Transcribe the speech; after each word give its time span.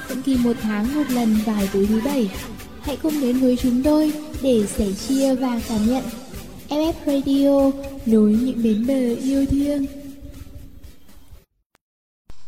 định 0.09 0.21
kỳ 0.21 0.37
một 0.37 0.53
tháng 0.61 0.95
một 0.95 1.03
lần 1.09 1.35
vào 1.45 1.61
tối 1.73 1.85
thứ 1.89 2.01
bảy. 2.05 2.29
Hãy 2.81 2.97
cùng 3.03 3.21
đến 3.21 3.37
với 3.37 3.57
chúng 3.61 3.83
tôi 3.83 4.13
để 4.41 4.65
sẻ 4.67 4.87
chia 5.07 5.35
và 5.35 5.61
cảm 5.69 5.87
nhận 5.87 6.03
FF 6.69 6.93
Radio 7.05 7.71
nối 8.05 8.31
những 8.31 8.63
bến 8.63 8.87
bờ 8.87 9.15
yêu 9.21 9.45
thương. 9.45 9.85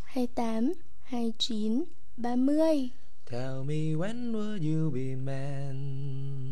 28, 0.05 0.73
29, 1.03 1.83
30 2.17 2.89
Tell 3.31 3.63
me 3.65 3.95
when 3.95 4.31
will 4.31 4.57
you 4.57 4.91
be 4.91 5.15
man 5.15 6.46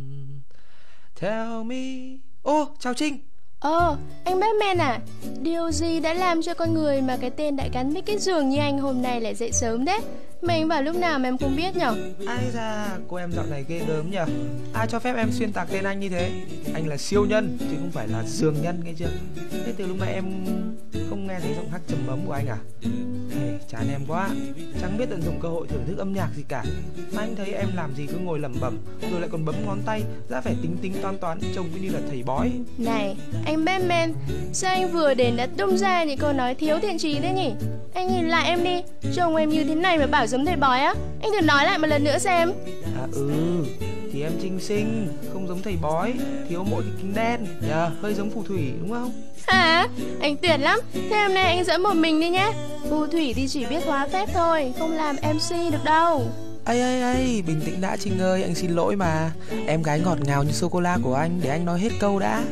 Tell 1.21 1.63
me 1.65 2.17
Ô, 2.41 2.61
oh, 2.61 2.69
chào 2.79 2.93
Trinh 2.93 3.17
Ờ, 3.59 3.97
anh 4.23 4.39
Batman 4.39 4.77
à 4.77 4.99
Điều 5.41 5.71
gì 5.71 5.99
đã 5.99 6.13
làm 6.13 6.41
cho 6.41 6.53
con 6.53 6.73
người 6.73 7.01
mà 7.01 7.17
cái 7.21 7.29
tên 7.29 7.55
đại 7.55 7.69
gắn 7.73 7.93
với 7.93 8.01
cái 8.01 8.17
giường 8.17 8.49
như 8.49 8.59
anh 8.59 8.79
hôm 8.79 9.01
nay 9.01 9.21
lại 9.21 9.35
dậy 9.35 9.51
sớm 9.51 9.85
đấy? 9.85 9.99
Mà 10.41 10.53
anh 10.53 10.67
vào 10.67 10.81
lúc 10.81 10.95
nào 10.95 11.19
mà 11.19 11.29
em 11.29 11.37
không 11.37 11.55
biết 11.55 11.75
nhở? 11.75 11.95
Ai 12.27 12.51
ra, 12.53 12.87
cô 13.07 13.17
em 13.17 13.31
dạo 13.31 13.45
này 13.45 13.65
ghê 13.67 13.81
gớm 13.87 14.11
nhở? 14.11 14.25
Ai 14.73 14.87
cho 14.87 14.99
phép 14.99 15.15
em 15.15 15.31
xuyên 15.31 15.51
tạc 15.51 15.67
tên 15.71 15.83
anh 15.83 15.99
như 15.99 16.09
thế? 16.09 16.31
Anh 16.73 16.87
là 16.87 16.97
siêu 16.97 17.25
nhân, 17.25 17.57
chứ 17.59 17.75
không 17.79 17.91
phải 17.91 18.07
là 18.07 18.23
giường 18.23 18.55
nhân 18.61 18.81
nghe 18.83 18.93
chưa? 18.97 19.09
Thế 19.51 19.73
từ 19.77 19.87
lúc 19.87 19.97
nãy 19.99 20.13
em 20.13 20.25
không 21.09 21.27
nghe 21.27 21.39
thấy 21.39 21.53
giọng 21.55 21.69
hát 21.69 21.81
trầm 21.87 21.99
bấm 22.07 22.19
của 22.25 22.33
anh 22.33 22.47
à? 22.47 22.57
Hey, 23.39 23.59
Chán 23.69 23.87
em 23.91 24.01
quá. 24.07 24.29
Chẳng 24.81 24.97
biết 24.97 25.05
tận 25.09 25.21
dụng 25.21 25.39
cơ 25.41 25.47
hội 25.49 25.67
thưởng 25.67 25.83
thức 25.87 25.97
âm 25.97 26.13
nhạc 26.13 26.29
gì 26.35 26.43
cả. 26.47 26.63
Mà 27.13 27.21
anh 27.21 27.35
thấy 27.35 27.53
em 27.53 27.67
làm 27.75 27.95
gì 27.95 28.07
cứ 28.07 28.17
ngồi 28.17 28.39
lẩm 28.39 28.55
bẩm 28.61 28.77
Rồi 29.11 29.19
lại 29.19 29.29
còn 29.31 29.45
bấm 29.45 29.55
ngón 29.65 29.81
tay 29.85 30.03
ra 30.29 30.41
vẻ 30.41 30.51
tính 30.61 30.77
tính 30.81 30.93
toán 31.01 31.17
toán 31.17 31.39
Trông 31.55 31.69
cứ 31.73 31.79
như 31.79 31.89
là 31.89 31.99
thầy 32.09 32.23
bói. 32.23 32.51
Này, 32.77 33.15
anh 33.45 33.65
Batman 33.65 34.13
Sao 34.53 34.71
anh 34.71 34.91
vừa 34.91 35.13
đến 35.13 35.35
đã 35.37 35.47
tung 35.57 35.77
ra 35.77 36.03
những 36.03 36.17
câu 36.17 36.33
nói 36.33 36.55
thiếu 36.55 36.79
thiện 36.81 36.97
trí 36.97 37.19
thế 37.19 37.33
nhỉ? 37.33 37.51
Anh 37.93 38.07
nhìn 38.15 38.29
lại 38.29 38.47
em 38.47 38.63
đi 38.63 38.81
Trông 39.15 39.35
em 39.35 39.49
như 39.49 39.63
thế 39.63 39.75
này 39.75 39.97
mà 39.97 40.07
bảo 40.07 40.24
giống 40.27 40.45
thầy 40.45 40.55
bói 40.55 40.79
á. 40.79 40.93
Anh 41.21 41.31
thử 41.31 41.41
nói 41.41 41.65
lại 41.65 41.77
một 41.77 41.87
lần 41.87 42.03
nữa 42.03 42.17
xem. 42.17 42.51
À 42.97 43.07
ừ 43.11 43.29
thì 44.13 44.21
em 44.21 44.31
trinh 44.41 44.59
sinh 44.59 45.07
không 45.33 45.47
giống 45.47 45.61
thầy 45.61 45.75
bói 45.81 46.13
thiếu 46.49 46.63
mỗi 46.63 46.83
cái 46.83 46.91
kính 46.97 47.13
đen. 47.15 47.47
Yeah, 47.69 47.91
hơi 48.01 48.13
giống 48.13 48.29
phù 48.29 48.43
thủy 48.43 48.71
đúng 48.79 48.89
không? 48.89 49.11
Hả? 49.47 49.87
Anh 50.21 50.37
tuyệt 50.37 50.59
lắm. 50.59 50.79
Thế 50.93 51.21
hôm 51.21 51.33
nay 51.33 51.55
anh 51.55 51.63
dẫn 51.63 51.83
một 51.83 51.93
mình 51.93 52.19
đi 52.19 52.29
nhé. 52.29 52.51
Phù 52.89 53.07
thủy 53.07 53.33
thì 53.35 53.47
chỉ 53.47 53.65
biết 53.65 53.85
hóa 53.85 54.07
phép 54.07 54.29
thôi 54.33 54.73
không 54.79 54.91
làm 54.91 55.15
mc 55.15 55.71
được 55.71 55.83
đâu 55.83 56.27
ấy 56.65 56.81
ấy 56.81 57.01
ấy 57.01 57.43
bình 57.47 57.61
tĩnh 57.65 57.81
đã 57.81 57.97
trinh 57.97 58.19
ơi 58.19 58.43
anh 58.43 58.55
xin 58.55 58.71
lỗi 58.71 58.95
mà. 58.95 59.31
Em 59.67 59.83
gái 59.83 59.99
ngọt 59.99 60.17
ngào 60.21 60.43
như 60.43 60.51
sô 60.51 60.69
cô 60.69 60.79
la 60.79 60.97
của 61.03 61.15
anh 61.15 61.39
để 61.43 61.49
anh 61.49 61.65
nói 61.65 61.79
hết 61.79 61.89
câu 61.99 62.19
đã. 62.19 62.43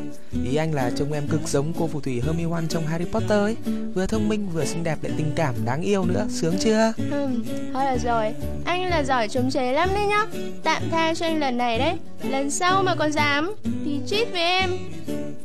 Ý 0.45 0.56
anh 0.56 0.73
là 0.73 0.92
trông 0.95 1.14
em 1.14 1.28
cực 1.28 1.42
giống 1.47 1.73
cô 1.80 1.88
phù 1.88 2.02
thủy 2.02 2.22
hermione 2.25 2.67
trong 2.69 2.88
harry 2.88 3.06
potter 3.06 3.39
ấy. 3.39 3.56
Vừa 3.95 4.08
thông 4.08 4.30
minh 4.30 4.50
vừa 4.53 4.66
xinh 4.66 4.84
đẹp 4.84 4.97
lại 5.02 5.14
tình 5.17 5.31
cảm 5.36 5.56
đáng 5.66 5.81
yêu 5.81 6.06
nữa. 6.06 6.28
Sướng 6.30 6.56
chưa? 6.59 6.94
Ừ 6.97 7.28
thôi 7.73 7.86
là 7.86 7.97
rồi. 7.97 8.34
Anh 8.66 8.89
là 8.89 9.03
giỏi 9.03 9.30
chống 9.30 9.52
chế 9.52 9.73
lắm 9.73 9.89
đấy 9.94 10.06
nhá. 10.06 10.25
Tạm 10.64 10.81
tha 10.91 11.14
cho 11.14 11.25
anh 11.25 11.39
lần 11.39 11.58
này 11.58 11.80
đấy. 11.80 11.94
Lần 12.23 12.52
sau 12.52 12.84
mà 12.84 12.95
còn 12.95 13.11
dám 13.11 13.56
thì 13.86 14.00
chít 14.08 14.28
với 14.31 14.41
em. 14.41 14.78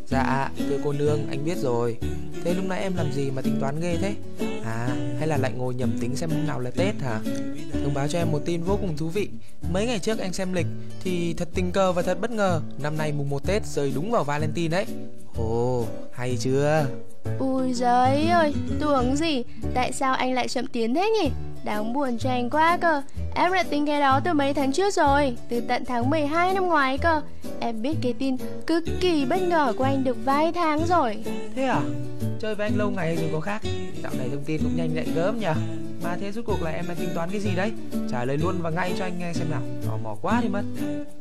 Dạ 0.07 0.51
thưa 0.59 0.79
cô 0.85 0.93
nương 0.93 1.27
anh 1.31 1.45
biết 1.45 1.59
rồi. 1.59 1.97
Thế 2.45 2.55
lúc 2.55 2.65
nãy 2.65 2.81
em 2.81 2.97
làm 2.97 3.13
gì 3.13 3.31
mà 3.31 3.43
tính 3.43 3.57
toán 3.61 3.81
ghê 3.81 3.97
thế? 4.01 4.15
À 4.65 4.89
hay 5.19 5.29
là 5.29 5.37
lại 5.37 5.53
ngồi 5.57 5.75
nhầm 5.75 5.99
tính 6.01 6.17
xem 6.17 6.31
nào 6.47 6.61
là 6.61 6.71
tết 6.71 6.95
hả? 7.01 7.21
Thông 7.85 7.95
báo 7.95 8.09
cho 8.09 8.19
em 8.19 8.33
một 8.33 8.41
tin 8.47 8.58
vô 8.63 8.77
cùng 8.77 8.97
thú 8.97 9.09
vị. 9.09 9.29
Mấy 9.73 9.87
ngày 9.87 9.99
trước 9.99 10.19
anh 10.19 10.33
xem 10.33 10.53
lịch 10.53 10.67
thì 11.05 11.35
thật 11.35 11.49
tình 11.55 11.73
cờ 11.73 11.93
và 11.93 12.03
thật 12.03 12.21
bất 12.21 12.31
ngờ, 12.31 12.61
năm 12.79 12.97
nay 12.97 13.13
mùng 13.13 13.31
1 13.31 13.47
tết 13.47 13.67
rơi 13.67 13.93
đúng 13.95 14.11
vào 14.11 14.25
valentine 14.25 14.69
đấy. 14.69 14.87
Ồ, 15.37 15.85
hay 16.13 16.37
chưa? 16.41 16.87
Ui 17.39 17.75
giời 17.75 18.27
ơi, 18.27 18.55
tưởng 18.81 19.17
gì, 19.17 19.43
tại 19.75 19.93
sao 19.93 20.15
anh 20.15 20.33
lại 20.33 20.49
chậm 20.49 20.67
tiến 20.67 20.95
thế 20.95 21.11
nhỉ? 21.23 21.31
Đáng 21.65 21.93
buồn 21.93 22.19
cho 22.19 22.31
anh 22.31 22.51
quá 22.51 22.79
cơ. 22.81 23.03
Em 23.39 23.53
đã 23.53 23.63
tính 23.63 23.87
cái 23.87 24.01
đó 24.01 24.21
từ 24.25 24.33
mấy 24.33 24.55
tháng 24.55 24.73
trước 24.73 24.95
rồi 24.95 25.37
Từ 25.49 25.61
tận 25.61 25.85
tháng 25.85 26.11
12 26.11 26.55
năm 26.55 26.67
ngoái 26.67 26.99
cơ. 26.99 27.23
Em 27.61 27.83
biết 27.83 27.95
cái 28.03 28.13
tin 28.13 28.37
cực 28.67 28.85
kỳ 29.01 29.25
bất 29.25 29.43
ngờ 29.43 29.73
của 29.77 29.85
anh 29.85 30.05
được 30.05 30.17
vài 30.25 30.53
tháng 30.53 30.87
rồi. 30.87 31.25
Thế 31.57 31.65
à? 31.65 31.81
Chơi 32.41 32.55
với 32.55 32.67
anh 32.67 32.79
lâu 32.79 32.91
ngày 32.91 33.17
rồi 33.17 33.31
có 33.33 33.41
khác. 33.41 33.63
Dạo 34.03 34.13
này 34.19 34.29
thông 34.33 34.45
tin 34.45 34.61
cũng 34.63 34.77
nhanh 34.77 34.95
nhạy 34.95 35.07
gớm 35.15 35.39
nhỉ 35.41 35.47
Mà 36.03 36.17
thế 36.21 36.33
rốt 36.33 36.45
cuộc 36.45 36.63
là 36.63 36.71
em 36.71 36.85
đang 36.89 36.97
tính 36.97 37.09
toán 37.15 37.31
cái 37.31 37.41
gì 37.41 37.51
đấy? 37.57 37.73
Trả 38.11 38.25
lời 38.25 38.39
luôn 38.39 38.55
và 38.63 38.71
ngay 38.71 38.93
cho 38.99 39.05
anh 39.05 39.19
nghe 39.19 39.33
xem 39.33 39.51
nào. 39.51 39.61
Tò 39.87 39.97
mò 40.03 40.17
quá 40.23 40.41
đi 40.43 40.49
mất. 40.49 40.63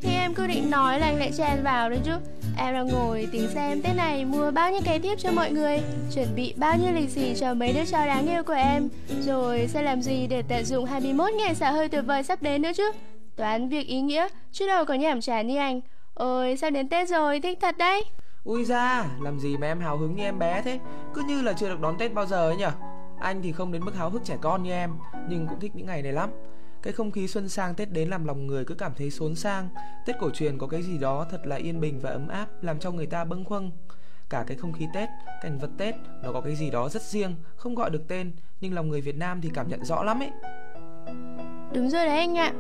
Thì 0.02 0.10
em 0.10 0.34
cứ 0.34 0.48
định 0.48 0.70
nói 0.70 1.00
là 1.00 1.06
anh 1.06 1.20
lại 1.20 1.32
chen 1.38 1.64
vào 1.64 1.90
đấy 1.90 2.00
chứ. 2.06 2.12
Em 2.60 2.74
đang 2.74 2.88
ngồi 2.88 3.28
tính 3.32 3.48
xem 3.54 3.82
Tết 3.82 3.96
này 3.96 4.26
mua 4.26 4.52
bao 4.52 4.72
nhiêu 4.72 4.82
cái 4.86 5.00
thiếp 5.00 5.20
cho 5.20 5.32
mọi 5.32 5.52
người 5.52 5.80
Chuẩn 6.16 6.36
bị 6.36 6.54
bao 6.58 6.78
nhiêu 6.78 6.92
lì 6.92 7.08
xì 7.08 7.34
cho 7.40 7.54
mấy 7.54 7.74
đứa 7.74 7.86
cháu 7.86 8.08
đáng 8.08 8.28
yêu 8.28 8.44
của 8.44 8.54
em 8.54 8.90
Rồi 9.26 9.68
sẽ 9.68 9.82
làm 9.82 10.02
gì 10.02 10.28
để 10.30 10.42
tận 10.48 10.66
dụng 10.66 10.86
21 10.86 11.30
ngày 11.34 11.56
xả 11.56 11.72
hơi 11.72 11.90
tuyệt 11.90 12.04
vời 12.08 12.24
sắp 12.24 12.42
đến 12.42 12.62
nữa 12.62 12.72
chứ. 12.78 12.92
Toán 13.36 13.70
việc 13.70 13.88
ý 13.88 14.02
nghĩa 14.02 14.28
Chứ 14.52 14.68
đâu 14.68 14.86
có 14.86 14.94
nhảm 14.94 15.22
chán 15.22 15.48
như 15.48 15.58
anh. 15.58 15.82
Ôi 16.14 16.58
sao 16.58 16.70
đến 16.70 16.90
Tết 16.90 17.10
rồi 17.10 17.40
thích 17.40 17.58
thật 17.62 17.78
đấy. 17.78 18.04
Ui 18.44 18.66
ra 18.66 19.06
làm 19.22 19.40
gì 19.40 19.58
mà 19.58 19.68
em 19.68 19.80
hào 19.80 19.98
hứng 19.98 20.16
như 20.16 20.24
em 20.24 20.40
bé 20.40 20.62
thế? 20.62 20.80
Cứ 21.14 21.24
như 21.28 21.42
là 21.42 21.54
chưa 21.54 21.70
được 21.70 21.80
đón 21.80 21.98
Tết 21.98 22.14
bao 22.14 22.26
giờ 22.26 22.50
ấy 22.50 22.56
nhở? 22.56 22.72
Anh 23.20 23.42
thì 23.42 23.52
không 23.52 23.72
đến 23.72 23.86
mức 23.86 23.96
háo 23.96 24.10
hức 24.10 24.26
trẻ 24.26 24.38
con 24.42 24.64
như 24.64 24.72
em 24.72 24.92
Nhưng 25.30 25.48
cũng 25.48 25.60
thích 25.60 25.76
những 25.76 25.86
ngày 25.86 26.02
này 26.02 26.14
lắm. 26.14 26.30
Cái 26.84 26.94
không 26.94 27.12
khí 27.12 27.28
xuân 27.28 27.50
sang 27.50 27.76
Tết 27.76 27.92
đến 27.92 28.10
làm 28.10 28.26
lòng 28.26 28.48
người 28.48 28.66
cứ 28.66 28.76
cảm 28.76 28.92
thấy 28.98 29.12
xốn 29.12 29.36
sang. 29.36 29.70
Tết 30.06 30.16
cổ 30.20 30.30
truyền 30.30 30.58
có 30.58 30.68
cái 30.68 30.84
gì 30.84 30.98
đó 30.98 31.26
thật 31.32 31.42
là 31.48 31.56
yên 31.56 31.80
bình 31.80 32.00
và 32.00 32.10
ấm 32.10 32.28
áp 32.28 32.48
Làm 32.62 32.80
cho 32.80 32.92
người 32.92 33.06
ta 33.06 33.26
bâng 33.26 33.46
khuâng. 33.46 33.72
Cả 34.30 34.44
cái 34.48 34.58
không 34.58 34.74
khí 34.74 34.86
Tết, 34.94 35.10
cảnh 35.42 35.58
vật 35.60 35.70
Tết 35.78 35.96
Nó 36.24 36.32
có 36.34 36.42
cái 36.42 36.56
gì 36.56 36.70
đó 36.70 36.90
rất 36.90 37.02
riêng 37.02 37.36
Không 37.56 37.76
gọi 37.76 37.90
được 37.90 38.08
tên 38.08 38.32
Nhưng 38.62 38.74
lòng 38.74 38.90
người 38.90 39.02
Việt 39.02 39.16
Nam 39.16 39.42
thì 39.42 39.52
cảm 39.54 39.70
nhận 39.70 39.86
rõ 39.86 40.04
lắm 40.04 40.20
ấy. 40.20 40.32
Đúng 41.74 41.90
rồi 41.90 42.06
đấy 42.06 42.18
anh 42.18 42.38
ạ 42.38 42.54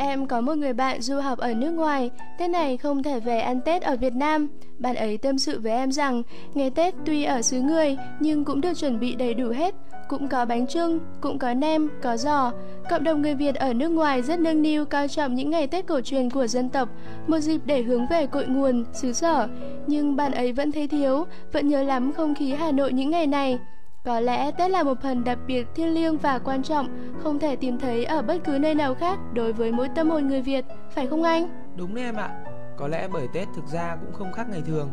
Em 0.00 0.26
có 0.26 0.40
một 0.40 0.54
người 0.54 0.72
bạn 0.72 1.00
du 1.00 1.20
học 1.20 1.38
ở 1.38 1.54
nước 1.54 1.70
ngoài, 1.70 2.10
Tết 2.38 2.50
này 2.50 2.76
không 2.76 3.02
thể 3.02 3.20
về 3.20 3.40
ăn 3.40 3.60
Tết 3.60 3.82
ở 3.82 3.96
Việt 3.96 4.12
Nam. 4.12 4.48
Bạn 4.78 4.94
ấy 4.94 5.18
tâm 5.18 5.38
sự 5.38 5.60
với 5.60 5.72
em 5.72 5.92
rằng, 5.92 6.22
ngày 6.54 6.70
Tết 6.70 6.94
tuy 7.06 7.24
ở 7.24 7.42
xứ 7.42 7.60
người 7.60 7.96
nhưng 8.20 8.44
cũng 8.44 8.60
được 8.60 8.74
chuẩn 8.74 9.00
bị 9.00 9.14
đầy 9.14 9.34
đủ 9.34 9.50
hết, 9.50 9.74
cũng 10.08 10.28
có 10.28 10.44
bánh 10.44 10.66
trưng, 10.66 11.00
cũng 11.20 11.38
có 11.38 11.54
nem, 11.54 11.88
có 12.02 12.16
giò. 12.16 12.52
Cộng 12.90 13.04
đồng 13.04 13.22
người 13.22 13.34
Việt 13.34 13.54
ở 13.54 13.74
nước 13.74 13.88
ngoài 13.88 14.22
rất 14.22 14.40
nâng 14.40 14.62
niu 14.62 14.84
cao 14.84 15.08
trọng 15.08 15.34
những 15.34 15.50
ngày 15.50 15.66
Tết 15.66 15.86
cổ 15.86 16.00
truyền 16.00 16.30
của 16.30 16.46
dân 16.46 16.68
tộc, 16.68 16.88
một 17.26 17.38
dịp 17.38 17.60
để 17.64 17.82
hướng 17.82 18.06
về 18.10 18.26
cội 18.26 18.46
nguồn, 18.46 18.84
xứ 18.92 19.12
sở. 19.12 19.48
Nhưng 19.86 20.16
bạn 20.16 20.32
ấy 20.32 20.52
vẫn 20.52 20.72
thấy 20.72 20.88
thiếu, 20.88 21.24
vẫn 21.52 21.68
nhớ 21.68 21.82
lắm 21.82 22.12
không 22.12 22.34
khí 22.34 22.54
Hà 22.54 22.72
Nội 22.72 22.92
những 22.92 23.10
ngày 23.10 23.26
này. 23.26 23.58
Có 24.04 24.20
lẽ 24.20 24.50
Tết 24.50 24.70
là 24.70 24.82
một 24.82 25.02
phần 25.02 25.24
đặc 25.24 25.38
biệt 25.46 25.66
thiêng 25.74 25.94
liêng 25.94 26.18
và 26.18 26.38
quan 26.38 26.62
trọng, 26.62 27.12
không 27.22 27.38
thể 27.38 27.56
tìm 27.56 27.78
thấy 27.78 28.04
ở 28.04 28.22
bất 28.22 28.44
cứ 28.44 28.58
nơi 28.58 28.74
nào 28.74 28.94
khác 28.94 29.18
đối 29.32 29.52
với 29.52 29.72
mỗi 29.72 29.88
tâm 29.96 30.10
hồn 30.10 30.26
người 30.26 30.42
Việt, 30.42 30.64
phải 30.90 31.06
không 31.06 31.22
anh? 31.22 31.48
Đúng 31.76 31.94
đấy 31.94 32.04
em 32.04 32.14
ạ. 32.14 32.44
Có 32.76 32.88
lẽ 32.88 33.08
bởi 33.12 33.28
Tết 33.34 33.48
thực 33.56 33.66
ra 33.66 33.96
cũng 34.00 34.12
không 34.12 34.32
khác 34.32 34.46
ngày 34.50 34.62
thường. 34.66 34.90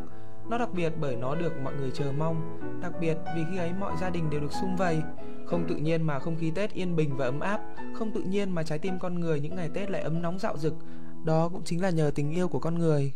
Nó 0.49 0.57
đặc 0.57 0.69
biệt 0.73 0.93
bởi 1.01 1.16
nó 1.16 1.35
được 1.35 1.53
mọi 1.63 1.73
người 1.73 1.91
chờ 1.93 2.11
mong, 2.17 2.59
đặc 2.81 2.91
biệt 3.01 3.17
vì 3.35 3.43
khi 3.51 3.57
ấy 3.57 3.71
mọi 3.79 3.93
gia 4.01 4.09
đình 4.09 4.29
đều 4.29 4.39
được 4.39 4.53
sum 4.61 4.75
vầy. 4.75 5.01
Không 5.45 5.66
tự 5.69 5.75
nhiên 5.75 6.03
mà 6.03 6.19
không 6.19 6.35
khí 6.39 6.51
Tết 6.55 6.73
yên 6.73 6.95
bình 6.95 7.17
và 7.17 7.25
ấm 7.25 7.39
áp, 7.39 7.61
không 7.93 8.11
tự 8.11 8.22
nhiên 8.22 8.51
mà 8.51 8.63
trái 8.63 8.79
tim 8.79 8.99
con 8.99 9.19
người 9.19 9.39
những 9.39 9.55
ngày 9.55 9.69
Tết 9.73 9.91
lại 9.91 10.01
ấm 10.01 10.22
nóng 10.22 10.39
dạo 10.39 10.57
dực. 10.57 10.73
Đó 11.23 11.49
cũng 11.49 11.63
chính 11.63 11.81
là 11.81 11.89
nhờ 11.89 12.11
tình 12.16 12.31
yêu 12.31 12.47
của 12.47 12.59
con 12.59 12.79
người. 12.79 13.13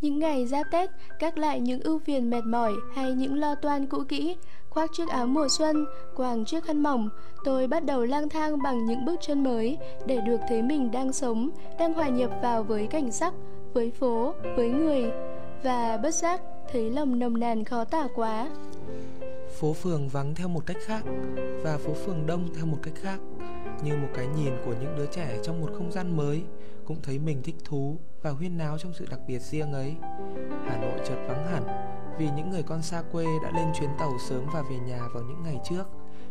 Những 0.00 0.18
ngày 0.18 0.46
giáp 0.46 0.66
Tết, 0.70 0.90
các 1.18 1.38
lại 1.38 1.60
những 1.60 1.80
ưu 1.80 1.98
phiền 1.98 2.30
mệt 2.30 2.44
mỏi 2.44 2.72
hay 2.94 3.12
những 3.12 3.34
lo 3.34 3.54
toan 3.54 3.86
cũ 3.86 4.02
kỹ, 4.08 4.36
khoác 4.70 4.90
chiếc 4.92 5.08
áo 5.08 5.26
mùa 5.26 5.48
xuân, 5.48 5.86
quàng 6.16 6.44
chiếc 6.44 6.64
khăn 6.64 6.82
mỏng, 6.82 7.08
tôi 7.44 7.66
bắt 7.66 7.84
đầu 7.84 8.04
lang 8.04 8.28
thang 8.28 8.62
bằng 8.62 8.86
những 8.86 9.04
bước 9.04 9.16
chân 9.20 9.44
mới 9.44 9.78
để 10.06 10.20
được 10.26 10.40
thấy 10.48 10.62
mình 10.62 10.90
đang 10.90 11.12
sống, 11.12 11.50
đang 11.78 11.92
hòa 11.92 12.08
nhập 12.08 12.30
vào 12.42 12.62
với 12.62 12.86
cảnh 12.86 13.12
sắc, 13.12 13.34
với 13.72 13.90
phố, 13.90 14.34
với 14.56 14.68
người 14.68 15.10
và 15.62 15.96
bất 16.02 16.14
giác 16.14 16.40
thấy 16.72 16.90
lòng 16.90 17.18
nồng 17.18 17.40
nàn 17.40 17.64
khó 17.64 17.84
tả 17.84 18.08
quá. 18.14 18.48
Phố 19.58 19.72
phường 19.72 20.08
vắng 20.08 20.34
theo 20.34 20.48
một 20.48 20.66
cách 20.66 20.76
khác 20.86 21.02
và 21.62 21.78
phố 21.78 21.94
phường 21.94 22.26
đông 22.26 22.54
theo 22.54 22.66
một 22.66 22.78
cách 22.82 22.94
khác, 23.02 23.20
như 23.82 23.96
một 23.96 24.08
cái 24.14 24.26
nhìn 24.26 24.52
của 24.64 24.74
những 24.80 24.96
đứa 24.96 25.06
trẻ 25.06 25.38
trong 25.42 25.60
một 25.60 25.70
không 25.74 25.92
gian 25.92 26.16
mới 26.16 26.42
cũng 26.84 27.02
thấy 27.02 27.18
mình 27.18 27.42
thích 27.42 27.56
thú 27.64 27.98
và 28.22 28.30
huyên 28.30 28.58
náo 28.58 28.78
trong 28.78 28.92
sự 28.94 29.06
đặc 29.10 29.20
biệt 29.26 29.38
riêng 29.38 29.72
ấy. 29.72 29.94
Hà 30.66 30.76
Nội 30.80 30.98
chợt 31.08 31.16
vắng 31.28 31.46
hẳn 31.46 31.64
vì 32.18 32.28
những 32.36 32.50
người 32.50 32.62
con 32.62 32.82
xa 32.82 33.02
quê 33.12 33.26
đã 33.42 33.50
lên 33.56 33.66
chuyến 33.74 33.90
tàu 33.98 34.12
sớm 34.28 34.46
và 34.52 34.62
về 34.62 34.76
nhà 34.78 35.08
vào 35.14 35.22
những 35.22 35.42
ngày 35.42 35.58
trước. 35.64 35.84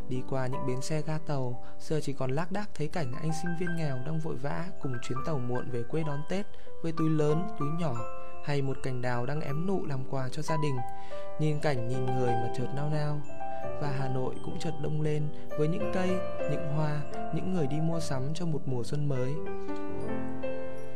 Đi 0.09 0.21
qua 0.29 0.47
những 0.47 0.67
bến 0.67 0.81
xe 0.81 1.01
ga 1.01 1.17
tàu, 1.17 1.63
giờ 1.79 1.99
chỉ 2.03 2.13
còn 2.13 2.31
lác 2.31 2.51
đác 2.51 2.69
thấy 2.75 2.87
cảnh 2.87 3.13
anh 3.21 3.31
sinh 3.41 3.51
viên 3.59 3.75
nghèo 3.75 3.97
đang 4.05 4.19
vội 4.19 4.35
vã 4.35 4.65
cùng 4.81 4.93
chuyến 5.01 5.17
tàu 5.25 5.39
muộn 5.39 5.71
về 5.71 5.83
quê 5.83 6.03
đón 6.03 6.19
Tết 6.29 6.45
với 6.83 6.91
túi 6.97 7.09
lớn, 7.09 7.47
túi 7.59 7.69
nhỏ 7.79 7.95
hay 8.49 8.61
một 8.61 8.77
cành 8.83 9.01
đào 9.01 9.25
đang 9.25 9.41
ém 9.41 9.67
nụ 9.67 9.85
làm 9.85 9.99
quà 10.09 10.29
cho 10.31 10.41
gia 10.41 10.57
đình. 10.63 10.75
Nhìn 11.39 11.59
cảnh 11.59 11.87
nhìn 11.87 12.05
người 12.05 12.29
mà 12.29 12.49
chợt 12.57 12.67
nao 12.75 12.89
nao. 12.89 13.21
Và 13.81 13.91
Hà 13.99 14.07
Nội 14.07 14.35
cũng 14.45 14.59
chợt 14.59 14.71
đông 14.83 15.01
lên 15.01 15.23
với 15.57 15.67
những 15.67 15.91
cây, 15.93 16.09
những 16.51 16.67
hoa, 16.75 17.01
những 17.35 17.53
người 17.53 17.67
đi 17.67 17.77
mua 17.81 17.99
sắm 17.99 18.21
cho 18.33 18.45
một 18.45 18.59
mùa 18.65 18.83
xuân 18.83 19.09
mới. 19.09 19.31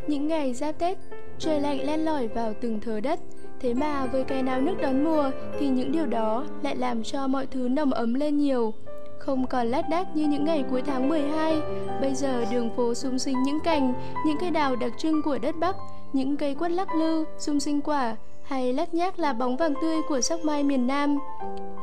Những 0.08 0.28
ngày 0.28 0.54
giáp 0.54 0.80
Tết, 0.80 0.98
trời 1.40 1.60
lạnh 1.60 1.86
len 1.86 2.06
lỏi 2.06 2.28
vào 2.28 2.54
từng 2.62 2.80
thớ 2.80 3.00
đất. 3.00 3.20
Thế 3.60 3.74
mà 3.74 4.06
với 4.06 4.24
cái 4.24 4.44
náo 4.44 4.62
nước 4.62 4.76
đón 4.82 5.04
mùa 5.04 5.32
thì 5.60 5.70
những 5.70 5.92
điều 5.92 6.06
đó 6.06 6.46
lại 6.64 6.76
làm 6.76 7.04
cho 7.04 7.28
mọi 7.28 7.48
thứ 7.48 7.68
nồng 7.68 7.94
ấm 7.94 8.14
lên 8.14 8.38
nhiều. 8.38 8.74
Không 9.20 9.48
còn 9.48 9.68
lát 9.68 9.90
đác 9.90 10.16
như 10.16 10.28
những 10.28 10.46
ngày 10.46 10.64
cuối 10.70 10.82
tháng 10.86 11.10
12, 11.10 11.62
bây 12.02 12.16
giờ 12.16 12.46
đường 12.52 12.70
phố 12.76 12.94
sung 12.94 13.20
sinh 13.20 13.44
những 13.44 13.60
cành, 13.64 13.94
những 14.28 14.38
cây 14.42 14.52
đào 14.52 14.76
đặc 14.76 14.92
trưng 14.98 15.22
của 15.22 15.38
đất 15.38 15.56
Bắc, 15.60 15.76
những 16.14 16.38
cây 16.38 16.56
quất 16.56 16.72
lắc 16.72 16.88
lư, 16.96 17.26
sung 17.38 17.60
sinh 17.60 17.82
quả, 17.82 18.16
hay 18.44 18.74
lát 18.74 18.94
nhác 18.94 19.20
là 19.20 19.34
bóng 19.34 19.58
vàng 19.58 19.74
tươi 19.82 19.98
của 20.10 20.22
sắc 20.22 20.46
mai 20.46 20.64
miền 20.64 20.88
Nam. 20.88 21.18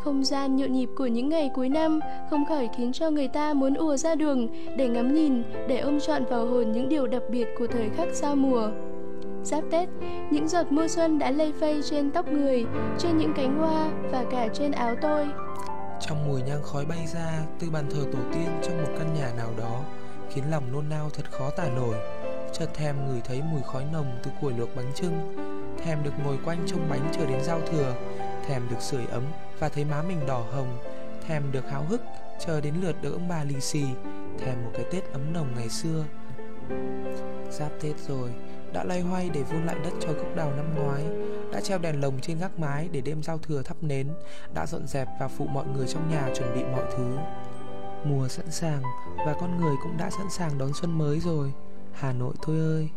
Không 0.05 0.25
gian 0.25 0.57
nhộn 0.57 0.73
nhịp 0.73 0.89
của 0.97 1.07
những 1.07 1.29
ngày 1.29 1.51
cuối 1.55 1.69
năm 1.69 2.01
không 2.31 2.45
khỏi 2.49 2.69
khiến 2.77 2.93
cho 2.93 3.11
người 3.11 3.29
ta 3.29 3.55
muốn 3.55 3.75
ùa 3.75 3.97
ra 3.97 4.15
đường 4.15 4.49
để 4.77 4.89
ngắm 4.89 5.15
nhìn, 5.15 5.43
để 5.69 5.79
ôm 5.79 6.01
trọn 6.01 6.25
vào 6.25 6.47
hồn 6.47 6.73
những 6.73 6.89
điều 6.89 7.07
đặc 7.07 7.23
biệt 7.31 7.47
của 7.59 7.67
thời 7.67 7.91
khắc 7.97 8.09
giao 8.13 8.37
mùa. 8.37 8.71
Giáp 9.43 9.65
Tết, 9.71 9.89
những 10.31 10.49
giọt 10.49 10.73
mưa 10.73 10.89
xuân 10.89 11.19
đã 11.19 11.31
lây 11.31 11.53
phây 11.61 11.81
trên 11.91 12.11
tóc 12.11 12.29
người, 12.29 12.65
trên 12.99 13.19
những 13.19 13.33
cánh 13.37 13.59
hoa 13.59 13.91
và 14.13 14.25
cả 14.31 14.49
trên 14.55 14.73
áo 14.73 14.95
tôi. 15.03 15.27
Trong 16.01 16.29
mùi 16.29 16.43
nhang 16.43 16.63
khói 16.63 16.85
bay 16.85 17.07
ra 17.15 17.47
từ 17.59 17.71
bàn 17.71 17.85
thờ 17.91 18.01
tổ 18.13 18.19
tiên 18.33 18.49
trong 18.63 18.83
một 18.83 18.89
căn 18.99 19.15
nhà 19.15 19.33
nào 19.37 19.51
đó, 19.59 19.81
khiến 20.31 20.45
lòng 20.51 20.65
nôn 20.73 20.85
nao 20.91 21.11
thật 21.11 21.31
khó 21.31 21.51
tả 21.57 21.69
nổi. 21.77 22.20
Chợt 22.61 22.75
thèm 22.75 22.97
ngửi 23.07 23.21
thấy 23.25 23.43
mùi 23.43 23.63
khói 23.63 23.85
nồng 23.93 24.21
từ 24.23 24.31
củi 24.41 24.53
luộc 24.53 24.77
bánh 24.77 24.93
trưng, 24.95 25.37
thèm 25.85 26.03
được 26.03 26.11
ngồi 26.25 26.39
quanh 26.45 26.67
trông 26.67 26.89
bánh 26.91 27.13
chờ 27.13 27.27
đến 27.27 27.43
giao 27.43 27.61
thừa, 27.61 27.95
thèm 28.47 28.63
được 28.71 28.81
sưởi 28.81 29.05
ấm 29.11 29.23
và 29.59 29.69
thấy 29.69 29.85
má 29.85 30.03
mình 30.03 30.27
đỏ 30.27 30.45
hồng, 30.53 30.79
thèm 31.27 31.53
được 31.53 31.71
háo 31.71 31.85
hức 31.85 32.03
chờ 32.47 32.61
đến 32.61 32.75
lượt 32.83 32.97
được 33.03 33.13
ông 33.13 33.29
bà 33.29 33.45
lì 33.45 33.61
xì, 33.61 33.85
thèm 34.39 34.65
một 34.65 34.71
cái 34.75 34.85
Tết 34.91 35.13
ấm 35.13 35.33
nồng 35.33 35.55
ngày 35.57 35.69
xưa. 35.69 36.05
Giáp 37.51 37.71
Tết 37.83 37.99
rồi, 38.09 38.31
đã 38.73 38.85
loay 38.85 39.01
hoay 39.01 39.31
để 39.31 39.43
vun 39.43 39.67
lại 39.67 39.77
đất 39.85 39.93
cho 40.01 40.13
gốc 40.13 40.37
đào 40.37 40.53
năm 40.57 40.75
ngoái, 40.75 41.05
đã 41.53 41.61
treo 41.61 41.79
đèn 41.79 42.01
lồng 42.01 42.21
trên 42.21 42.39
gác 42.39 42.59
mái 42.59 42.89
để 42.93 43.01
đêm 43.01 43.23
giao 43.23 43.39
thừa 43.39 43.63
thắp 43.63 43.77
nến, 43.81 44.09
đã 44.55 44.67
dọn 44.67 44.87
dẹp 44.87 45.09
và 45.21 45.29
phụ 45.29 45.47
mọi 45.47 45.67
người 45.67 45.87
trong 45.87 46.11
nhà 46.11 46.29
chuẩn 46.35 46.55
bị 46.55 46.65
mọi 46.65 46.85
thứ. 46.97 47.17
Mùa 48.05 48.29
sẵn 48.29 48.51
sàng 48.51 48.83
và 49.27 49.35
con 49.41 49.61
người 49.61 49.75
cũng 49.83 49.97
đã 49.97 50.11
sẵn 50.11 50.31
sàng 50.31 50.59
đón 50.59 50.71
xuân 50.81 50.99
mới 50.99 51.21
rồi. 51.21 51.53
Hà 52.01 52.13
Nội 52.13 52.35
thôi 52.43 52.59
ơi. 52.59 52.89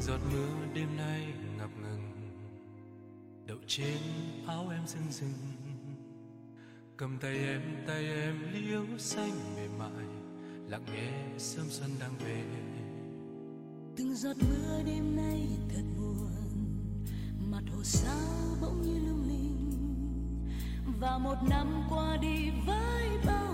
giọt 0.00 0.20
mưa 0.32 0.48
đêm 0.74 0.96
nay 0.96 1.26
ngập 1.58 1.70
ngừng, 1.82 2.12
đậu 3.46 3.58
trên 3.66 3.98
áo 4.46 4.68
em 4.70 4.86
rưng 4.86 5.12
rưng 5.12 5.69
cầm 7.00 7.18
tay 7.18 7.36
em 7.36 7.60
tay 7.86 8.04
em 8.04 8.34
liễu 8.52 8.84
xanh 8.98 9.56
mềm 9.56 9.78
mại, 9.78 10.06
lặng 10.68 10.84
nghe 10.92 11.38
sớm 11.38 11.66
xuân 11.68 11.90
đang 12.00 12.10
về. 12.24 12.44
Từng 13.96 14.14
giọt 14.14 14.36
mưa 14.40 14.82
đêm 14.86 15.16
nay 15.16 15.48
thật 15.68 15.82
buồn, 15.98 16.30
mặt 17.50 17.62
hồ 17.76 17.82
sao 17.82 18.56
bỗng 18.60 18.82
như 18.82 19.08
lung 19.08 19.28
linh. 19.28 19.70
Và 21.00 21.18
một 21.18 21.36
năm 21.50 21.82
qua 21.90 22.16
đi 22.16 22.50
với 22.66 23.08
bao 23.26 23.49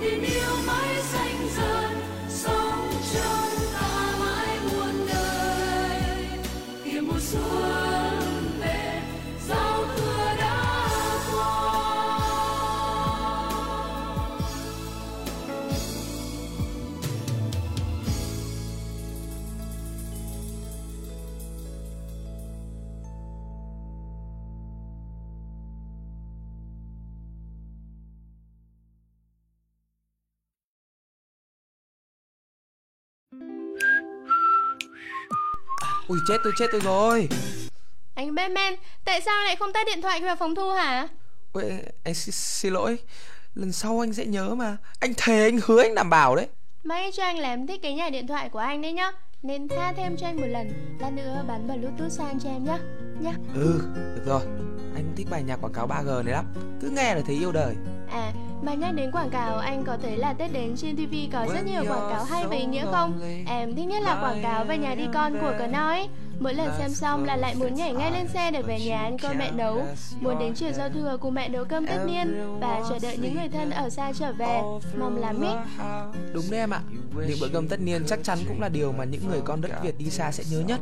lòng 0.00 0.37
Ui 36.08 36.18
chết 36.28 36.36
tôi 36.44 36.52
chết 36.58 36.66
tôi 36.72 36.80
rồi. 36.80 37.28
Anh 38.14 38.34
Batman, 38.34 38.74
tại 39.04 39.20
sao 39.20 39.44
lại 39.44 39.56
không 39.56 39.72
tắt 39.72 39.86
điện 39.86 40.02
thoại 40.02 40.20
khi 40.20 40.26
vào 40.26 40.36
phòng 40.36 40.54
thu 40.54 40.70
hả? 40.70 41.08
Ui, 41.52 41.64
anh 42.04 42.14
xin, 42.14 42.32
xin 42.32 42.72
lỗi. 42.72 42.98
Lần 43.54 43.72
sau 43.72 44.04
anh 44.04 44.12
sẽ 44.12 44.24
nhớ 44.26 44.54
mà. 44.54 44.76
Anh 45.00 45.14
thề 45.16 45.42
anh 45.42 45.58
hứa 45.64 45.82
anh 45.82 45.94
đảm 45.94 46.10
bảo 46.10 46.36
đấy. 46.36 46.46
May 46.84 47.10
cho 47.12 47.22
anh 47.22 47.38
làm 47.38 47.66
thích 47.66 47.80
cái 47.82 47.94
nhà 47.94 48.10
điện 48.10 48.26
thoại 48.26 48.48
của 48.48 48.58
anh 48.58 48.82
đấy 48.82 48.92
nhá. 48.92 49.12
Nên 49.42 49.68
tha 49.68 49.92
thêm 49.96 50.16
cho 50.16 50.26
anh 50.26 50.40
một 50.40 50.46
lần. 50.46 50.98
Lát 51.00 51.10
nữa 51.10 51.44
bán 51.48 51.66
bluetooth 51.66 52.12
sang 52.12 52.40
cho 52.40 52.48
em 52.48 52.64
nhá. 52.64 52.78
Nhá. 53.20 53.32
Ừ, 53.54 53.80
được 53.94 54.22
rồi. 54.26 54.42
Anh 54.94 55.12
thích 55.16 55.26
bài 55.30 55.42
nhạc 55.42 55.56
quảng 55.56 55.72
cáo 55.72 55.88
3G 55.88 56.24
này 56.24 56.32
lắm. 56.32 56.44
Cứ 56.82 56.90
nghe 56.90 57.14
là 57.14 57.20
thấy 57.26 57.36
yêu 57.36 57.52
đời. 57.52 57.74
À, 58.10 58.32
mà 58.62 58.74
nhắc 58.74 58.94
đến 58.94 59.10
quảng 59.10 59.30
cáo, 59.30 59.58
anh 59.58 59.84
có 59.84 59.96
thấy 60.02 60.16
là 60.16 60.32
Tết 60.32 60.52
đến 60.52 60.76
trên 60.76 60.96
TV 60.96 61.14
có 61.32 61.46
rất 61.54 61.66
nhiều 61.66 61.82
quảng 61.88 62.10
cáo 62.10 62.24
hay 62.24 62.46
và 62.46 62.56
ý 62.56 62.64
nghĩa 62.64 62.84
không? 62.90 63.20
Em 63.46 63.74
thích 63.74 63.84
nhất 63.84 64.02
là 64.02 64.18
quảng 64.22 64.42
cáo 64.42 64.64
về 64.64 64.78
nhà 64.78 64.94
đi 64.94 65.04
con 65.14 65.38
của 65.40 65.52
cờ 65.58 65.66
nói. 65.66 66.08
Mỗi 66.40 66.54
lần 66.54 66.70
xem 66.78 66.90
xong 66.90 67.24
là 67.24 67.36
lại 67.36 67.54
muốn 67.54 67.74
nhảy 67.74 67.92
ngay 67.92 68.12
lên 68.12 68.28
xe 68.28 68.50
để 68.50 68.62
về 68.62 68.80
nhà 68.80 69.02
ăn 69.02 69.18
cơm 69.18 69.38
mẹ 69.38 69.50
nấu. 69.50 69.86
Muốn 70.20 70.38
đến 70.38 70.54
chiều 70.54 70.72
giao 70.72 70.88
thừa 70.88 71.16
cùng 71.20 71.34
mẹ 71.34 71.48
nấu 71.48 71.64
cơm 71.64 71.86
tất 71.86 72.04
niên 72.06 72.58
và 72.60 72.82
chờ 72.88 72.98
đợi 73.02 73.16
những 73.16 73.34
người 73.34 73.48
thân 73.48 73.70
ở 73.70 73.90
xa 73.90 74.12
trở 74.12 74.32
về. 74.32 74.60
Mong 74.98 75.16
lắm 75.16 75.42
ý. 75.42 75.48
Đúng 76.32 76.50
đấy 76.50 76.60
em 76.60 76.70
ạ 76.70 76.80
Những 77.28 77.38
bữa 77.40 77.48
cơm 77.52 77.68
tất 77.68 77.80
niên 77.80 78.04
chắc 78.06 78.18
chắn 78.22 78.38
cũng 78.48 78.60
là 78.60 78.68
điều 78.68 78.92
mà 78.92 79.04
những 79.04 79.28
người 79.28 79.40
con 79.44 79.60
đất 79.60 79.70
Việt 79.82 79.98
đi 79.98 80.10
xa 80.10 80.32
sẽ 80.32 80.44
nhớ 80.50 80.60
nhất 80.60 80.80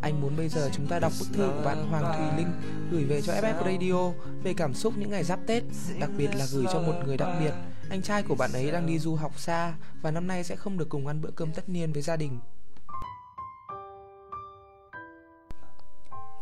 Anh 0.00 0.20
muốn 0.20 0.36
bây 0.36 0.48
giờ 0.48 0.70
chúng 0.72 0.86
ta 0.86 0.98
đọc 0.98 1.12
bức 1.20 1.26
thư 1.32 1.50
của 1.56 1.62
bạn 1.64 1.86
Hoàng 1.90 2.04
Thùy 2.16 2.38
Linh 2.38 2.52
Gửi 2.90 3.04
về 3.04 3.22
cho 3.22 3.32
FF 3.32 3.64
Radio 3.64 4.12
Về 4.42 4.54
cảm 4.54 4.74
xúc 4.74 4.94
những 4.96 5.10
ngày 5.10 5.24
giáp 5.24 5.38
Tết, 5.46 5.62
Đặc 6.00 6.10
biệt 6.18 6.28
là 6.34 6.46
gửi 6.52 6.64
cho 6.72 6.80
một 6.80 6.94
người 7.04 7.16
đặc 7.16 7.28
biệt 7.40 7.52
Anh 7.90 8.02
trai 8.02 8.22
của 8.22 8.34
bạn 8.34 8.52
ấy 8.52 8.70
đang 8.70 8.86
đi 8.86 8.98
du 8.98 9.14
học 9.14 9.38
xa 9.38 9.74
Và 10.02 10.10
năm 10.10 10.26
nay 10.26 10.44
sẽ 10.44 10.56
không 10.56 10.78
được 10.78 10.88
cùng 10.88 11.06
ăn 11.06 11.20
bữa 11.20 11.30
cơm 11.30 11.52
tất 11.52 11.68
niên 11.68 11.92
với 11.92 12.02
gia 12.02 12.16
đình 12.16 12.38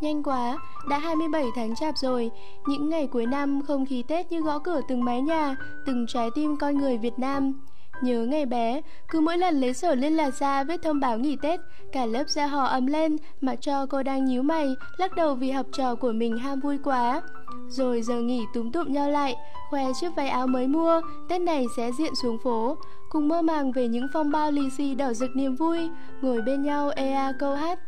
Nhanh 0.01 0.23
quá, 0.23 0.57
đã 0.89 0.99
27 0.99 1.45
tháng 1.55 1.75
chạp 1.75 1.97
rồi. 1.97 2.31
Những 2.67 2.89
ngày 2.89 3.07
cuối 3.07 3.25
năm, 3.25 3.61
không 3.67 3.85
khí 3.85 4.03
Tết 4.07 4.31
như 4.31 4.41
gõ 4.41 4.59
cửa 4.59 4.81
từng 4.87 5.05
mái 5.05 5.21
nhà, 5.21 5.55
từng 5.85 6.05
trái 6.07 6.29
tim 6.35 6.57
con 6.57 6.77
người 6.77 6.97
Việt 6.97 7.19
Nam. 7.19 7.53
Nhớ 8.01 8.25
ngày 8.25 8.45
bé, 8.45 8.81
cứ 9.09 9.19
mỗi 9.19 9.37
lần 9.37 9.61
lấy 9.61 9.73
sổ 9.73 9.95
liên 9.95 10.13
lạc 10.13 10.33
ra 10.39 10.63
viết 10.63 10.81
thông 10.83 10.99
báo 10.99 11.17
nghỉ 11.17 11.37
Tết, 11.41 11.59
cả 11.91 12.05
lớp 12.05 12.23
ra 12.27 12.47
hò 12.47 12.63
ấm 12.63 12.85
lên, 12.85 13.17
mà 13.41 13.55
cho 13.55 13.85
cô 13.85 14.03
đang 14.03 14.25
nhíu 14.25 14.43
mày, 14.43 14.75
lắc 14.97 15.15
đầu 15.15 15.35
vì 15.35 15.51
học 15.51 15.65
trò 15.71 15.95
của 15.95 16.11
mình 16.11 16.37
ham 16.37 16.59
vui 16.59 16.77
quá. 16.83 17.21
Rồi 17.69 18.01
giờ 18.01 18.21
nghỉ 18.21 18.45
túm 18.53 18.71
tụm 18.71 18.93
nhau 18.93 19.09
lại, 19.09 19.35
khoe 19.69 19.83
chiếc 20.01 20.09
váy 20.15 20.29
áo 20.29 20.47
mới 20.47 20.67
mua, 20.67 21.01
Tết 21.29 21.41
này 21.41 21.65
sẽ 21.77 21.91
diện 21.91 22.15
xuống 22.15 22.37
phố, 22.43 22.77
cùng 23.09 23.27
mơ 23.27 23.41
màng 23.41 23.71
về 23.71 23.87
những 23.87 24.07
phong 24.13 24.31
bao 24.31 24.51
lì 24.51 24.69
xì 24.77 24.95
đỏ 24.95 25.13
rực 25.13 25.35
niềm 25.35 25.55
vui, 25.55 25.89
ngồi 26.21 26.41
bên 26.41 26.63
nhau 26.63 26.89
ea 26.95 27.33
câu 27.39 27.55
hát. 27.55 27.79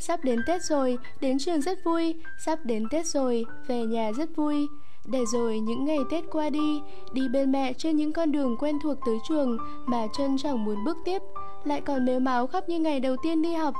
Sắp 0.00 0.24
đến 0.24 0.40
Tết 0.46 0.62
rồi, 0.62 0.98
đến 1.20 1.38
trường 1.38 1.60
rất 1.60 1.84
vui, 1.84 2.14
sắp 2.38 2.58
đến 2.64 2.88
Tết 2.90 3.06
rồi, 3.06 3.44
về 3.66 3.82
nhà 3.82 4.12
rất 4.12 4.28
vui. 4.36 4.66
Để 5.06 5.18
rồi 5.32 5.58
những 5.58 5.84
ngày 5.84 5.98
Tết 6.10 6.24
qua 6.30 6.50
đi, 6.50 6.80
đi 7.12 7.28
bên 7.28 7.52
mẹ 7.52 7.72
trên 7.72 7.96
những 7.96 8.12
con 8.12 8.32
đường 8.32 8.56
quen 8.58 8.78
thuộc 8.82 8.98
tới 9.06 9.18
trường 9.28 9.58
mà 9.86 10.06
chân 10.16 10.36
chẳng 10.38 10.64
muốn 10.64 10.84
bước 10.84 10.96
tiếp, 11.04 11.22
lại 11.64 11.80
còn 11.80 12.04
mếu 12.04 12.20
máu 12.20 12.46
khắp 12.46 12.68
như 12.68 12.78
ngày 12.78 13.00
đầu 13.00 13.16
tiên 13.22 13.42
đi 13.42 13.54
học. 13.54 13.74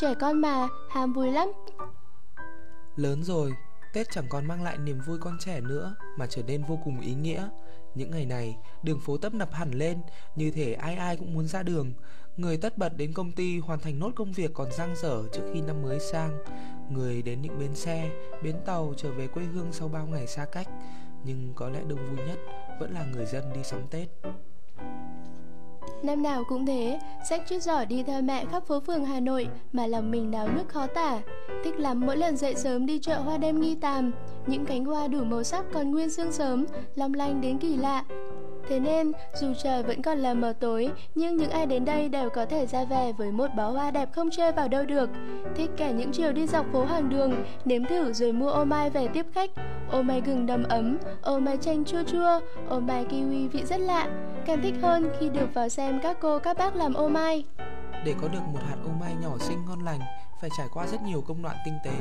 Trẻ 0.00 0.14
con 0.20 0.40
mà, 0.40 0.68
ham 0.90 1.12
vui 1.12 1.32
lắm. 1.32 1.48
Lớn 2.96 3.24
rồi, 3.24 3.52
Tết 3.92 4.10
chẳng 4.10 4.28
còn 4.28 4.46
mang 4.46 4.62
lại 4.62 4.78
niềm 4.78 5.00
vui 5.06 5.18
con 5.18 5.36
trẻ 5.40 5.60
nữa 5.60 5.94
mà 6.18 6.26
trở 6.26 6.42
nên 6.46 6.64
vô 6.68 6.78
cùng 6.84 7.00
ý 7.00 7.14
nghĩa. 7.14 7.48
Những 7.94 8.10
ngày 8.10 8.26
này, 8.26 8.56
đường 8.82 9.00
phố 9.00 9.16
tấp 9.16 9.34
nập 9.34 9.52
hẳn 9.52 9.70
lên, 9.70 9.98
như 10.36 10.50
thể 10.50 10.72
ai 10.72 10.94
ai 10.94 11.16
cũng 11.16 11.34
muốn 11.34 11.46
ra 11.46 11.62
đường. 11.62 11.92
Người 12.36 12.56
tất 12.56 12.78
bật 12.78 12.96
đến 12.96 13.12
công 13.12 13.32
ty 13.32 13.58
hoàn 13.58 13.78
thành 13.78 13.98
nốt 13.98 14.10
công 14.16 14.32
việc 14.32 14.50
còn 14.54 14.72
dang 14.72 14.94
dở 14.96 15.22
trước 15.32 15.42
khi 15.52 15.60
năm 15.60 15.82
mới 15.82 16.00
sang. 16.00 16.30
Người 16.90 17.22
đến 17.22 17.42
những 17.42 17.58
bến 17.58 17.74
xe, 17.74 18.10
bến 18.42 18.56
tàu 18.66 18.92
trở 18.96 19.10
về 19.10 19.26
quê 19.26 19.42
hương 19.44 19.72
sau 19.72 19.88
bao 19.88 20.06
ngày 20.06 20.26
xa 20.26 20.44
cách. 20.44 20.68
Nhưng 21.24 21.52
có 21.54 21.68
lẽ 21.68 21.80
đông 21.88 21.98
vui 22.08 22.26
nhất 22.26 22.38
vẫn 22.80 22.92
là 22.92 23.04
người 23.04 23.26
dân 23.26 23.44
đi 23.54 23.60
sắm 23.64 23.80
Tết. 23.90 24.08
Năm 26.02 26.22
nào 26.22 26.44
cũng 26.48 26.66
thế, 26.66 26.98
sách 27.28 27.42
chiếc 27.48 27.62
giỏ 27.62 27.84
đi 27.84 28.02
theo 28.02 28.22
mẹ 28.22 28.44
khắp 28.50 28.66
phố 28.66 28.80
phường 28.80 29.04
Hà 29.04 29.20
Nội 29.20 29.48
mà 29.72 29.86
lòng 29.86 30.10
mình 30.10 30.30
náo 30.30 30.48
nức 30.48 30.68
khó 30.68 30.86
tả. 30.86 31.22
Thích 31.64 31.74
lắm 31.78 32.00
mỗi 32.00 32.16
lần 32.16 32.36
dậy 32.36 32.54
sớm 32.54 32.86
đi 32.86 32.98
chợ 32.98 33.20
hoa 33.20 33.38
đêm 33.38 33.60
nghi 33.60 33.74
tàm, 33.74 34.12
những 34.46 34.66
cánh 34.66 34.84
hoa 34.84 35.08
đủ 35.08 35.24
màu 35.24 35.42
sắc 35.42 35.64
còn 35.72 35.90
nguyên 35.90 36.10
sương 36.10 36.32
sớm, 36.32 36.66
long 36.94 37.14
lanh 37.14 37.40
đến 37.40 37.58
kỳ 37.58 37.76
lạ. 37.76 38.04
Thế 38.68 38.80
nên, 38.80 39.12
dù 39.34 39.52
trời 39.62 39.82
vẫn 39.82 40.02
còn 40.02 40.18
là 40.18 40.34
mờ 40.34 40.52
tối, 40.60 40.90
nhưng 41.14 41.36
những 41.36 41.50
ai 41.50 41.66
đến 41.66 41.84
đây 41.84 42.08
đều 42.08 42.30
có 42.30 42.46
thể 42.46 42.66
ra 42.66 42.84
về 42.84 43.12
với 43.12 43.32
một 43.32 43.46
bó 43.56 43.70
hoa 43.70 43.90
đẹp 43.90 44.08
không 44.12 44.30
chê 44.30 44.52
vào 44.52 44.68
đâu 44.68 44.84
được. 44.84 45.10
Thích 45.56 45.70
cả 45.76 45.90
những 45.90 46.12
chiều 46.12 46.32
đi 46.32 46.46
dọc 46.46 46.66
phố 46.72 46.84
hàng 46.84 47.08
đường, 47.08 47.44
nếm 47.64 47.84
thử 47.84 48.12
rồi 48.12 48.32
mua 48.32 48.50
ô 48.50 48.64
mai 48.64 48.90
về 48.90 49.08
tiếp 49.08 49.26
khách. 49.34 49.50
Ô 49.90 50.02
mai 50.02 50.20
gừng 50.20 50.46
đầm 50.46 50.64
ấm, 50.68 50.98
ô 51.22 51.38
mai 51.38 51.56
chanh 51.56 51.84
chua 51.84 52.02
chua, 52.02 52.40
ô 52.68 52.80
mai 52.80 53.04
kiwi 53.04 53.48
vị 53.48 53.64
rất 53.64 53.80
lạ. 53.80 54.08
Càng 54.46 54.62
thích 54.62 54.74
hơn 54.82 55.10
khi 55.20 55.28
được 55.28 55.54
vào 55.54 55.68
xem 55.68 56.00
các 56.02 56.16
cô 56.20 56.38
các 56.38 56.58
bác 56.58 56.76
làm 56.76 56.94
ô 56.94 57.08
mai. 57.08 57.44
Để 58.04 58.14
có 58.22 58.28
được 58.28 58.42
một 58.52 58.60
hạt 58.68 58.76
ô 58.84 58.90
mai 59.00 59.14
nhỏ 59.22 59.30
xinh 59.40 59.58
ngon 59.68 59.84
lành, 59.84 60.00
phải 60.40 60.50
trải 60.58 60.66
qua 60.74 60.86
rất 60.86 61.02
nhiều 61.02 61.24
công 61.28 61.42
đoạn 61.42 61.56
tinh 61.64 61.74
tế 61.84 61.92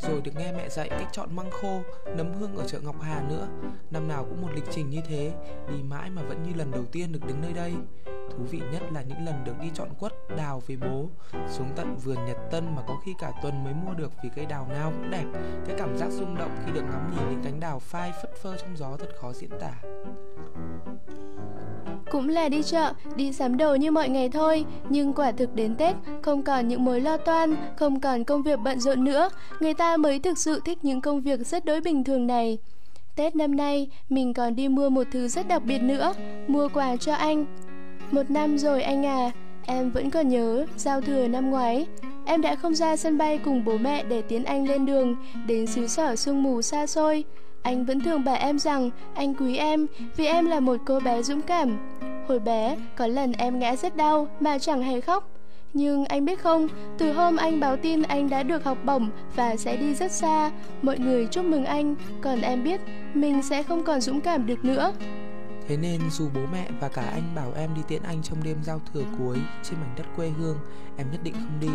rồi 0.00 0.20
được 0.20 0.32
nghe 0.36 0.52
mẹ 0.52 0.68
dạy 0.68 0.88
cách 0.88 1.08
chọn 1.12 1.36
măng 1.36 1.50
khô, 1.50 1.82
nấm 2.16 2.34
hương 2.34 2.56
ở 2.56 2.64
chợ 2.66 2.80
Ngọc 2.80 2.96
Hà 3.00 3.22
nữa. 3.28 3.48
Năm 3.90 4.08
nào 4.08 4.24
cũng 4.24 4.42
một 4.42 4.48
lịch 4.54 4.64
trình 4.70 4.90
như 4.90 5.00
thế, 5.08 5.32
đi 5.68 5.82
mãi 5.82 6.10
mà 6.10 6.22
vẫn 6.22 6.42
như 6.42 6.54
lần 6.54 6.70
đầu 6.70 6.84
tiên 6.92 7.12
được 7.12 7.26
đứng 7.26 7.40
nơi 7.40 7.52
đây. 7.52 7.74
Thú 8.06 8.44
vị 8.50 8.60
nhất 8.72 8.82
là 8.92 9.02
những 9.02 9.24
lần 9.24 9.44
được 9.44 9.58
đi 9.60 9.70
chọn 9.74 9.88
quất, 9.98 10.12
đào 10.36 10.62
với 10.66 10.76
bố, 10.76 11.06
xuống 11.48 11.68
tận 11.76 11.96
vườn 11.96 12.26
Nhật 12.26 12.36
Tân 12.50 12.74
mà 12.76 12.82
có 12.88 13.00
khi 13.04 13.14
cả 13.18 13.32
tuần 13.42 13.64
mới 13.64 13.74
mua 13.74 13.94
được 13.94 14.12
vì 14.22 14.30
cây 14.36 14.46
đào 14.46 14.66
nào 14.68 14.90
cũng 14.90 15.10
đẹp. 15.10 15.24
Cái 15.66 15.76
cảm 15.78 15.98
giác 15.98 16.10
rung 16.10 16.34
động 16.34 16.56
khi 16.66 16.72
được 16.72 16.84
ngắm 16.92 17.10
nhìn 17.10 17.30
những 17.30 17.44
cánh 17.44 17.60
đào 17.60 17.78
phai 17.78 18.12
phất 18.22 18.36
phơ 18.42 18.56
trong 18.56 18.76
gió 18.76 18.96
thật 18.96 19.10
khó 19.20 19.32
diễn 19.32 19.50
tả. 19.60 19.74
Cũng 22.10 22.28
là 22.28 22.48
đi 22.48 22.62
chợ, 22.62 22.92
đi 23.16 23.32
sắm 23.32 23.56
đồ 23.56 23.74
như 23.74 23.90
mọi 23.90 24.08
ngày 24.08 24.28
thôi, 24.28 24.64
nhưng 24.88 25.12
quả 25.12 25.32
thực 25.32 25.54
đến 25.54 25.74
Tết 25.76 25.96
không 26.22 26.42
còn 26.42 26.68
những 26.68 26.84
mối 26.84 27.00
lo 27.00 27.16
toan, 27.16 27.56
không 27.76 28.00
còn 28.00 28.24
công 28.24 28.42
việc 28.42 28.58
bận 28.64 28.80
rộn 28.80 29.04
nữa, 29.04 29.30
người 29.60 29.74
ta 29.74 29.96
mới 29.96 30.18
thực 30.18 30.38
sự 30.38 30.60
thích 30.64 30.78
những 30.82 31.00
công 31.00 31.20
việc 31.20 31.46
rất 31.46 31.64
đối 31.64 31.80
bình 31.80 32.04
thường 32.04 32.26
này. 32.26 32.58
Tết 33.16 33.36
năm 33.36 33.56
nay, 33.56 33.88
mình 34.08 34.34
còn 34.34 34.56
đi 34.56 34.68
mua 34.68 34.88
một 34.88 35.06
thứ 35.12 35.28
rất 35.28 35.48
đặc 35.48 35.62
biệt 35.64 35.78
nữa, 35.78 36.12
mua 36.46 36.68
quà 36.68 36.96
cho 36.96 37.14
anh. 37.14 37.46
Một 38.10 38.30
năm 38.30 38.58
rồi 38.58 38.82
anh 38.82 39.06
à, 39.06 39.30
em 39.66 39.90
vẫn 39.90 40.10
còn 40.10 40.28
nhớ 40.28 40.66
giao 40.76 41.00
thừa 41.00 41.28
năm 41.28 41.50
ngoái, 41.50 41.86
em 42.24 42.40
đã 42.40 42.54
không 42.54 42.74
ra 42.74 42.96
sân 42.96 43.18
bay 43.18 43.38
cùng 43.38 43.64
bố 43.64 43.78
mẹ 43.78 44.02
để 44.02 44.22
tiến 44.22 44.44
anh 44.44 44.68
lên 44.68 44.86
đường 44.86 45.16
đến 45.46 45.66
xứ 45.66 45.86
sở 45.86 46.16
sương 46.16 46.42
mù 46.42 46.62
xa 46.62 46.86
xôi. 46.86 47.24
Anh 47.62 47.84
vẫn 47.84 48.00
thường 48.00 48.24
bảo 48.24 48.36
em 48.36 48.58
rằng 48.58 48.90
anh 49.14 49.34
quý 49.34 49.56
em 49.56 49.86
vì 50.16 50.26
em 50.26 50.46
là 50.46 50.60
một 50.60 50.76
cô 50.86 51.00
bé 51.00 51.22
dũng 51.22 51.42
cảm. 51.42 51.78
Hồi 52.28 52.38
bé, 52.38 52.76
có 52.96 53.06
lần 53.06 53.32
em 53.32 53.58
ngã 53.58 53.76
rất 53.76 53.96
đau 53.96 54.28
mà 54.40 54.58
chẳng 54.58 54.82
hề 54.82 55.00
khóc. 55.00 55.30
Nhưng 55.72 56.04
anh 56.04 56.24
biết 56.24 56.40
không, 56.40 56.68
từ 56.98 57.12
hôm 57.12 57.36
anh 57.36 57.60
báo 57.60 57.76
tin 57.76 58.02
anh 58.02 58.30
đã 58.30 58.42
được 58.42 58.64
học 58.64 58.78
bổng 58.84 59.10
và 59.36 59.56
sẽ 59.56 59.76
đi 59.76 59.94
rất 59.94 60.12
xa, 60.12 60.50
mọi 60.82 60.98
người 60.98 61.26
chúc 61.26 61.44
mừng 61.44 61.64
anh, 61.64 61.94
còn 62.20 62.40
em 62.40 62.64
biết 62.64 62.80
mình 63.14 63.42
sẽ 63.42 63.62
không 63.62 63.84
còn 63.84 64.00
dũng 64.00 64.20
cảm 64.20 64.46
được 64.46 64.64
nữa. 64.64 64.92
Thế 65.68 65.76
nên 65.76 66.10
dù 66.10 66.28
bố 66.34 66.40
mẹ 66.52 66.70
và 66.80 66.88
cả 66.88 67.02
anh 67.02 67.34
bảo 67.34 67.52
em 67.56 67.74
đi 67.74 67.82
tiễn 67.88 68.02
anh 68.02 68.22
trong 68.22 68.42
đêm 68.44 68.62
giao 68.62 68.80
thừa 68.92 69.02
cuối 69.18 69.38
trên 69.62 69.80
mảnh 69.80 69.94
đất 69.96 70.04
quê 70.16 70.28
hương, 70.28 70.58
em 70.96 71.10
nhất 71.10 71.20
định 71.22 71.34
không 71.34 71.60
đi. 71.60 71.70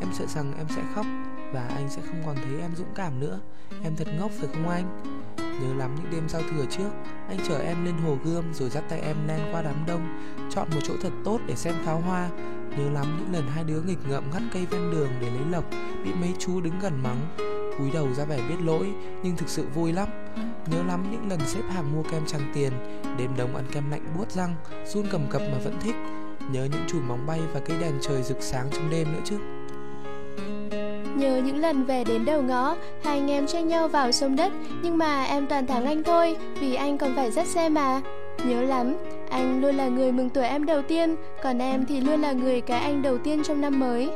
Em 0.00 0.10
sợ 0.14 0.26
rằng 0.26 0.52
em 0.58 0.66
sẽ 0.76 0.82
khóc 0.94 1.06
và 1.52 1.68
anh 1.68 1.90
sẽ 1.90 2.02
không 2.06 2.22
còn 2.26 2.36
thấy 2.36 2.60
em 2.60 2.70
dũng 2.76 2.94
cảm 2.94 3.20
nữa. 3.20 3.40
Em 3.82 3.96
thật 3.96 4.08
ngốc 4.18 4.30
phải 4.30 4.48
không 4.52 4.68
anh? 4.68 5.02
Nhớ 5.36 5.74
lắm 5.74 5.94
những 5.94 6.10
đêm 6.10 6.28
giao 6.28 6.42
thừa 6.42 6.64
trước, 6.70 6.90
anh 7.28 7.38
chở 7.48 7.58
em 7.58 7.84
lên 7.84 7.94
hồ 7.98 8.16
gươm 8.24 8.54
rồi 8.54 8.70
dắt 8.70 8.84
tay 8.88 9.00
em 9.00 9.16
len 9.28 9.40
qua 9.52 9.62
đám 9.62 9.84
đông, 9.86 10.32
chọn 10.50 10.68
một 10.74 10.80
chỗ 10.84 10.94
thật 11.02 11.12
tốt 11.24 11.40
để 11.46 11.56
xem 11.56 11.74
pháo 11.84 12.00
hoa. 12.00 12.30
Nhớ 12.78 12.90
lắm 12.90 13.16
những 13.18 13.32
lần 13.32 13.48
hai 13.54 13.64
đứa 13.64 13.80
nghịch 13.82 14.08
ngợm 14.08 14.30
ngắt 14.32 14.42
cây 14.52 14.66
ven 14.66 14.90
đường 14.90 15.10
để 15.20 15.30
lấy 15.30 15.44
lộc, 15.50 15.64
bị 16.04 16.14
mấy 16.20 16.34
chú 16.38 16.60
đứng 16.60 16.78
gần 16.78 17.02
mắng. 17.02 17.36
Cúi 17.78 17.90
đầu 17.90 18.08
ra 18.16 18.24
vẻ 18.24 18.38
biết 18.48 18.56
lỗi, 18.64 18.86
nhưng 19.22 19.36
thực 19.36 19.48
sự 19.48 19.66
vui 19.74 19.92
lắm. 19.92 20.08
Nhớ 20.70 20.78
lắm 20.88 21.04
những 21.10 21.28
lần 21.30 21.40
xếp 21.46 21.62
hàng 21.70 21.92
mua 21.96 22.02
kem 22.02 22.22
trăng 22.26 22.40
tiền, 22.54 22.72
đêm 23.18 23.30
đông 23.36 23.56
ăn 23.56 23.64
kem 23.72 23.90
lạnh 23.90 24.04
buốt 24.18 24.30
răng, 24.30 24.54
run 24.86 25.06
cầm 25.10 25.20
cập 25.30 25.42
mà 25.42 25.58
vẫn 25.64 25.74
thích. 25.80 25.94
Nhớ 26.52 26.68
những 26.72 26.84
chùm 26.88 27.08
bóng 27.08 27.26
bay 27.26 27.40
và 27.54 27.60
cây 27.60 27.76
đèn 27.80 27.92
trời 28.00 28.22
rực 28.22 28.36
sáng 28.40 28.66
trong 28.72 28.90
đêm 28.90 29.06
nữa 29.12 29.20
chứ. 29.24 29.38
Nhớ 31.16 31.40
những 31.44 31.56
lần 31.56 31.84
về 31.84 32.04
đến 32.04 32.24
đầu 32.24 32.42
ngõ, 32.42 32.76
hai 33.04 33.18
anh 33.18 33.30
em 33.30 33.46
tranh 33.46 33.68
nhau 33.68 33.88
vào 33.88 34.12
sông 34.12 34.36
đất, 34.36 34.52
nhưng 34.82 34.98
mà 34.98 35.22
em 35.22 35.46
toàn 35.46 35.66
thắng 35.66 35.84
anh 35.84 36.02
thôi, 36.04 36.36
vì 36.60 36.74
anh 36.74 36.98
còn 36.98 37.16
phải 37.16 37.30
dắt 37.30 37.46
xe 37.46 37.68
mà. 37.68 38.00
Nhớ 38.44 38.62
lắm, 38.62 38.96
anh 39.30 39.62
luôn 39.62 39.74
là 39.76 39.88
người 39.88 40.12
mừng 40.12 40.30
tuổi 40.30 40.44
em 40.44 40.66
đầu 40.66 40.82
tiên, 40.82 41.16
còn 41.42 41.58
em 41.58 41.86
thì 41.86 42.00
luôn 42.00 42.20
là 42.20 42.32
người 42.32 42.60
cái 42.60 42.80
anh 42.80 43.02
đầu 43.02 43.18
tiên 43.18 43.42
trong 43.44 43.60
năm 43.60 43.80
mới. 43.80 44.10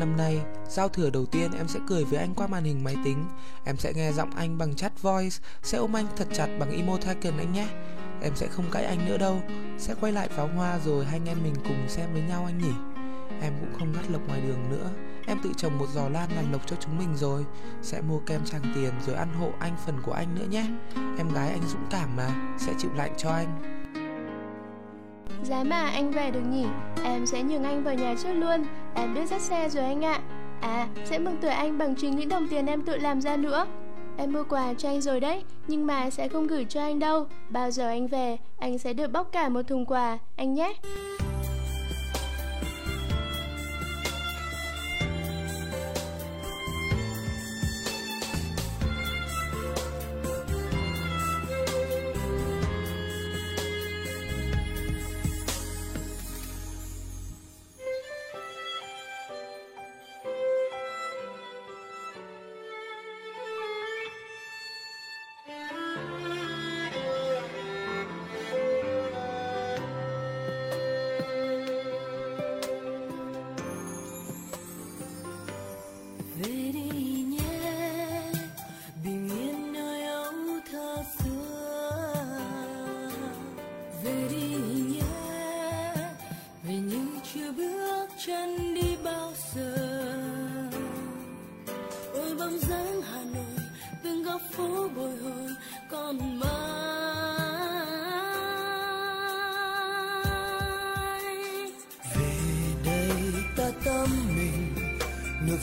Năm 0.00 0.16
nay, 0.16 0.40
giao 0.68 0.88
thừa 0.88 1.10
đầu 1.10 1.26
tiên 1.26 1.50
em 1.52 1.68
sẽ 1.68 1.80
cười 1.86 2.04
với 2.04 2.18
anh 2.18 2.34
qua 2.34 2.46
màn 2.46 2.64
hình 2.64 2.84
máy 2.84 2.96
tính. 3.04 3.24
Em 3.64 3.76
sẽ 3.76 3.92
nghe 3.96 4.12
giọng 4.12 4.30
anh 4.36 4.58
bằng 4.58 4.74
chat 4.74 5.02
voice 5.02 5.36
Sẽ 5.62 5.78
ôm 5.78 5.96
anh 5.96 6.06
thật 6.16 6.28
chặt 6.32 6.48
bằng 6.58 6.70
emoticon 6.70 7.38
anh 7.38 7.52
nhé. 7.52 7.66
Em 8.22 8.36
sẽ 8.36 8.46
không 8.46 8.64
cãi 8.70 8.84
anh 8.84 9.06
nữa 9.06 9.18
đâu 9.18 9.42
Sẽ 9.78 9.94
quay 10.00 10.12
lại 10.12 10.28
pháo 10.28 10.46
hoa 10.46 10.78
rồi 10.78 11.04
hai 11.04 11.14
anh 11.14 11.28
em 11.28 11.42
mình 11.42 11.54
cùng 11.64 11.88
xem 11.88 12.12
với 12.12 12.22
nhau 12.22 12.44
anh 12.46 12.58
nhỉ. 12.58 12.72
Em 13.42 13.52
cũng 13.60 13.78
không 13.78 13.92
ngắt 13.92 14.10
lộc 14.10 14.28
ngoài 14.28 14.40
đường 14.40 14.70
nữa. 14.70 14.90
Em 15.26 15.38
tự 15.42 15.52
trồng 15.56 15.78
một 15.78 15.86
giò 15.94 16.08
lan 16.08 16.30
làm 16.36 16.52
lộc 16.52 16.66
cho 16.66 16.76
chúng 16.80 16.98
mình 16.98 17.16
rồi. 17.16 17.44
Sẽ 17.82 18.00
mua 18.00 18.18
kem 18.18 18.44
tràng 18.44 18.72
tiền 18.74 18.92
rồi 19.06 19.16
ăn 19.16 19.34
hộ 19.34 19.52
anh 19.58 19.76
phần 19.86 20.02
của 20.02 20.12
anh 20.12 20.34
nữa 20.34 20.46
nhé. 20.50 20.66
Em 21.18 21.32
gái 21.34 21.50
anh 21.50 21.68
dũng 21.68 21.86
cảm 21.90 22.16
mà 22.16 22.56
Sẽ 22.58 22.72
chịu 22.78 22.90
lạnh 22.96 23.14
cho 23.16 23.30
anh. 23.30 23.79
Giá 25.44 25.64
mà 25.64 25.90
anh 25.90 26.10
về 26.10 26.30
được 26.30 26.42
nhỉ? 26.52 26.66
Em 27.04 27.26
sẽ 27.26 27.42
nhường 27.42 27.64
anh 27.64 27.84
vào 27.84 27.94
nhà 27.94 28.14
trước 28.22 28.32
luôn. 28.32 28.64
Em 28.94 29.14
biết 29.14 29.26
dắt 29.26 29.40
xe 29.40 29.68
rồi 29.68 29.84
anh 29.84 30.04
ạ. 30.04 30.20
À 30.60 30.88
sẽ 31.04 31.18
mừng 31.18 31.36
tuổi 31.40 31.50
anh 31.50 31.78
bằng 31.78 31.94
chính 31.94 32.16
những 32.16 32.28
đồng 32.28 32.48
tiền 32.48 32.66
em 32.66 32.82
tự 32.82 32.96
làm 32.96 33.20
ra 33.20 33.36
nữa. 33.36 33.66
Em 34.16 34.32
mua 34.32 34.44
quà 34.48 34.74
cho 34.74 34.88
anh 34.88 35.00
rồi 35.00 35.20
đấy, 35.20 35.44
Nhưng 35.66 35.86
mà 35.86 36.10
sẽ 36.10 36.28
không 36.28 36.46
gửi 36.46 36.64
cho 36.64 36.80
anh 36.80 36.98
đâu. 36.98 37.26
Bao 37.48 37.70
giờ 37.70 37.88
anh 37.88 38.06
về, 38.06 38.36
Anh 38.58 38.78
sẽ 38.78 38.92
được 38.92 39.12
bóc 39.12 39.28
cả 39.32 39.48
một 39.48 39.62
thùng 39.62 39.86
quà. 39.86 40.18
Anh 40.36 40.54
nhé. 40.54 40.74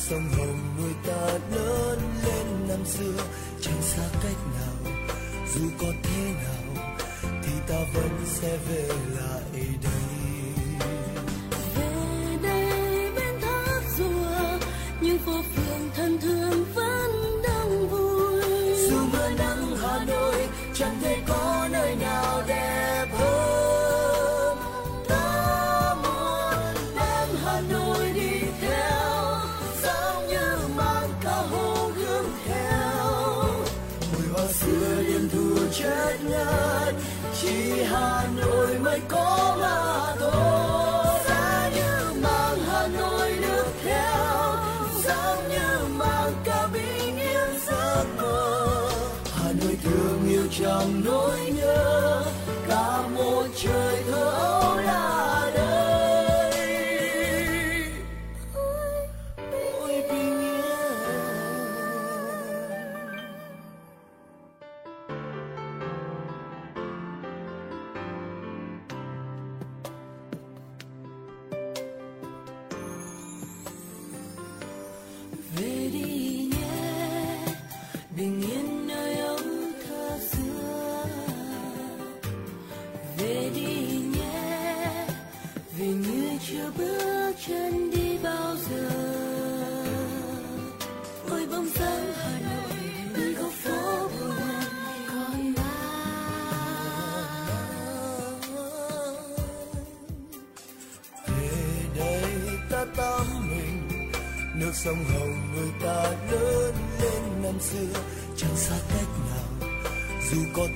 Sông 0.10 0.30
hồng 0.38 0.60
nuôi 0.78 0.94
ta 1.08 1.40
lớn 1.56 2.00
lên 2.26 2.68
năm 2.68 2.86
xưa. 2.86 3.18
Chẳng 3.62 3.82
xa 3.82 4.04
cách 4.24 4.38
nào, 4.56 4.94
dù 5.56 5.62
có 5.80 5.88
thế 6.04 6.24
nào, 6.24 6.86
thì 7.44 7.52
ta 7.68 7.76
vẫn 7.94 8.10
sẽ 8.26 8.58
về 8.70 8.88
lại 8.88 9.68
đây. 9.84 9.97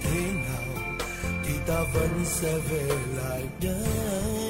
Thế 0.04 0.22
nào 0.22 0.98
thì 1.46 1.54
ta 1.68 1.84
vẫn 1.94 2.10
sẽ 2.26 2.58
về 2.70 2.96
lại 3.18 3.44
đây? 3.62 4.41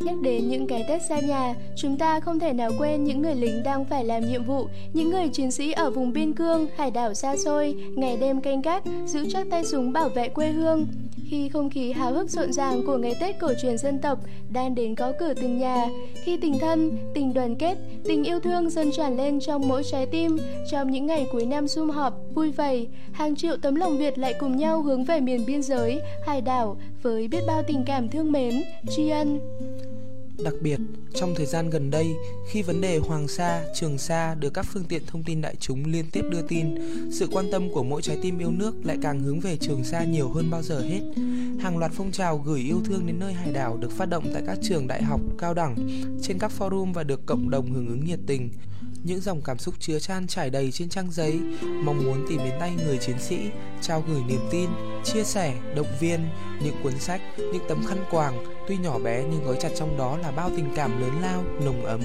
Nhắc 0.00 0.16
đến 0.22 0.48
những 0.48 0.66
cái 0.66 0.84
Tết 0.88 1.02
xa 1.08 1.20
nhà, 1.20 1.54
chúng 1.76 1.96
ta 1.96 2.20
không 2.20 2.38
thể 2.38 2.52
nào 2.52 2.70
quên 2.78 3.04
những 3.04 3.22
người 3.22 3.34
lính 3.34 3.62
đang 3.62 3.84
phải 3.84 4.04
làm 4.04 4.28
nhiệm 4.28 4.44
vụ, 4.44 4.66
những 4.92 5.10
người 5.10 5.28
chiến 5.28 5.50
sĩ 5.50 5.72
ở 5.72 5.90
vùng 5.90 6.12
biên 6.12 6.32
cương, 6.32 6.66
hải 6.76 6.90
đảo 6.90 7.14
xa 7.14 7.36
xôi, 7.36 7.74
ngày 7.96 8.16
đêm 8.16 8.40
canh 8.40 8.62
gác, 8.62 8.82
giữ 9.06 9.26
chắc 9.30 9.46
tay 9.50 9.64
súng 9.64 9.92
bảo 9.92 10.08
vệ 10.08 10.28
quê 10.28 10.48
hương. 10.48 10.86
Khi 11.30 11.48
không 11.48 11.70
khí 11.70 11.92
háo 11.92 12.12
hức 12.12 12.30
rộn 12.30 12.52
ràng 12.52 12.86
của 12.86 12.96
ngày 12.96 13.14
Tết 13.20 13.38
cổ 13.40 13.52
truyền 13.62 13.78
dân 13.78 13.98
tộc 13.98 14.18
đang 14.52 14.74
đến 14.74 14.94
có 14.94 15.12
cửa 15.20 15.34
từng 15.34 15.58
nhà, 15.58 15.86
khi 16.24 16.36
tình 16.36 16.58
thân, 16.58 16.98
tình 17.14 17.34
đoàn 17.34 17.56
kết, 17.56 17.78
tình 18.04 18.24
yêu 18.24 18.40
thương 18.40 18.70
dần 18.70 18.90
tràn 18.96 19.16
lên 19.16 19.40
trong 19.40 19.68
mỗi 19.68 19.82
trái 19.90 20.06
tim, 20.06 20.38
trong 20.70 20.90
những 20.90 21.06
ngày 21.06 21.26
cuối 21.32 21.46
năm 21.46 21.68
sum 21.68 21.90
họp, 21.90 22.14
vui 22.34 22.50
vầy, 22.50 22.88
hàng 23.12 23.36
triệu 23.36 23.56
tấm 23.56 23.74
lòng 23.74 23.98
Việt 23.98 24.18
lại 24.18 24.34
cùng 24.40 24.56
nhau 24.56 24.82
hướng 24.82 25.04
về 25.04 25.20
miền 25.20 25.46
biên 25.46 25.62
giới, 25.62 26.00
hải 26.26 26.40
đảo 26.40 26.76
với 27.02 27.28
biết 27.28 27.40
bao 27.46 27.62
tình 27.62 27.84
cảm 27.86 28.08
thương 28.08 28.32
mến, 28.32 28.62
tri 28.88 29.08
ân. 29.08 29.40
Đặc 30.44 30.54
biệt, 30.60 30.78
trong 31.14 31.34
thời 31.34 31.46
gian 31.46 31.70
gần 31.70 31.90
đây, 31.90 32.06
khi 32.50 32.62
vấn 32.62 32.80
đề 32.80 32.98
Hoàng 32.98 33.28
Sa, 33.28 33.64
Trường 33.80 33.98
Sa 33.98 34.34
được 34.34 34.54
các 34.54 34.66
phương 34.72 34.84
tiện 34.84 35.02
thông 35.06 35.22
tin 35.22 35.40
đại 35.40 35.56
chúng 35.60 35.84
liên 35.84 36.04
tiếp 36.12 36.24
đưa 36.30 36.42
tin, 36.42 36.74
sự 37.12 37.28
quan 37.32 37.50
tâm 37.52 37.72
của 37.72 37.82
mỗi 37.82 38.02
trái 38.02 38.18
tim 38.22 38.38
yêu 38.38 38.50
nước 38.50 38.74
lại 38.84 38.98
càng 39.02 39.20
hướng 39.20 39.40
về 39.40 39.56
Trường 39.56 39.84
Sa 39.84 40.04
nhiều 40.04 40.28
hơn 40.28 40.50
bao 40.50 40.62
giờ 40.62 40.80
hết. 40.80 41.00
Hàng 41.60 41.78
loạt 41.78 41.92
phong 41.94 42.12
trào 42.12 42.38
gửi 42.38 42.60
yêu 42.60 42.80
thương 42.84 43.06
đến 43.06 43.18
nơi 43.18 43.32
hải 43.32 43.52
đảo 43.52 43.76
được 43.76 43.92
phát 43.92 44.06
động 44.06 44.24
tại 44.34 44.42
các 44.46 44.58
trường 44.62 44.86
đại 44.86 45.02
học, 45.02 45.20
cao 45.38 45.54
đẳng, 45.54 45.76
trên 46.22 46.38
các 46.38 46.52
forum 46.58 46.92
và 46.92 47.04
được 47.04 47.26
cộng 47.26 47.50
đồng 47.50 47.72
hưởng 47.72 47.88
ứng 47.88 48.04
nhiệt 48.04 48.20
tình. 48.26 48.50
Những 49.04 49.20
dòng 49.20 49.42
cảm 49.42 49.58
xúc 49.58 49.74
chứa 49.78 49.98
chan 49.98 50.26
trải 50.26 50.50
đầy 50.50 50.70
trên 50.70 50.88
trang 50.88 51.10
giấy, 51.10 51.40
mong 51.62 52.04
muốn 52.04 52.26
tìm 52.28 52.38
đến 52.38 52.54
tay 52.60 52.72
người 52.86 52.98
chiến 52.98 53.16
sĩ, 53.18 53.38
trao 53.80 54.04
gửi 54.08 54.22
niềm 54.28 54.40
tin, 54.50 54.70
chia 55.04 55.24
sẻ, 55.24 55.54
động 55.76 55.86
viên, 56.00 56.20
những 56.62 56.74
cuốn 56.82 56.98
sách, 56.98 57.20
những 57.36 57.64
tấm 57.68 57.84
khăn 57.88 57.98
quàng, 58.10 58.44
tuy 58.68 58.76
nhỏ 58.76 58.98
bé 58.98 59.24
nhưng 59.30 59.44
gói 59.44 59.56
chặt 59.60 59.68
trong 59.76 59.98
đó 59.98 60.16
là 60.16 60.30
bao 60.30 60.50
tình 60.56 60.72
cảm 60.76 61.00
lớn 61.00 61.10
lao, 61.22 61.44
nồng 61.64 61.84
ấm. 61.84 62.00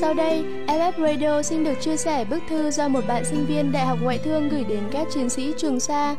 Sau 0.00 0.14
đây, 0.14 0.44
FF 0.66 0.92
Radio 0.98 1.42
xin 1.42 1.64
được 1.64 1.74
chia 1.80 1.96
sẻ 1.96 2.24
bức 2.24 2.42
thư 2.48 2.70
do 2.70 2.88
một 2.88 3.04
bạn 3.08 3.24
sinh 3.24 3.46
viên 3.46 3.72
Đại 3.72 3.86
học 3.86 3.98
Ngoại 4.02 4.18
thương 4.18 4.48
gửi 4.48 4.64
đến 4.64 4.82
các 4.92 5.06
chiến 5.14 5.28
sĩ 5.28 5.52
Trường 5.58 5.80
Sa. 5.80 6.16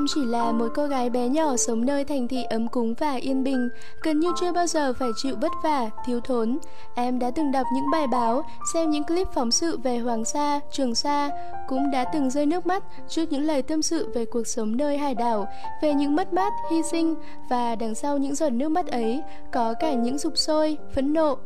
Em 0.00 0.06
chỉ 0.14 0.24
là 0.24 0.52
một 0.52 0.68
cô 0.74 0.86
gái 0.86 1.10
bé 1.10 1.28
nhỏ 1.28 1.56
sống 1.56 1.84
nơi 1.84 2.04
thành 2.04 2.28
thị 2.28 2.42
ấm 2.42 2.68
cúng 2.68 2.94
và 2.94 3.14
yên 3.14 3.44
bình, 3.44 3.68
gần 4.02 4.20
như 4.20 4.32
chưa 4.40 4.52
bao 4.52 4.66
giờ 4.66 4.92
phải 4.92 5.08
chịu 5.16 5.36
vất 5.40 5.52
vả, 5.62 5.90
thiếu 6.06 6.20
thốn. 6.20 6.58
Em 6.94 7.18
đã 7.18 7.30
từng 7.30 7.52
đọc 7.52 7.66
những 7.74 7.90
bài 7.92 8.06
báo, 8.06 8.42
xem 8.74 8.90
những 8.90 9.04
clip 9.04 9.28
phóng 9.34 9.50
sự 9.50 9.78
về 9.78 9.98
Hoàng 9.98 10.24
Sa, 10.24 10.60
Trường 10.72 10.94
Sa, 10.94 11.30
cũng 11.68 11.90
đã 11.90 12.04
từng 12.12 12.30
rơi 12.30 12.46
nước 12.46 12.66
mắt 12.66 12.84
trước 13.08 13.32
những 13.32 13.42
lời 13.42 13.62
tâm 13.62 13.82
sự 13.82 14.08
về 14.14 14.24
cuộc 14.24 14.46
sống 14.46 14.76
nơi 14.76 14.98
hải 14.98 15.14
đảo, 15.14 15.48
về 15.82 15.94
những 15.94 16.16
mất 16.16 16.32
mát, 16.32 16.52
hy 16.70 16.82
sinh 16.90 17.14
và 17.50 17.74
đằng 17.74 17.94
sau 17.94 18.18
những 18.18 18.34
giọt 18.34 18.50
nước 18.50 18.68
mắt 18.68 18.86
ấy 18.86 19.22
có 19.52 19.74
cả 19.80 19.92
những 19.92 20.18
dục 20.18 20.32
sôi, 20.36 20.76
phẫn 20.94 21.12
nộ. 21.12 21.38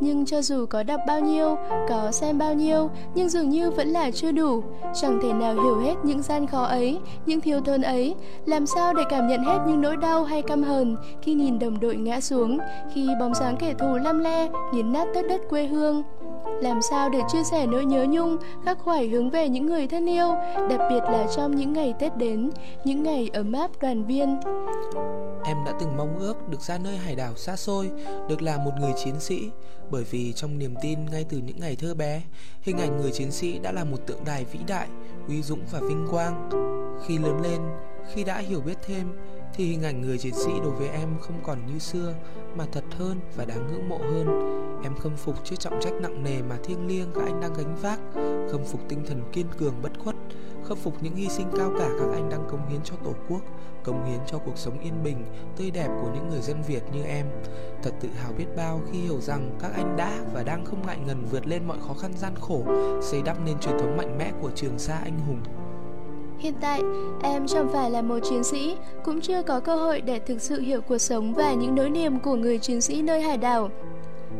Nhưng 0.00 0.26
cho 0.26 0.42
dù 0.42 0.66
có 0.66 0.82
đọc 0.82 1.00
bao 1.06 1.20
nhiêu, 1.20 1.56
có 1.88 2.10
xem 2.12 2.38
bao 2.38 2.54
nhiêu, 2.54 2.90
nhưng 3.14 3.28
dường 3.28 3.50
như 3.50 3.70
vẫn 3.70 3.88
là 3.88 4.10
chưa 4.10 4.32
đủ. 4.32 4.62
Chẳng 4.94 5.18
thể 5.22 5.32
nào 5.32 5.54
hiểu 5.54 5.78
hết 5.78 5.94
những 6.04 6.22
gian 6.22 6.46
khó 6.46 6.62
ấy, 6.62 6.98
những 7.26 7.40
thiếu 7.40 7.60
thốn 7.60 7.82
ấy. 7.82 8.14
Làm 8.46 8.66
sao 8.66 8.94
để 8.94 9.02
cảm 9.10 9.28
nhận 9.28 9.44
hết 9.44 9.58
những 9.66 9.80
nỗi 9.80 9.96
đau 9.96 10.24
hay 10.24 10.42
căm 10.42 10.62
hờn 10.62 10.96
khi 11.22 11.34
nhìn 11.34 11.58
đồng 11.58 11.80
đội 11.80 11.96
ngã 11.96 12.20
xuống, 12.20 12.58
khi 12.94 13.08
bóng 13.20 13.34
dáng 13.34 13.56
kẻ 13.56 13.74
thù 13.78 13.96
lăm 14.04 14.18
le, 14.18 14.48
nghiền 14.72 14.92
nát 14.92 15.06
tất 15.14 15.22
đất 15.28 15.40
quê 15.48 15.66
hương. 15.66 16.02
Làm 16.62 16.82
sao 16.82 17.08
để 17.08 17.20
chia 17.32 17.44
sẻ 17.44 17.66
nỗi 17.66 17.84
nhớ 17.84 18.06
nhung, 18.08 18.36
khắc 18.64 18.78
khoải 18.78 19.08
hướng 19.08 19.30
về 19.30 19.48
những 19.48 19.66
người 19.66 19.86
thân 19.86 20.06
yêu, 20.06 20.34
đặc 20.70 20.80
biệt 20.90 21.00
là 21.02 21.26
trong 21.36 21.56
những 21.56 21.72
ngày 21.72 21.94
Tết 21.98 22.16
đến, 22.16 22.50
những 22.84 23.02
ngày 23.02 23.30
ấm 23.32 23.52
áp 23.52 23.70
đoàn 23.80 24.04
viên. 24.04 24.36
Em 25.46 25.64
đã 25.64 25.72
từng 25.80 25.96
mong 25.96 26.18
ước 26.18 26.48
được 26.48 26.60
ra 26.60 26.78
nơi 26.78 26.96
hải 26.96 27.16
đảo 27.16 27.36
xa 27.36 27.56
xôi, 27.56 27.90
được 28.28 28.42
là 28.42 28.56
một 28.56 28.70
người 28.80 28.92
chiến 29.04 29.20
sĩ, 29.20 29.50
bởi 29.90 30.04
vì 30.04 30.32
trong 30.32 30.58
niềm 30.58 30.74
tin 30.82 31.06
ngay 31.06 31.24
từ 31.28 31.38
những 31.38 31.60
ngày 31.60 31.76
thơ 31.76 31.94
bé, 31.94 32.22
hình 32.62 32.78
ảnh 32.78 32.96
người 32.96 33.12
chiến 33.12 33.32
sĩ 33.32 33.58
đã 33.58 33.72
là 33.72 33.84
một 33.84 33.96
tượng 34.06 34.24
đài 34.24 34.44
vĩ 34.44 34.58
đại, 34.66 34.88
uy 35.28 35.42
dũng 35.42 35.60
và 35.70 35.80
vinh 35.80 36.06
quang. 36.10 36.50
Khi 37.06 37.18
lớn 37.18 37.40
lên, 37.42 37.60
khi 38.14 38.24
đã 38.24 38.38
hiểu 38.38 38.60
biết 38.60 38.78
thêm, 38.86 39.12
thì 39.54 39.64
hình 39.64 39.82
ảnh 39.82 40.00
người 40.00 40.18
chiến 40.18 40.34
sĩ 40.34 40.50
đối 40.62 40.70
với 40.70 40.88
em 40.88 41.08
không 41.20 41.40
còn 41.42 41.58
như 41.66 41.78
xưa 41.78 42.14
mà 42.56 42.64
thật 42.72 42.84
hơn 42.98 43.20
và 43.36 43.44
đáng 43.44 43.66
ngưỡng 43.66 43.88
mộ 43.88 43.98
hơn. 43.98 44.26
Em 44.82 44.96
khâm 44.96 45.16
phục 45.16 45.44
trước 45.44 45.56
trọng 45.58 45.80
trách 45.80 45.94
nặng 46.00 46.22
nề 46.22 46.42
mà 46.42 46.56
thiêng 46.64 46.86
liêng 46.86 47.08
các 47.14 47.24
anh 47.24 47.40
đang 47.40 47.54
gánh 47.54 47.76
vác, 47.82 48.00
khâm 48.52 48.64
phục 48.64 48.80
tinh 48.88 49.04
thần 49.06 49.22
kiên 49.32 49.46
cường 49.58 49.74
bất 49.82 49.92
khuất, 49.98 50.16
khắc 50.68 50.78
phục 50.78 51.02
những 51.02 51.14
hy 51.14 51.28
sinh 51.28 51.46
cao 51.56 51.72
cả 51.78 51.88
các 51.98 52.08
anh 52.12 52.28
đang 52.30 52.48
cống 52.50 52.68
hiến 52.68 52.80
cho 52.84 52.94
Tổ 53.04 53.12
quốc, 53.28 53.40
cống 53.84 54.04
hiến 54.04 54.18
cho 54.26 54.38
cuộc 54.38 54.58
sống 54.58 54.78
yên 54.80 55.02
bình, 55.04 55.24
tươi 55.56 55.70
đẹp 55.70 55.88
của 56.02 56.10
những 56.14 56.28
người 56.28 56.40
dân 56.40 56.62
Việt 56.62 56.82
như 56.92 57.02
em. 57.02 57.26
Thật 57.82 57.90
tự 58.00 58.08
hào 58.22 58.32
biết 58.38 58.46
bao 58.56 58.80
khi 58.92 58.98
hiểu 58.98 59.20
rằng 59.20 59.50
các 59.60 59.70
anh 59.76 59.96
đã 59.96 60.20
và 60.34 60.42
đang 60.42 60.64
không 60.64 60.86
ngại 60.86 60.98
ngần 61.06 61.24
vượt 61.30 61.46
lên 61.46 61.62
mọi 61.68 61.76
khó 61.88 61.94
khăn 61.94 62.12
gian 62.16 62.32
khổ, 62.40 62.62
xây 63.02 63.22
đắp 63.22 63.36
nên 63.44 63.58
truyền 63.58 63.78
thống 63.78 63.96
mạnh 63.96 64.18
mẽ 64.18 64.32
của 64.42 64.50
Trường 64.54 64.78
Sa 64.78 64.98
anh 65.04 65.18
hùng. 65.26 65.40
Hiện 66.38 66.54
tại, 66.60 66.82
em 67.22 67.46
chẳng 67.46 67.68
phải 67.72 67.90
là 67.90 68.02
một 68.02 68.18
chiến 68.30 68.44
sĩ, 68.44 68.76
cũng 69.04 69.20
chưa 69.20 69.42
có 69.42 69.60
cơ 69.60 69.76
hội 69.76 70.00
để 70.00 70.18
thực 70.18 70.40
sự 70.40 70.60
hiểu 70.60 70.80
cuộc 70.80 70.98
sống 70.98 71.34
và 71.34 71.54
những 71.54 71.74
nỗi 71.74 71.90
niềm 71.90 72.18
của 72.20 72.34
người 72.34 72.58
chiến 72.58 72.80
sĩ 72.80 73.02
nơi 73.02 73.22
hải 73.22 73.38
đảo. 73.38 73.70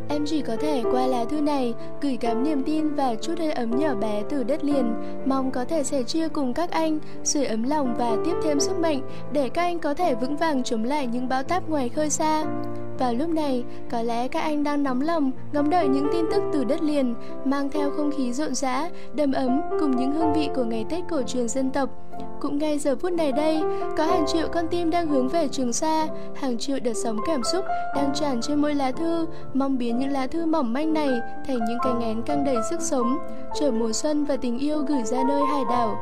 Em 0.09 0.25
chỉ 0.27 0.43
có 0.43 0.57
thể 0.57 0.83
qua 0.93 1.07
lá 1.07 1.25
thư 1.25 1.41
này 1.41 1.75
gửi 2.01 2.19
gắm 2.21 2.45
niềm 2.45 2.63
tin 2.63 2.95
và 2.95 3.15
chút 3.15 3.39
hơi 3.39 3.53
ấm 3.53 3.79
nhỏ 3.79 3.95
bé 3.95 4.23
từ 4.29 4.45
đất 4.45 4.65
liền, 4.65 4.95
mong 5.27 5.51
có 5.51 5.65
thể 5.65 5.85
sẻ 5.85 6.03
chia 6.03 6.29
cùng 6.29 6.55
các 6.55 6.71
anh, 6.71 6.99
sưởi 7.25 7.47
ấm 7.47 7.63
lòng 7.63 7.95
và 7.99 8.17
tiếp 8.25 8.35
thêm 8.43 8.61
sức 8.61 8.79
mạnh 8.79 9.01
để 9.33 9.49
các 9.49 9.63
anh 9.63 9.79
có 9.79 9.95
thể 9.95 10.15
vững 10.15 10.37
vàng 10.37 10.63
chống 10.63 10.85
lại 10.85 11.07
những 11.07 11.29
bão 11.29 11.43
táp 11.43 11.69
ngoài 11.69 11.89
khơi 11.89 12.11
xa. 12.11 12.45
Vào 12.99 13.15
lúc 13.15 13.29
này, 13.29 13.65
có 13.91 14.03
lẽ 14.03 14.29
các 14.29 14.41
anh 14.41 14.65
đang 14.65 14.83
nóng 14.83 15.01
lòng 15.01 15.31
ngóng 15.53 15.71
đợi 15.71 15.89
những 15.89 16.09
tin 16.13 16.25
tức 16.33 16.43
từ 16.53 16.65
đất 16.65 16.83
liền, 16.83 17.15
mang 17.45 17.71
theo 17.71 17.91
không 17.91 18.11
khí 18.17 18.33
rộn 18.33 18.55
rã, 18.55 18.91
đầm 19.15 19.33
ấm 19.33 19.61
cùng 19.81 19.97
những 19.97 20.13
hương 20.13 20.33
vị 20.33 20.49
của 20.55 20.65
ngày 20.65 20.85
Tết 20.91 21.05
cổ 21.11 21.23
truyền 21.23 21.49
dân 21.49 21.71
tộc. 21.71 22.06
Cũng 22.41 22.59
ngay 22.59 22.79
giờ 22.79 22.97
phút 22.97 23.13
này 23.13 23.33
đây, 23.33 23.63
có 23.97 24.05
hàng 24.05 24.25
triệu 24.27 24.49
con 24.53 24.69
tim 24.69 24.91
đang 24.91 25.07
hướng 25.07 25.29
về 25.29 25.49
Trường 25.49 25.73
xa 25.73 26.07
hàng 26.35 26.59
triệu 26.59 26.79
đợt 26.83 26.93
sóng 26.95 27.19
cảm 27.27 27.45
xúc 27.53 27.65
đang 27.97 28.11
tràn 28.15 28.41
trên 28.43 28.63
mỗi 28.63 28.75
lá 28.75 28.91
thư, 28.91 29.27
mong 29.55 29.79
biến 29.79 29.99
những 29.99 30.11
lá 30.11 30.27
thư 30.27 30.47
mỏng 30.47 30.73
manh 30.73 30.95
này 30.95 31.11
thành 31.47 31.59
những 31.69 31.79
cánh 31.85 32.01
én 32.01 32.23
căng 32.23 32.45
đầy 32.45 32.57
sức 32.71 32.81
sống, 32.81 33.19
chở 33.61 33.71
mùa 33.71 33.93
xuân 33.93 34.25
và 34.25 34.37
tình 34.37 34.59
yêu 34.59 34.79
gửi 34.79 35.03
ra 35.05 35.23
nơi 35.29 35.43
hải 35.53 35.63
đảo. 35.71 35.99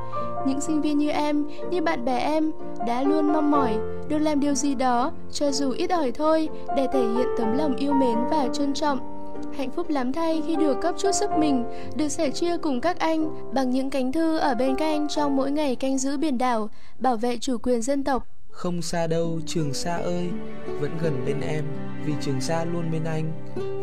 Những 0.46 0.60
sinh 0.60 0.80
viên 0.80 0.98
như 0.98 1.10
em, 1.10 1.46
như 1.70 1.82
bạn 1.82 2.04
bè 2.04 2.18
em, 2.18 2.52
đã 2.86 3.02
luôn 3.02 3.32
mong 3.32 3.50
mỏi 3.50 3.78
được 4.08 4.18
làm 4.18 4.40
điều 4.40 4.54
gì 4.54 4.74
đó, 4.74 5.12
cho 5.32 5.50
dù 5.50 5.70
ít 5.70 5.90
ỏi 5.90 6.12
thôi, 6.12 6.48
để 6.76 6.86
thể 6.92 7.00
hiện 7.00 7.26
tấm 7.38 7.58
lòng 7.58 7.76
yêu 7.76 7.92
mến 7.92 8.18
và 8.30 8.48
trân 8.52 8.74
trọng. 8.74 9.13
Hạnh 9.56 9.70
phúc 9.70 9.90
lắm 9.90 10.12
thay 10.12 10.42
khi 10.46 10.56
được 10.56 10.80
cấp 10.80 10.94
chút 10.98 11.12
sức 11.12 11.30
mình, 11.38 11.64
được 11.96 12.08
sẻ 12.08 12.30
chia 12.30 12.56
cùng 12.56 12.80
các 12.80 12.98
anh 12.98 13.52
bằng 13.54 13.70
những 13.70 13.90
cánh 13.90 14.12
thư 14.12 14.38
ở 14.38 14.54
bên 14.54 14.76
các 14.76 14.84
anh 14.84 15.08
trong 15.08 15.36
mỗi 15.36 15.50
ngày 15.50 15.76
canh 15.76 15.98
giữ 15.98 16.16
biển 16.16 16.38
đảo, 16.38 16.70
bảo 16.98 17.16
vệ 17.16 17.38
chủ 17.38 17.58
quyền 17.62 17.82
dân 17.82 18.04
tộc. 18.04 18.26
Không 18.54 18.82
xa 18.82 19.06
đâu 19.06 19.40
Trường 19.46 19.74
Sa 19.74 19.96
ơi 19.96 20.30
Vẫn 20.80 20.98
gần 21.02 21.24
bên 21.26 21.40
em. 21.40 21.64
Vì 22.04 22.12
Trường 22.20 22.40
Sa 22.40 22.64
luôn 22.64 22.90
bên 22.92 23.04
anh 23.04 23.32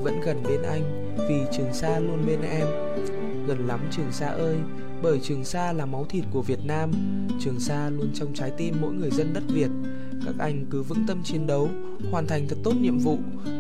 Vẫn 0.04 0.22
gần 0.22 0.44
bên 0.44 0.62
anh. 0.62 1.16
Vì 1.30 1.42
Trường 1.58 1.74
Sa 1.74 2.00
luôn 2.00 2.26
bên 2.28 2.42
em. 2.42 2.68
Gần 3.48 3.68
lắm 3.68 3.80
Trường 3.92 4.12
Sa 4.12 4.28
ơi 4.28 4.58
Bởi 5.02 5.20
Trường 5.20 5.46
Sa 5.46 5.74
là 5.74 5.86
máu 5.86 6.06
thịt 6.10 6.24
của 6.32 6.42
Việt 6.42 6.60
Nam. 6.66 6.92
Trường 7.40 7.60
Sa 7.60 7.90
luôn 7.90 8.12
trong 8.14 8.34
trái 8.34 8.52
tim 8.58 8.76
mỗi 8.82 8.94
người 8.94 9.10
dân 9.12 9.34
đất 9.34 9.44
Việt. 9.48 9.70
Các 10.26 10.36
anh 10.40 10.66
cứ 10.70 10.84
vững 10.84 11.06
tâm 11.08 11.24
chiến 11.24 11.48
đấu 11.48 11.70
Hoàn 12.12 12.28
thành 12.28 12.48
thật 12.48 12.58
tốt 12.64 12.74
nhiệm 12.82 12.98
vụ. 12.98 13.18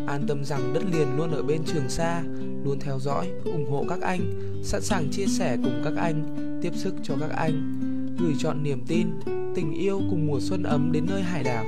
An 0.07 0.25
tâm 0.27 0.45
rằng 0.45 0.73
đất 0.73 0.83
liền 0.91 1.17
luôn 1.17 1.31
ở 1.31 1.43
bên 1.43 1.63
Trường 1.65 1.89
Sa 1.89 2.23
Luôn 2.63 2.79
theo 2.79 2.99
dõi, 2.99 3.31
ủng 3.45 3.71
hộ 3.71 3.85
các 3.89 4.01
anh 4.01 4.21
Sẵn 4.63 4.81
sàng 4.81 5.07
chia 5.11 5.25
sẻ 5.25 5.57
cùng 5.63 5.81
các 5.83 5.93
anh 5.97 6.37
Tiếp 6.61 6.71
sức 6.75 6.95
cho 7.03 7.15
các 7.19 7.29
anh. 7.29 7.77
Gửi 8.19 8.33
chọn 8.39 8.63
niềm 8.63 8.81
tin 8.87 9.07
tình 9.55 9.73
yêu 9.73 10.01
cùng 10.09 10.27
mùa 10.27 10.39
xuân 10.41 10.63
ấm 10.63 10.91
đến 10.91 11.05
nơi 11.09 11.21
hải 11.21 11.43
đảo. 11.43 11.65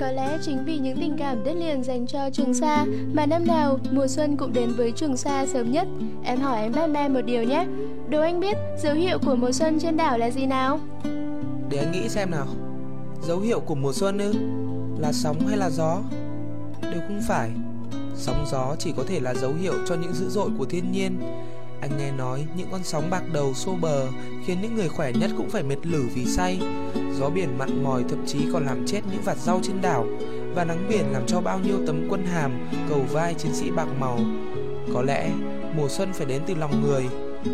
Có 0.00 0.10
lẽ 0.12 0.38
chính 0.46 0.64
vì 0.64 0.78
những 0.78 0.96
tình 1.00 1.16
cảm 1.18 1.44
đất 1.44 1.52
liền 1.52 1.82
dành 1.82 2.06
cho 2.06 2.30
Trường 2.30 2.54
Sa 2.54 2.86
mà 3.12 3.26
năm 3.26 3.46
nào 3.46 3.78
mùa 3.92 4.06
xuân 4.06 4.36
cũng 4.36 4.52
đến 4.52 4.72
với 4.76 4.92
Trường 4.92 5.16
Sa 5.16 5.46
sớm 5.46 5.72
nhất. 5.72 5.88
Em 6.24 6.40
hỏi 6.40 6.60
anh 6.60 6.72
Batman 6.72 7.14
một 7.14 7.20
điều 7.20 7.42
nhé. 7.42 7.66
Đố 8.08 8.20
anh 8.20 8.40
biết 8.40 8.56
dấu 8.82 8.94
hiệu 8.94 9.18
của 9.26 9.34
mùa 9.34 9.52
xuân 9.52 9.78
trên 9.80 9.96
đảo 9.96 10.18
là 10.18 10.30
gì 10.30 10.46
nào? 10.46 10.80
Để 11.70 11.78
anh 11.78 11.92
nghĩ 11.92 12.08
xem 12.08 12.30
nào. 12.30 12.46
Dấu 13.22 13.40
hiệu 13.40 13.60
của 13.60 13.74
mùa 13.74 13.92
xuân 13.92 14.18
ư? 14.18 14.32
Là 15.00 15.12
sóng 15.12 15.46
hay 15.48 15.56
là 15.56 15.70
gió? 15.70 16.02
Đều 16.82 17.00
không 17.08 17.20
phải. 17.28 17.50
Sóng 18.16 18.44
gió 18.50 18.76
chỉ 18.78 18.92
có 18.96 19.04
thể 19.06 19.20
là 19.20 19.34
dấu 19.34 19.52
hiệu 19.60 19.74
cho 19.88 19.94
những 19.94 20.12
dữ 20.12 20.28
dội 20.28 20.50
của 20.58 20.64
thiên 20.64 20.92
nhiên 20.92 21.20
anh 21.80 21.96
nghe 21.98 22.12
nói 22.12 22.46
những 22.56 22.68
con 22.70 22.80
sóng 22.84 23.10
bạc 23.10 23.22
đầu 23.32 23.54
xô 23.54 23.76
bờ 23.80 24.06
khiến 24.46 24.58
những 24.62 24.74
người 24.74 24.88
khỏe 24.88 25.12
nhất 25.12 25.30
cũng 25.36 25.50
phải 25.50 25.62
mệt 25.62 25.86
lử 25.86 26.04
vì 26.14 26.24
say. 26.24 26.60
Gió 27.18 27.30
biển 27.30 27.58
mặn 27.58 27.84
mòi 27.84 28.04
thậm 28.08 28.26
chí 28.26 28.38
còn 28.52 28.66
làm 28.66 28.86
chết 28.86 29.00
những 29.12 29.22
vạt 29.24 29.36
rau 29.38 29.60
trên 29.62 29.80
đảo 29.82 30.06
và 30.54 30.64
nắng 30.64 30.86
biển 30.88 31.04
làm 31.12 31.26
cho 31.26 31.40
bao 31.40 31.58
nhiêu 31.58 31.76
tấm 31.86 32.06
quân 32.10 32.26
hàm 32.26 32.68
cầu 32.88 33.04
vai 33.10 33.34
chiến 33.34 33.54
sĩ 33.54 33.70
bạc 33.70 33.88
màu. 33.98 34.18
Có 34.94 35.02
lẽ 35.02 35.30
mùa 35.76 35.88
xuân 35.88 36.12
phải 36.12 36.26
đến 36.26 36.42
từ 36.46 36.54
lòng 36.54 36.82
người, 36.82 37.04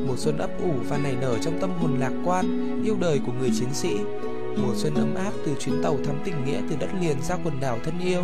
mùa 0.07 0.17
xuân 0.17 0.39
ấp 0.39 0.51
ủ 0.63 0.73
và 0.89 0.99
nảy 0.99 1.17
nở 1.21 1.39
trong 1.43 1.59
tâm 1.61 1.71
hồn 1.81 1.97
lạc 2.01 2.13
quan, 2.25 2.81
yêu 2.85 2.97
đời 3.01 3.21
của 3.27 3.33
người 3.41 3.51
chiến 3.59 3.69
sĩ. 3.73 3.97
Mùa 4.63 4.73
xuân 4.75 4.95
ấm 4.95 5.15
áp 5.15 5.33
từ 5.47 5.55
chuyến 5.61 5.83
tàu 5.83 5.97
thắm 6.07 6.17
tình 6.25 6.45
nghĩa 6.45 6.61
từ 6.71 6.77
đất 6.81 6.89
liền 7.01 7.17
ra 7.23 7.37
quần 7.45 7.61
đảo 7.61 7.79
thân 7.85 7.95
yêu. 8.05 8.23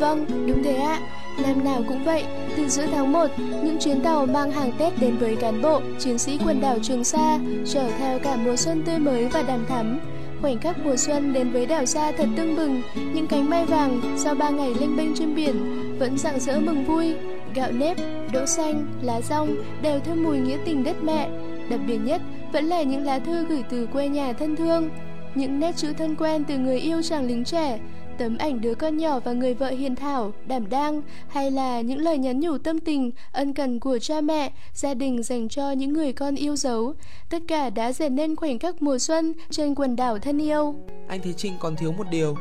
Vâng, 0.00 0.46
đúng 0.46 0.62
thế 0.62 0.74
ạ. 0.74 1.00
Năm 1.42 1.64
nào 1.64 1.82
cũng 1.88 2.04
vậy, 2.04 2.24
từ 2.56 2.68
giữa 2.68 2.86
tháng 2.92 3.12
1, 3.12 3.26
những 3.38 3.76
chuyến 3.80 4.00
tàu 4.00 4.26
mang 4.26 4.50
hàng 4.50 4.72
Tết 4.78 4.92
đến 5.00 5.16
với 5.18 5.36
cán 5.36 5.62
bộ, 5.62 5.80
chiến 5.98 6.18
sĩ 6.18 6.38
quần 6.44 6.60
đảo 6.60 6.78
Trường 6.82 7.04
Sa, 7.04 7.38
chở 7.66 7.90
theo 7.98 8.18
cả 8.18 8.36
mùa 8.36 8.56
xuân 8.56 8.82
tươi 8.82 8.98
mới 8.98 9.24
và 9.24 9.42
đàm 9.42 9.66
thắm. 9.66 10.00
Khoảnh 10.42 10.58
khắc 10.58 10.76
mùa 10.84 10.96
xuân 10.96 11.32
đến 11.32 11.50
với 11.52 11.66
đảo 11.66 11.86
xa 11.86 12.12
thật 12.12 12.26
tưng 12.36 12.56
bừng, 12.56 12.82
những 13.14 13.26
cánh 13.26 13.50
mai 13.50 13.66
vàng 13.66 14.00
sau 14.16 14.34
ba 14.34 14.50
ngày 14.50 14.74
lênh 14.80 14.96
bênh 14.96 15.14
trên 15.14 15.34
biển 15.34 15.54
vẫn 15.98 16.18
rạng 16.18 16.40
rỡ 16.40 16.60
mừng 16.60 16.84
vui. 16.84 17.14
Gạo 17.54 17.72
nếp, 17.72 17.96
đỗ 18.32 18.46
xanh, 18.46 18.86
lá 19.02 19.20
rong 19.20 19.56
đều 19.82 20.00
thơm 20.00 20.22
mùi 20.24 20.38
nghĩa 20.38 20.58
tình 20.64 20.84
đất 20.84 20.96
mẹ. 21.02 21.30
Đặc 21.70 21.80
biệt 21.86 21.98
nhất 22.04 22.20
vẫn 22.52 22.64
là 22.64 22.82
những 22.82 23.04
lá 23.04 23.18
thư 23.18 23.44
gửi 23.44 23.62
từ 23.70 23.86
quê 23.86 24.08
nhà 24.08 24.32
thân 24.32 24.56
thương, 24.56 24.90
những 25.34 25.60
nét 25.60 25.76
chữ 25.76 25.92
thân 25.98 26.16
quen 26.16 26.44
từ 26.44 26.58
người 26.58 26.78
yêu 26.78 27.02
chàng 27.02 27.26
lính 27.26 27.44
trẻ, 27.44 27.78
tấm 28.18 28.38
ảnh 28.38 28.60
đứa 28.60 28.74
con 28.74 28.96
nhỏ 28.96 29.20
và 29.20 29.32
người 29.32 29.54
vợ 29.54 29.68
hiền 29.68 29.96
thảo, 29.96 30.32
đảm 30.46 30.68
đang 30.68 31.02
hay 31.28 31.50
là 31.50 31.80
những 31.80 31.98
lời 31.98 32.18
nhắn 32.18 32.40
nhủ 32.40 32.58
tâm 32.58 32.80
tình, 32.80 33.10
ân 33.32 33.54
cần 33.54 33.80
của 33.80 33.98
cha 33.98 34.20
mẹ, 34.20 34.52
gia 34.74 34.94
đình 34.94 35.22
dành 35.22 35.48
cho 35.48 35.70
những 35.70 35.92
người 35.92 36.12
con 36.12 36.34
yêu 36.34 36.56
dấu. 36.56 36.94
Tất 37.30 37.38
cả 37.48 37.70
đã 37.70 37.92
dệt 37.92 38.08
nên 38.08 38.36
khoảnh 38.36 38.58
khắc 38.58 38.82
mùa 38.82 38.98
xuân 38.98 39.32
trên 39.50 39.74
quần 39.74 39.96
đảo 39.96 40.18
thân 40.18 40.42
yêu. 40.42 40.74
Anh 41.08 41.20
thấy 41.22 41.32
Trinh 41.32 41.52
còn 41.60 41.76
thiếu 41.76 41.92
một 41.92 42.06
điều, 42.10 42.36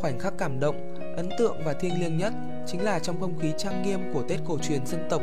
khoảnh 0.00 0.18
khắc 0.18 0.38
cảm 0.38 0.60
động, 0.60 0.76
ấn 1.16 1.28
tượng 1.38 1.56
và 1.64 1.72
thiêng 1.72 2.00
liêng 2.00 2.18
nhất 2.18 2.32
chính 2.66 2.82
là 2.82 2.98
trong 2.98 3.20
không 3.20 3.38
khí 3.38 3.52
trang 3.58 3.82
nghiêm 3.82 4.00
của 4.14 4.22
Tết 4.22 4.40
cổ 4.46 4.58
truyền 4.58 4.86
dân 4.86 5.00
tộc. 5.10 5.22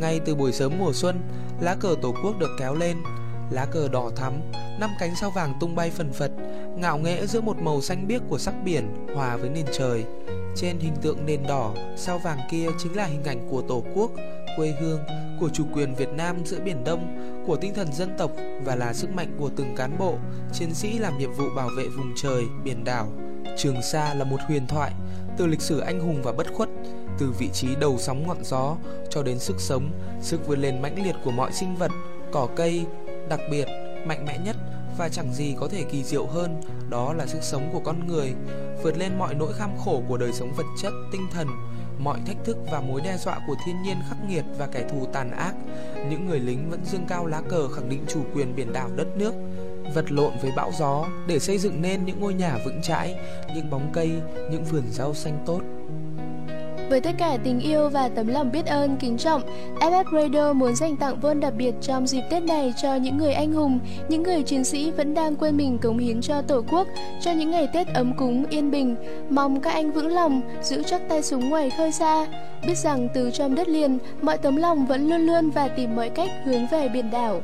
Ngay 0.00 0.20
từ 0.24 0.34
buổi 0.34 0.52
sớm 0.52 0.72
mùa 0.78 0.92
xuân, 0.92 1.20
lá 1.60 1.76
cờ 1.80 1.96
Tổ 2.02 2.14
quốc 2.24 2.38
được 2.38 2.50
kéo 2.58 2.74
lên, 2.74 2.96
lá 3.52 3.64
cờ 3.64 3.88
đỏ 3.88 4.10
thắm, 4.16 4.32
năm 4.80 4.90
cánh 4.98 5.16
sao 5.20 5.30
vàng 5.30 5.54
tung 5.60 5.74
bay 5.74 5.90
phần 5.90 6.12
phật, 6.12 6.30
ngạo 6.76 6.98
nghễ 6.98 7.26
giữa 7.26 7.40
một 7.40 7.56
màu 7.62 7.80
xanh 7.80 8.06
biếc 8.08 8.22
của 8.28 8.38
sắc 8.38 8.54
biển 8.64 9.06
hòa 9.14 9.36
với 9.36 9.50
nền 9.50 9.66
trời. 9.78 10.04
Trên 10.56 10.78
hình 10.78 10.94
tượng 11.02 11.26
nền 11.26 11.42
đỏ, 11.42 11.74
sao 11.96 12.18
vàng 12.18 12.38
kia 12.50 12.66
chính 12.78 12.96
là 12.96 13.04
hình 13.04 13.24
ảnh 13.24 13.48
của 13.50 13.62
Tổ 13.62 13.82
quốc, 13.94 14.10
quê 14.56 14.74
hương, 14.80 15.00
của 15.40 15.48
chủ 15.52 15.64
quyền 15.74 15.94
Việt 15.94 16.08
Nam 16.08 16.36
giữa 16.44 16.60
Biển 16.60 16.84
Đông, 16.84 17.18
của 17.46 17.56
tinh 17.56 17.74
thần 17.74 17.92
dân 17.92 18.14
tộc 18.18 18.30
và 18.64 18.76
là 18.76 18.92
sức 18.92 19.10
mạnh 19.10 19.36
của 19.38 19.50
từng 19.56 19.76
cán 19.76 19.98
bộ, 19.98 20.14
chiến 20.52 20.74
sĩ 20.74 20.98
làm 20.98 21.18
nhiệm 21.18 21.32
vụ 21.32 21.44
bảo 21.56 21.70
vệ 21.76 21.84
vùng 21.88 22.12
trời, 22.16 22.44
biển 22.64 22.84
đảo. 22.84 23.08
Trường 23.58 23.82
Sa 23.82 24.14
là 24.14 24.24
một 24.24 24.40
huyền 24.48 24.66
thoại, 24.66 24.92
từ 25.38 25.46
lịch 25.46 25.60
sử 25.60 25.78
anh 25.78 26.00
hùng 26.00 26.22
và 26.22 26.32
bất 26.32 26.46
khuất, 26.54 26.68
từ 27.18 27.32
vị 27.38 27.48
trí 27.52 27.74
đầu 27.80 27.96
sóng 27.98 28.26
ngọn 28.26 28.44
gió 28.44 28.76
cho 29.10 29.22
đến 29.22 29.38
sức 29.38 29.60
sống, 29.60 29.90
sức 30.20 30.46
vươn 30.46 30.60
lên 30.60 30.82
mãnh 30.82 31.04
liệt 31.04 31.14
của 31.24 31.30
mọi 31.30 31.52
sinh 31.52 31.76
vật, 31.76 31.90
cỏ 32.32 32.48
cây, 32.56 32.86
đặc 33.28 33.40
biệt, 33.50 33.68
mạnh 34.04 34.24
mẽ 34.26 34.38
nhất 34.38 34.56
và 34.98 35.08
chẳng 35.08 35.34
gì 35.34 35.54
có 35.60 35.68
thể 35.68 35.82
kỳ 35.82 36.04
diệu 36.04 36.26
hơn, 36.26 36.60
đó 36.90 37.12
là 37.12 37.26
sức 37.26 37.42
sống 37.42 37.70
của 37.72 37.80
con 37.84 38.06
người, 38.06 38.34
vượt 38.82 38.98
lên 38.98 39.18
mọi 39.18 39.34
nỗi 39.34 39.52
kham 39.52 39.70
khổ 39.84 40.02
của 40.08 40.16
đời 40.16 40.32
sống 40.32 40.52
vật 40.56 40.66
chất, 40.82 40.92
tinh 41.12 41.26
thần, 41.32 41.48
mọi 41.98 42.18
thách 42.26 42.36
thức 42.44 42.56
và 42.72 42.80
mối 42.80 43.00
đe 43.00 43.16
dọa 43.16 43.40
của 43.46 43.54
thiên 43.66 43.82
nhiên 43.82 43.96
khắc 44.08 44.18
nghiệt 44.28 44.44
và 44.58 44.66
kẻ 44.66 44.88
thù 44.90 45.06
tàn 45.12 45.30
ác, 45.30 45.54
những 46.10 46.26
người 46.26 46.38
lính 46.38 46.70
vẫn 46.70 46.84
dương 46.84 47.06
cao 47.08 47.26
lá 47.26 47.42
cờ 47.48 47.68
khẳng 47.68 47.88
định 47.88 48.04
chủ 48.08 48.20
quyền 48.34 48.56
biển 48.56 48.72
đảo 48.72 48.90
đất 48.96 49.16
nước, 49.16 49.34
vật 49.94 50.12
lộn 50.12 50.32
với 50.42 50.52
bão 50.56 50.70
gió 50.78 51.06
để 51.26 51.38
xây 51.38 51.58
dựng 51.58 51.82
nên 51.82 52.04
những 52.04 52.20
ngôi 52.20 52.34
nhà 52.34 52.58
vững 52.64 52.82
chãi, 52.82 53.14
những 53.54 53.70
bóng 53.70 53.90
cây, 53.92 54.10
những 54.50 54.64
vườn 54.64 54.84
rau 54.90 55.14
xanh 55.14 55.42
tốt. 55.46 55.60
Với 56.92 57.00
tất 57.00 57.10
cả 57.18 57.38
tình 57.44 57.60
yêu 57.60 57.88
và 57.88 58.08
tấm 58.08 58.26
lòng 58.26 58.52
biết 58.52 58.66
ơn, 58.66 58.96
kính 59.00 59.16
trọng, 59.18 59.42
FF 59.80 60.04
Radio 60.12 60.52
muốn 60.52 60.74
dành 60.74 60.96
tặng 60.96 61.20
vôn 61.20 61.40
đặc 61.40 61.52
biệt 61.56 61.74
trong 61.82 62.06
dịp 62.06 62.22
Tết 62.30 62.42
này 62.42 62.74
cho 62.82 62.94
những 62.94 63.16
người 63.16 63.32
anh 63.32 63.52
hùng, 63.52 63.78
những 64.08 64.22
người 64.22 64.42
chiến 64.42 64.64
sĩ 64.64 64.90
vẫn 64.90 65.14
đang 65.14 65.36
quên 65.36 65.56
mình 65.56 65.78
cống 65.78 65.98
hiến 65.98 66.20
cho 66.20 66.42
Tổ 66.42 66.62
quốc, 66.68 66.86
cho 67.20 67.32
những 67.32 67.50
ngày 67.50 67.68
Tết 67.72 67.86
ấm 67.94 68.16
cúng, 68.16 68.44
yên 68.50 68.70
bình. 68.70 68.96
Mong 69.30 69.60
các 69.60 69.70
anh 69.72 69.92
vững 69.92 70.14
lòng, 70.14 70.40
giữ 70.62 70.82
chắc 70.82 71.08
tay 71.08 71.22
súng 71.22 71.48
ngoài 71.48 71.70
khơi 71.70 71.92
xa, 71.92 72.26
biết 72.66 72.78
rằng 72.78 73.08
từ 73.14 73.30
trong 73.30 73.54
đất 73.54 73.68
liền, 73.68 73.98
mọi 74.22 74.38
tấm 74.38 74.56
lòng 74.56 74.86
vẫn 74.86 75.08
luôn 75.08 75.20
luôn 75.26 75.50
và 75.50 75.68
tìm 75.68 75.96
mọi 75.96 76.08
cách 76.08 76.30
hướng 76.44 76.66
về 76.66 76.88
biển 76.88 77.10
đảo. 77.10 77.40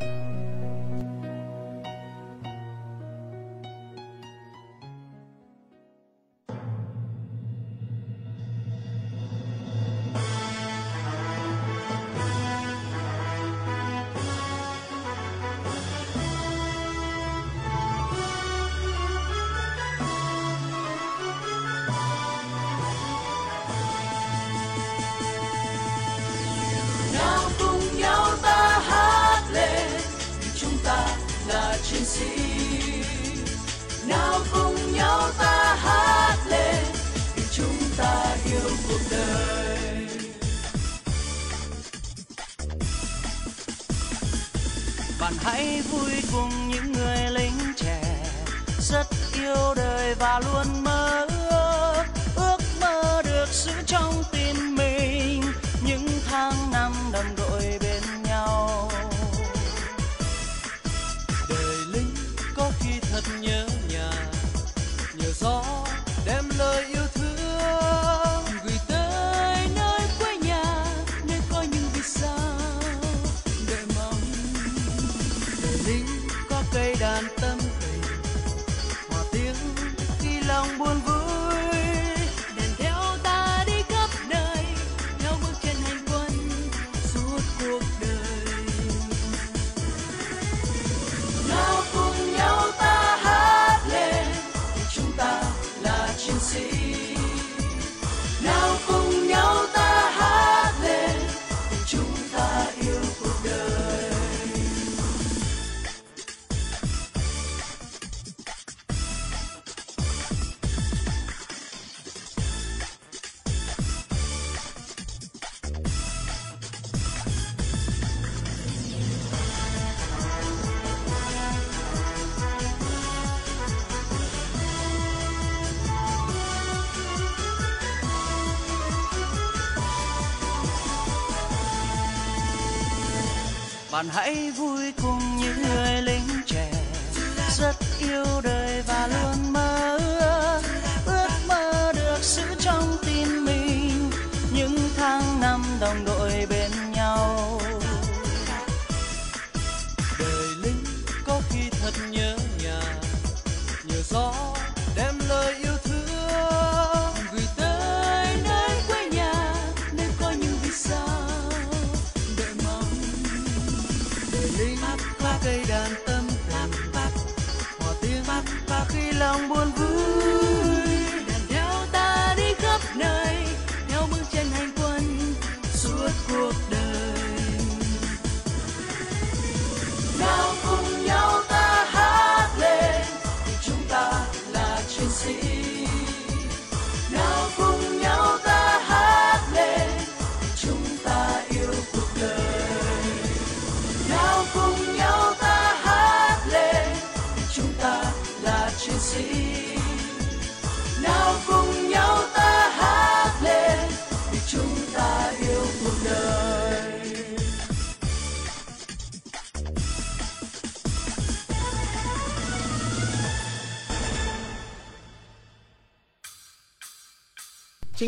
Bạn 133.98 134.08
hãy 134.08 134.47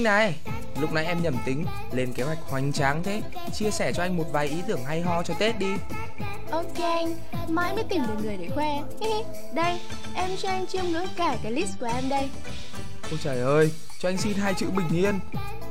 Trinh 0.00 0.04
này, 0.04 0.34
lúc 0.80 0.92
nãy 0.92 1.06
em 1.06 1.22
nhầm 1.22 1.36
tính, 1.46 1.64
lên 1.92 2.12
kế 2.12 2.22
hoạch 2.22 2.38
hoành 2.48 2.72
tráng 2.72 3.02
thế. 3.02 3.22
Chia 3.54 3.70
sẻ 3.70 3.92
cho 3.92 4.02
anh 4.02 4.16
một 4.16 4.24
vài 4.32 4.46
ý 4.46 4.62
tưởng 4.68 4.84
hay 4.84 5.00
ho 5.00 5.22
cho 5.22 5.34
Tết 5.34 5.58
đi. 5.58 5.72
Ok 6.50 6.78
anh, 6.82 7.14
mãi 7.48 7.74
mới 7.74 7.84
tìm 7.84 8.02
được 8.06 8.24
người 8.24 8.36
để 8.36 8.48
khoe. 8.54 8.80
Đây, 9.54 9.80
em 10.14 10.30
cho 10.42 10.48
anh 10.48 10.66
chiêm 10.66 10.84
ngưỡng 10.84 11.06
cả 11.16 11.36
cái 11.42 11.52
list 11.52 11.78
của 11.80 11.86
em 11.86 12.08
đây. 12.08 12.30
Ôi 13.10 13.18
trời 13.22 13.40
ơi, 13.40 13.72
cho 14.00 14.08
anh 14.08 14.18
xin 14.18 14.34
hai 14.34 14.54
chữ 14.54 14.70
bình 14.70 14.88
yên. 14.92 15.20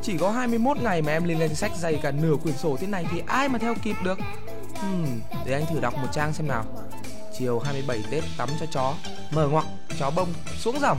Chỉ 0.02 0.18
có 0.18 0.32
21 0.32 0.78
ngày 0.82 1.02
mà 1.02 1.12
em 1.12 1.24
lên 1.24 1.40
danh 1.40 1.56
sách 1.56 1.72
dày 1.78 2.00
cả 2.04 2.12
nửa 2.12 2.36
quyển 2.44 2.58
sổ 2.58 2.78
thế 2.82 2.88
này 2.88 3.06
thì 3.12 3.22
ai 3.28 3.50
mà 3.50 3.60
theo 3.60 3.76
kịp 3.84 3.96
được? 4.04 4.20
Hmm, 4.76 5.20
Để 5.46 5.54
anh 5.54 5.66
thử 5.66 5.80
đọc 5.80 5.94
một 5.98 6.08
trang 6.14 6.34
xem 6.34 6.48
nào. 6.48 6.66
Chiều 7.40 7.60
27 7.60 8.04
Tết 8.12 8.24
tắm 8.38 8.50
cho 8.60 8.66
chó 8.66 8.94
Mở 9.32 9.48
ngoặc, 9.48 9.66
chó 10.00 10.10
bông, 10.10 10.34
xuống 10.58 10.80
dòng 10.80 10.98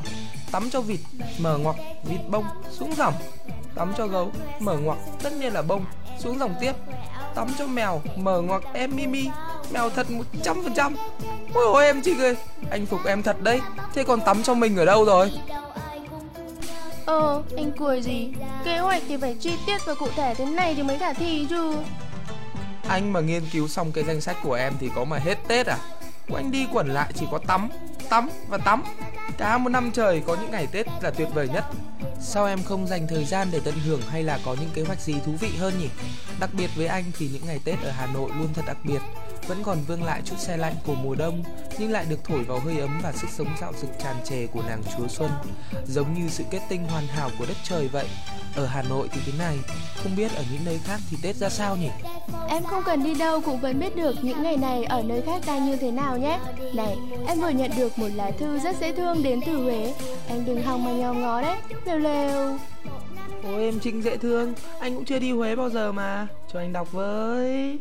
Tắm 0.52 0.70
cho 0.70 0.80
vịt, 0.80 1.00
mở 1.38 1.58
ngoặc, 1.58 1.76
vịt 2.04 2.20
bông, 2.28 2.44
xuống 2.70 2.94
dòng 2.94 3.14
Tắm 3.74 3.92
cho 3.98 4.06
gấu, 4.06 4.32
mở 4.60 4.78
ngoặc, 4.78 4.98
tất 5.22 5.32
nhiên 5.32 5.52
là 5.52 5.62
bông, 5.62 5.84
xuống 6.18 6.38
dòng 6.38 6.54
tiếp 6.60 6.72
Tắm 7.34 7.48
cho 7.58 7.66
mèo, 7.66 8.00
mở 8.16 8.40
ngoặc, 8.40 8.62
em 8.72 8.96
Mimi 8.96 9.28
Mèo 9.72 9.90
thật 9.90 10.06
100% 10.42 10.94
Ôi 11.54 11.64
ôi 11.64 11.84
em 11.84 12.02
chị 12.02 12.14
ơi, 12.20 12.36
anh 12.70 12.86
phục 12.86 13.00
em 13.06 13.22
thật 13.22 13.42
đấy 13.42 13.60
Thế 13.94 14.04
còn 14.04 14.20
tắm 14.20 14.42
cho 14.42 14.54
mình 14.54 14.76
ở 14.76 14.84
đâu 14.84 15.04
rồi? 15.04 15.32
Ờ, 17.06 17.42
anh 17.56 17.72
cười 17.78 18.02
gì? 18.02 18.32
Kế 18.64 18.78
hoạch 18.78 19.02
thì 19.08 19.16
phải 19.16 19.36
chi 19.40 19.52
tiết 19.66 19.78
và 19.86 19.94
cụ 19.94 20.06
thể 20.16 20.34
thế 20.34 20.44
này 20.44 20.74
thì 20.74 20.82
mới 20.82 20.98
khả 20.98 21.12
thi 21.12 21.46
chứ 21.50 21.76
Anh 22.88 23.12
mà 23.12 23.20
nghiên 23.20 23.42
cứu 23.52 23.68
xong 23.68 23.92
cái 23.92 24.04
danh 24.04 24.20
sách 24.20 24.36
của 24.42 24.54
em 24.54 24.72
thì 24.80 24.90
có 24.94 25.04
mà 25.04 25.18
hết 25.18 25.38
Tết 25.48 25.66
à? 25.66 25.78
Quanh 26.28 26.50
đi 26.50 26.66
quẩn 26.72 26.88
lại 26.88 27.12
chỉ 27.14 27.26
có 27.30 27.38
tắm, 27.38 27.68
tắm 28.10 28.28
và 28.48 28.58
tắm. 28.58 28.82
Cả 29.38 29.58
một 29.58 29.68
năm 29.68 29.90
trời 29.94 30.22
có 30.26 30.36
những 30.40 30.50
ngày 30.50 30.66
Tết 30.72 30.86
là 31.02 31.10
tuyệt 31.10 31.28
vời 31.34 31.48
nhất. 31.48 31.64
Sao 32.20 32.46
em 32.46 32.62
không 32.62 32.86
dành 32.86 33.06
thời 33.06 33.24
gian 33.24 33.48
để 33.52 33.60
tận 33.64 33.74
hưởng 33.84 34.00
hay 34.02 34.22
là 34.22 34.38
có 34.44 34.56
những 34.60 34.70
kế 34.74 34.82
hoạch 34.82 35.00
gì 35.00 35.14
thú 35.26 35.32
vị 35.40 35.48
hơn 35.58 35.74
nhỉ? 35.78 35.88
Đặc 36.40 36.50
biệt 36.54 36.70
với 36.76 36.86
anh 36.86 37.04
thì 37.18 37.28
những 37.32 37.46
ngày 37.46 37.60
Tết 37.64 37.82
ở 37.82 37.90
Hà 37.90 38.06
Nội 38.06 38.30
luôn 38.38 38.48
thật 38.54 38.62
đặc 38.66 38.76
biệt. 38.84 39.00
Vẫn 39.46 39.62
còn 39.62 39.78
vương 39.86 40.02
lại 40.02 40.22
chút 40.24 40.38
xe 40.38 40.56
lạnh 40.56 40.74
của 40.86 40.94
mùa 40.94 41.14
đông 41.14 41.44
nhưng 41.78 41.90
lại 41.90 42.04
được 42.08 42.24
thổi 42.24 42.44
vào 42.44 42.58
hơi 42.58 42.78
ấm 42.78 43.00
và 43.02 43.12
sức 43.12 43.26
sống 43.36 43.48
dạo 43.60 43.72
dực 43.80 43.90
tràn 44.02 44.16
trề 44.24 44.46
của 44.46 44.62
nàng 44.68 44.82
Chúa 44.96 45.08
Xuân. 45.08 45.30
Giống 45.86 46.14
như 46.14 46.28
sự 46.28 46.44
kết 46.50 46.60
tinh 46.68 46.84
hoàn 46.84 47.06
hảo 47.06 47.30
của 47.38 47.46
đất 47.46 47.56
trời 47.64 47.88
vậy. 47.88 48.06
Ở 48.56 48.66
Hà 48.66 48.82
Nội 48.82 49.08
thì 49.12 49.20
thế 49.26 49.32
này, 49.38 49.58
không 50.02 50.16
biết 50.16 50.34
ở 50.36 50.44
những 50.52 50.64
nơi 50.64 50.80
khác 50.84 51.00
thì 51.10 51.16
Tết 51.22 51.36
ra 51.36 51.48
sao 51.48 51.76
nhỉ? 51.76 51.90
Em 52.48 52.64
không 52.64 52.82
cần 52.86 53.04
đi 53.04 53.14
đâu 53.14 53.40
cũng 53.40 53.60
vẫn 53.60 53.80
biết 53.80 53.96
được 53.96 54.24
những 54.24 54.42
ngày 54.42 54.56
này 54.56 54.84
ở 54.84 55.02
nơi 55.02 55.22
khác 55.22 55.42
đang 55.46 55.66
như 55.66 55.76
thế 55.76 55.90
nào 55.90 56.18
nhé 56.18 56.38
Này, 56.74 56.96
em 57.26 57.40
vừa 57.40 57.48
nhận 57.48 57.70
được 57.76 57.98
một 58.00 58.08
lá 58.14 58.30
thư 58.30 58.58
rất 58.58 58.76
dễ 58.80 58.92
thương 58.92 59.22
đến 59.22 59.40
từ 59.46 59.56
Huế. 59.62 59.94
Anh 60.28 60.44
đừng 60.46 60.62
hòng 60.62 60.84
mà 60.84 60.92
nhòm 60.92 61.22
ngó 61.22 61.42
đấy, 61.42 61.56
lều 61.84 61.98
lều. 61.98 62.58
Ôi 63.44 63.64
em 63.64 63.80
Trinh 63.80 64.02
dễ 64.02 64.16
thương, 64.16 64.54
anh 64.80 64.94
cũng 64.94 65.04
chưa 65.04 65.18
đi 65.18 65.32
Huế 65.32 65.56
bao 65.56 65.70
giờ 65.70 65.92
mà. 65.92 66.26
Cho 66.52 66.58
anh 66.58 66.72
đọc 66.72 66.92
với. 66.92 67.78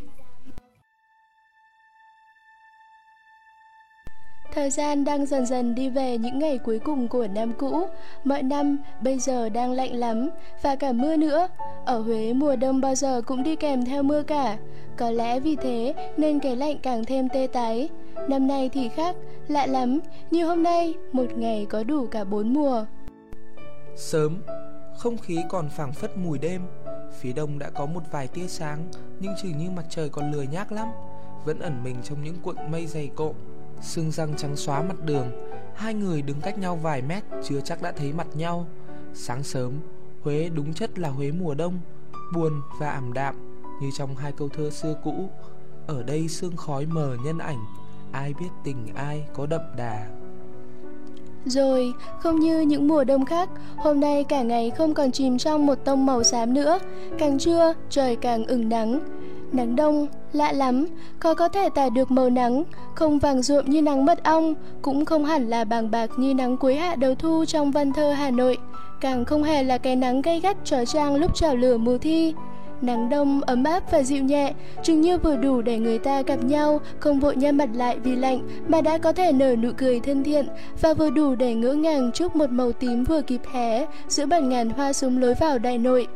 Thời 4.53 4.69
gian 4.69 5.05
đang 5.05 5.25
dần 5.25 5.45
dần 5.45 5.75
đi 5.75 5.89
về 5.89 6.17
những 6.17 6.39
ngày 6.39 6.57
cuối 6.57 6.79
cùng 6.79 7.07
của 7.07 7.27
năm 7.27 7.53
cũ. 7.57 7.87
Mọi 8.23 8.43
năm 8.43 8.77
bây 9.01 9.19
giờ 9.19 9.49
đang 9.49 9.71
lạnh 9.71 9.93
lắm 9.93 10.29
và 10.61 10.75
cả 10.75 10.91
mưa 10.91 11.15
nữa. 11.17 11.47
Ở 11.85 11.99
Huế 11.99 12.33
mùa 12.33 12.55
đông 12.55 12.81
bao 12.81 12.95
giờ 12.95 13.21
cũng 13.25 13.43
đi 13.43 13.55
kèm 13.55 13.85
theo 13.85 14.03
mưa 14.03 14.23
cả. 14.23 14.57
Có 14.97 15.11
lẽ 15.11 15.39
vì 15.39 15.55
thế 15.55 15.93
nên 16.17 16.39
cái 16.39 16.55
lạnh 16.55 16.77
càng 16.81 17.05
thêm 17.05 17.29
tê 17.29 17.47
tái. 17.53 17.89
Năm 18.27 18.47
nay 18.47 18.69
thì 18.73 18.89
khác, 18.89 19.15
lạ 19.47 19.65
lắm. 19.65 19.99
Như 20.31 20.45
hôm 20.45 20.63
nay, 20.63 20.93
một 21.11 21.37
ngày 21.37 21.65
có 21.69 21.83
đủ 21.83 22.07
cả 22.07 22.23
bốn 22.23 22.53
mùa. 22.53 22.85
Sớm, 23.95 24.41
Không 24.97 25.17
khí 25.17 25.43
còn 25.49 25.69
phảng 25.69 25.93
phất 25.93 26.17
mùi 26.17 26.39
đêm 26.39 26.61
Phía 27.19 27.33
đông 27.33 27.59
đã 27.59 27.69
có 27.69 27.85
một 27.85 28.03
vài 28.11 28.27
tia 28.27 28.47
sáng 28.47 28.83
Nhưng 29.19 29.33
chừng 29.41 29.57
như 29.57 29.69
mặt 29.69 29.85
trời 29.89 30.09
còn 30.09 30.31
lười 30.31 30.47
nhác 30.47 30.71
lắm 30.71 30.87
Vẫn 31.45 31.59
ẩn 31.59 31.83
mình 31.83 31.95
trong 32.03 32.23
những 32.23 32.35
cuộn 32.41 32.55
mây 32.71 32.87
dày 32.87 33.09
cộm 33.15 33.35
Sương 33.81 34.11
răng 34.11 34.33
trắng 34.37 34.55
xóa 34.55 34.81
mặt 34.81 35.05
đường 35.05 35.27
Hai 35.75 35.93
người 35.93 36.21
đứng 36.21 36.41
cách 36.41 36.57
nhau 36.57 36.75
vài 36.75 37.01
mét 37.01 37.23
Chưa 37.43 37.61
chắc 37.61 37.81
đã 37.81 37.91
thấy 37.91 38.13
mặt 38.13 38.27
nhau 38.33 38.67
Sáng 39.13 39.43
sớm 39.43 39.73
Huế 40.21 40.49
đúng 40.53 40.73
chất 40.73 40.99
là 40.99 41.09
Huế 41.09 41.31
mùa 41.31 41.53
đông 41.53 41.79
Buồn 42.33 42.61
và 42.79 42.89
ảm 42.89 43.13
đạm 43.13 43.35
Như 43.81 43.89
trong 43.97 44.15
hai 44.15 44.31
câu 44.31 44.49
thơ 44.49 44.69
xưa 44.69 44.95
cũ 45.03 45.29
Ở 45.87 46.03
đây 46.03 46.27
sương 46.27 46.57
khói 46.57 46.85
mờ 46.85 47.17
nhân 47.25 47.37
ảnh 47.37 47.65
Ai 48.11 48.33
biết 48.39 48.49
tình 48.63 48.87
ai 48.95 49.23
có 49.33 49.45
đậm 49.45 49.61
đà 49.77 50.07
rồi, 51.45 51.93
không 52.19 52.39
như 52.39 52.61
những 52.61 52.87
mùa 52.87 53.03
đông 53.03 53.25
khác, 53.25 53.49
hôm 53.77 53.99
nay 53.99 54.23
cả 54.23 54.41
ngày 54.41 54.71
không 54.77 54.93
còn 54.93 55.11
chìm 55.11 55.37
trong 55.37 55.65
một 55.65 55.75
tông 55.85 56.05
màu 56.05 56.23
xám 56.23 56.53
nữa. 56.53 56.79
Càng 57.19 57.39
trưa, 57.39 57.73
trời 57.89 58.15
càng 58.15 58.45
ửng 58.45 58.69
nắng. 58.69 58.99
Nắng 59.51 59.75
đông, 59.75 60.07
lạ 60.33 60.51
lắm, 60.51 60.85
khó 61.19 61.33
có 61.33 61.47
thể 61.47 61.69
tả 61.69 61.89
được 61.89 62.11
màu 62.11 62.29
nắng, 62.29 62.63
không 62.95 63.19
vàng 63.19 63.41
ruộm 63.41 63.65
như 63.65 63.81
nắng 63.81 64.05
mật 64.05 64.23
ong, 64.23 64.53
cũng 64.81 65.05
không 65.05 65.25
hẳn 65.25 65.49
là 65.49 65.63
bàng 65.63 65.91
bạc 65.91 66.09
như 66.17 66.33
nắng 66.33 66.57
cuối 66.57 66.75
hạ 66.75 66.95
đầu 66.95 67.15
thu 67.15 67.45
trong 67.45 67.71
văn 67.71 67.93
thơ 67.93 68.11
Hà 68.11 68.31
Nội, 68.31 68.57
càng 69.01 69.25
không 69.25 69.43
hề 69.43 69.63
là 69.63 69.77
cái 69.77 69.95
nắng 69.95 70.21
gay 70.21 70.39
gắt 70.39 70.57
trói 70.65 70.85
trang 70.85 71.15
lúc 71.15 71.35
trào 71.35 71.55
lửa 71.55 71.77
mùa 71.77 71.97
thi. 71.97 72.33
Nắng 72.81 73.09
đông 73.09 73.41
ấm 73.41 73.63
áp 73.63 73.91
và 73.91 74.03
dịu 74.03 74.23
nhẹ, 74.23 74.53
chừng 74.83 75.01
như 75.01 75.17
vừa 75.17 75.35
đủ 75.35 75.61
để 75.61 75.79
người 75.79 75.99
ta 75.99 76.21
gặp 76.21 76.43
nhau, 76.43 76.81
không 76.99 77.19
vội 77.19 77.35
nhăn 77.35 77.57
mặt 77.57 77.69
lại 77.73 77.97
vì 78.03 78.15
lạnh 78.15 78.39
mà 78.67 78.81
đã 78.81 78.97
có 78.97 79.13
thể 79.13 79.31
nở 79.31 79.55
nụ 79.55 79.69
cười 79.77 79.99
thân 79.99 80.23
thiện 80.23 80.47
và 80.81 80.93
vừa 80.93 81.09
đủ 81.09 81.35
để 81.35 81.53
ngỡ 81.53 81.73
ngàng 81.73 82.11
trước 82.11 82.35
một 82.35 82.49
màu 82.49 82.71
tím 82.71 83.03
vừa 83.03 83.21
kịp 83.21 83.41
hé 83.53 83.85
giữa 84.07 84.25
bàn 84.25 84.49
ngàn 84.49 84.69
hoa 84.69 84.93
súng 84.93 85.21
lối 85.21 85.33
vào 85.33 85.59
đại 85.59 85.77
nội. 85.77 86.07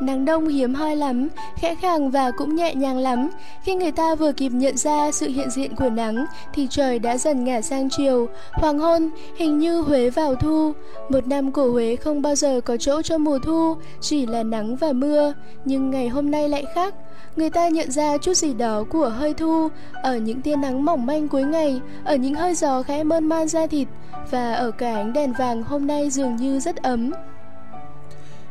Nắng 0.00 0.24
đông 0.24 0.48
hiếm 0.48 0.74
hoi 0.74 0.96
lắm, 0.96 1.28
khẽ 1.56 1.74
khàng 1.74 2.10
và 2.10 2.30
cũng 2.30 2.54
nhẹ 2.54 2.74
nhàng 2.74 2.98
lắm. 2.98 3.30
Khi 3.62 3.74
người 3.74 3.92
ta 3.92 4.14
vừa 4.14 4.32
kịp 4.32 4.48
nhận 4.48 4.76
ra 4.76 5.12
sự 5.12 5.28
hiện 5.28 5.50
diện 5.50 5.76
của 5.76 5.90
nắng 5.90 6.24
thì 6.54 6.66
trời 6.70 6.98
đã 6.98 7.18
dần 7.18 7.44
ngả 7.44 7.60
sang 7.60 7.88
chiều. 7.90 8.28
Hoàng 8.52 8.78
hôn, 8.78 9.10
hình 9.36 9.58
như 9.58 9.80
Huế 9.80 10.10
vào 10.10 10.34
thu. 10.34 10.72
Một 11.08 11.26
năm 11.26 11.52
của 11.52 11.70
Huế 11.70 11.96
không 11.96 12.22
bao 12.22 12.34
giờ 12.34 12.60
có 12.60 12.76
chỗ 12.76 13.02
cho 13.02 13.18
mùa 13.18 13.38
thu, 13.38 13.74
chỉ 14.00 14.26
là 14.26 14.42
nắng 14.42 14.76
và 14.76 14.92
mưa. 14.92 15.32
Nhưng 15.64 15.90
ngày 15.90 16.08
hôm 16.08 16.30
nay 16.30 16.48
lại 16.48 16.64
khác. 16.74 16.94
Người 17.36 17.50
ta 17.50 17.68
nhận 17.68 17.90
ra 17.90 18.18
chút 18.18 18.34
gì 18.34 18.54
đó 18.54 18.84
của 18.90 19.08
hơi 19.08 19.34
thu 19.34 19.68
ở 20.02 20.16
những 20.16 20.42
tia 20.42 20.56
nắng 20.56 20.84
mỏng 20.84 21.06
manh 21.06 21.28
cuối 21.28 21.42
ngày, 21.42 21.80
ở 22.04 22.16
những 22.16 22.34
hơi 22.34 22.54
gió 22.54 22.82
khẽ 22.82 23.04
mơn 23.04 23.28
man 23.28 23.48
da 23.48 23.66
thịt 23.66 23.88
và 24.30 24.52
ở 24.52 24.70
cả 24.70 24.94
ánh 24.94 25.12
đèn 25.12 25.32
vàng 25.32 25.62
hôm 25.62 25.86
nay 25.86 26.10
dường 26.10 26.36
như 26.36 26.60
rất 26.60 26.76
ấm. 26.76 27.10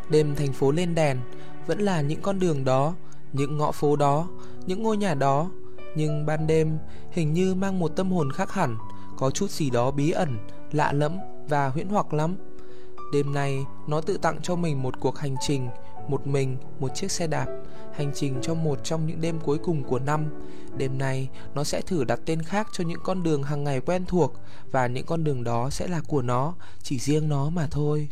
Đêm 0.09 0.35
thành 0.35 0.53
phố 0.53 0.71
lên 0.71 0.95
đèn, 0.95 1.17
vẫn 1.69 1.79
là 1.79 2.01
những 2.01 2.21
con 2.21 2.39
đường 2.39 2.65
đó, 2.65 2.93
những 3.33 3.57
ngõ 3.57 3.71
phố 3.71 3.95
đó, 3.95 4.27
những 4.65 4.83
ngôi 4.83 4.97
nhà 4.97 5.13
đó, 5.13 5.49
nhưng 5.95 6.25
ban 6.25 6.47
đêm 6.47 6.77
hình 7.11 7.33
như 7.33 7.55
mang 7.55 7.79
một 7.79 7.87
tâm 7.87 8.11
hồn 8.11 8.31
khác 8.31 8.51
hẳn, 8.51 8.77
có 9.17 9.31
chút 9.31 9.49
gì 9.49 9.69
đó 9.69 9.91
bí 9.91 10.11
ẩn, 10.11 10.37
lạ 10.71 10.91
lẫm 10.91 11.17
và 11.49 11.67
huyễn 11.67 11.89
hoặc 11.89 12.13
lắm. 12.13 12.35
Đêm 13.13 13.33
nay 13.33 13.59
nó 13.87 14.01
tự 14.01 14.17
tặng 14.17 14.39
cho 14.41 14.55
mình 14.55 14.81
một 14.83 14.99
cuộc 14.99 15.17
hành 15.17 15.35
trình, 15.41 15.69
một 16.07 16.27
mình, 16.27 16.57
một 16.79 16.95
chiếc 16.95 17.11
xe 17.11 17.27
đạp, 17.27 17.47
hành 17.93 18.11
trình 18.15 18.39
trong 18.41 18.63
một 18.63 18.83
trong 18.83 19.07
những 19.07 19.21
đêm 19.21 19.39
cuối 19.39 19.57
cùng 19.57 19.83
của 19.83 19.99
năm. 19.99 20.25
Đêm 20.77 20.97
nay 20.97 21.29
nó 21.53 21.63
sẽ 21.63 21.81
thử 21.81 22.03
đặt 22.03 22.19
tên 22.25 22.41
khác 22.41 22.67
cho 22.71 22.83
những 22.83 22.99
con 23.03 23.23
đường 23.23 23.43
hàng 23.43 23.63
ngày 23.63 23.81
quen 23.81 24.05
thuộc 24.07 24.33
và 24.71 24.87
những 24.87 25.05
con 25.05 25.23
đường 25.23 25.43
đó 25.43 25.69
sẽ 25.69 25.87
là 25.87 26.01
của 26.07 26.21
nó, 26.21 26.53
chỉ 26.83 26.99
riêng 26.99 27.29
nó 27.29 27.49
mà 27.49 27.67
thôi. 27.71 28.09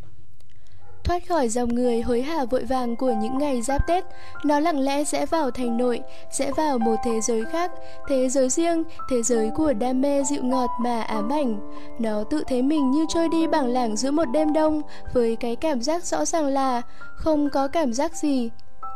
Thoát 1.07 1.27
khỏi 1.27 1.49
dòng 1.49 1.75
người 1.75 2.01
hối 2.01 2.21
hả 2.21 2.45
vội 2.45 2.63
vàng 2.63 2.95
của 2.95 3.13
những 3.21 3.37
ngày 3.37 3.61
giáp 3.61 3.87
Tết, 3.87 4.03
nó 4.45 4.59
lặng 4.59 4.79
lẽ 4.79 5.03
sẽ 5.03 5.25
vào 5.25 5.51
thành 5.51 5.77
nội, 5.77 6.01
sẽ 6.31 6.51
vào 6.51 6.77
một 6.79 6.95
thế 7.05 7.21
giới 7.21 7.43
khác, 7.45 7.71
thế 8.09 8.29
giới 8.29 8.49
riêng, 8.49 8.83
thế 9.09 9.23
giới 9.23 9.49
của 9.55 9.73
đam 9.73 10.01
mê 10.01 10.23
dịu 10.23 10.43
ngọt 10.43 10.69
mà 10.79 11.01
ám 11.01 11.29
ảnh. 11.29 11.59
Nó 11.99 12.23
tự 12.23 12.43
thấy 12.47 12.61
mình 12.61 12.91
như 12.91 13.05
trôi 13.09 13.29
đi 13.29 13.47
bằng 13.47 13.67
lảng 13.67 13.97
giữa 13.97 14.11
một 14.11 14.25
đêm 14.25 14.53
đông, 14.53 14.81
với 15.13 15.35
cái 15.35 15.55
cảm 15.55 15.81
giác 15.81 16.03
rõ 16.03 16.25
ràng 16.25 16.45
là 16.45 16.81
không 17.15 17.49
có 17.49 17.67
cảm 17.67 17.93
giác 17.93 18.15
gì. 18.15 18.49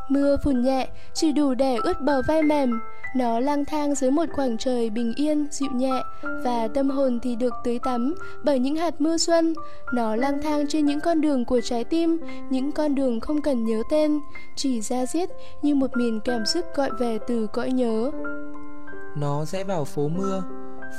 Mưa 0.09 0.37
phùn 0.43 0.61
nhẹ, 0.61 0.87
chỉ 1.13 1.31
đủ 1.31 1.53
để 1.53 1.75
ướt 1.83 2.01
bờ 2.01 2.21
vai 2.27 2.43
mềm. 2.43 2.79
Nó 3.15 3.39
lang 3.39 3.65
thang 3.65 3.95
dưới 3.95 4.11
một 4.11 4.25
khoảng 4.33 4.57
trời 4.57 4.89
bình 4.89 5.13
yên, 5.15 5.47
dịu 5.51 5.69
nhẹ 5.71 6.03
và 6.43 6.67
tâm 6.73 6.89
hồn 6.89 7.19
thì 7.23 7.35
được 7.35 7.53
tưới 7.63 7.79
tắm 7.83 8.15
bởi 8.43 8.59
những 8.59 8.75
hạt 8.75 9.01
mưa 9.01 9.17
xuân. 9.17 9.53
Nó 9.93 10.15
lang 10.15 10.41
thang 10.43 10.65
trên 10.69 10.85
những 10.85 10.99
con 10.99 11.21
đường 11.21 11.45
của 11.45 11.61
trái 11.63 11.83
tim, 11.83 12.17
những 12.49 12.71
con 12.71 12.95
đường 12.95 13.19
không 13.19 13.41
cần 13.41 13.65
nhớ 13.65 13.83
tên, 13.89 14.19
chỉ 14.55 14.81
ra 14.81 15.05
diết 15.05 15.29
như 15.61 15.75
một 15.75 15.97
miền 15.97 16.19
cảm 16.25 16.45
xúc 16.45 16.65
gọi 16.75 16.89
về 16.99 17.19
từ 17.27 17.47
cõi 17.47 17.71
nhớ. 17.71 18.11
Nó 19.17 19.45
sẽ 19.45 19.63
vào 19.63 19.85
phố 19.85 20.07
mưa, 20.07 20.43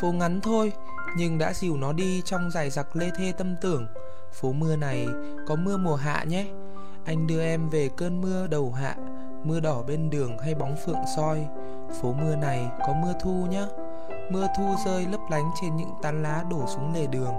phố 0.01 0.13
ngắn 0.13 0.41
thôi, 0.41 0.73
nhưng 1.17 1.39
đã 1.39 1.53
dìu 1.53 1.77
nó 1.77 1.93
đi 1.93 2.23
trong 2.25 2.51
dài 2.51 2.71
giặc 2.71 2.97
lê 2.97 3.11
thê 3.19 3.33
tâm 3.39 3.55
tưởng. 3.61 3.87
Phố 4.33 4.53
mưa 4.53 4.77
này 4.77 5.07
có 5.47 5.57
mưa 5.57 5.77
mùa 5.77 5.97
hạ 5.97 6.25
nhé. 6.29 6.47
Anh 7.05 7.27
đưa 7.27 7.43
em 7.43 7.69
về 7.71 7.89
cơn 7.97 8.21
mưa 8.21 8.47
đầu 8.47 8.73
hạ, 8.73 8.97
mưa 9.45 9.61
đỏ 9.61 9.83
bên 9.83 10.11
đường 10.11 10.39
hay 10.39 10.55
bóng 10.55 10.77
phượng 10.87 11.05
soi. 11.17 11.47
Phố 12.01 12.13
mưa 12.13 12.37
này 12.37 12.69
có 12.87 12.95
mưa 13.03 13.13
thu 13.21 13.47
nhá. 13.51 13.67
Mưa 14.31 14.47
thu 14.59 14.65
rơi 14.85 15.07
lấp 15.07 15.21
lánh 15.31 15.51
trên 15.61 15.77
những 15.77 15.91
tán 16.03 16.23
lá 16.23 16.45
đổ 16.51 16.67
xuống 16.67 16.95
lề 16.95 17.07
đường. 17.07 17.35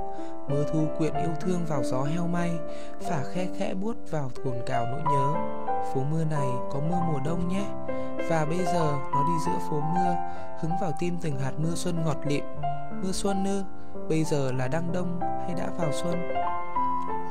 Mưa 0.49 0.66
thu 0.74 0.88
quyện 0.97 1.14
yêu 1.14 1.32
thương 1.41 1.66
vào 1.66 1.84
gió 1.84 2.03
heo 2.03 2.28
may 2.28 2.51
Phả 3.01 3.24
khe 3.34 3.47
khẽ 3.57 3.74
buốt 3.74 3.97
vào 4.11 4.30
cồn 4.43 4.55
cào 4.66 4.86
nỗi 4.86 5.01
nhớ. 5.01 5.34
Phố 5.93 6.01
mưa 6.11 6.24
này 6.24 6.47
có 6.72 6.80
mưa 6.80 6.99
mùa 7.11 7.20
đông 7.26 7.47
nhé. 7.47 7.66
Và 8.30 8.45
bây 8.45 8.66
giờ 8.66 8.93
nó 9.11 9.24
đi 9.28 9.34
giữa 9.45 9.59
phố 9.70 9.82
mưa 9.82 10.16
Hứng 10.61 10.72
vào 10.82 10.91
tim 10.99 11.18
từng 11.22 11.39
hạt 11.39 11.53
mưa 11.57 11.76
xuân 11.76 12.03
ngọt 12.05 12.18
lịm. 12.26 12.43
Mưa 13.03 13.11
xuân 13.11 13.45
ư 13.45 13.64
Bây 14.09 14.24
giờ 14.24 14.51
là 14.51 14.68
đang 14.68 14.91
đông 14.91 15.20
hay 15.20 15.53
đã 15.57 15.70
vào 15.78 15.91
xuân? 15.91 16.53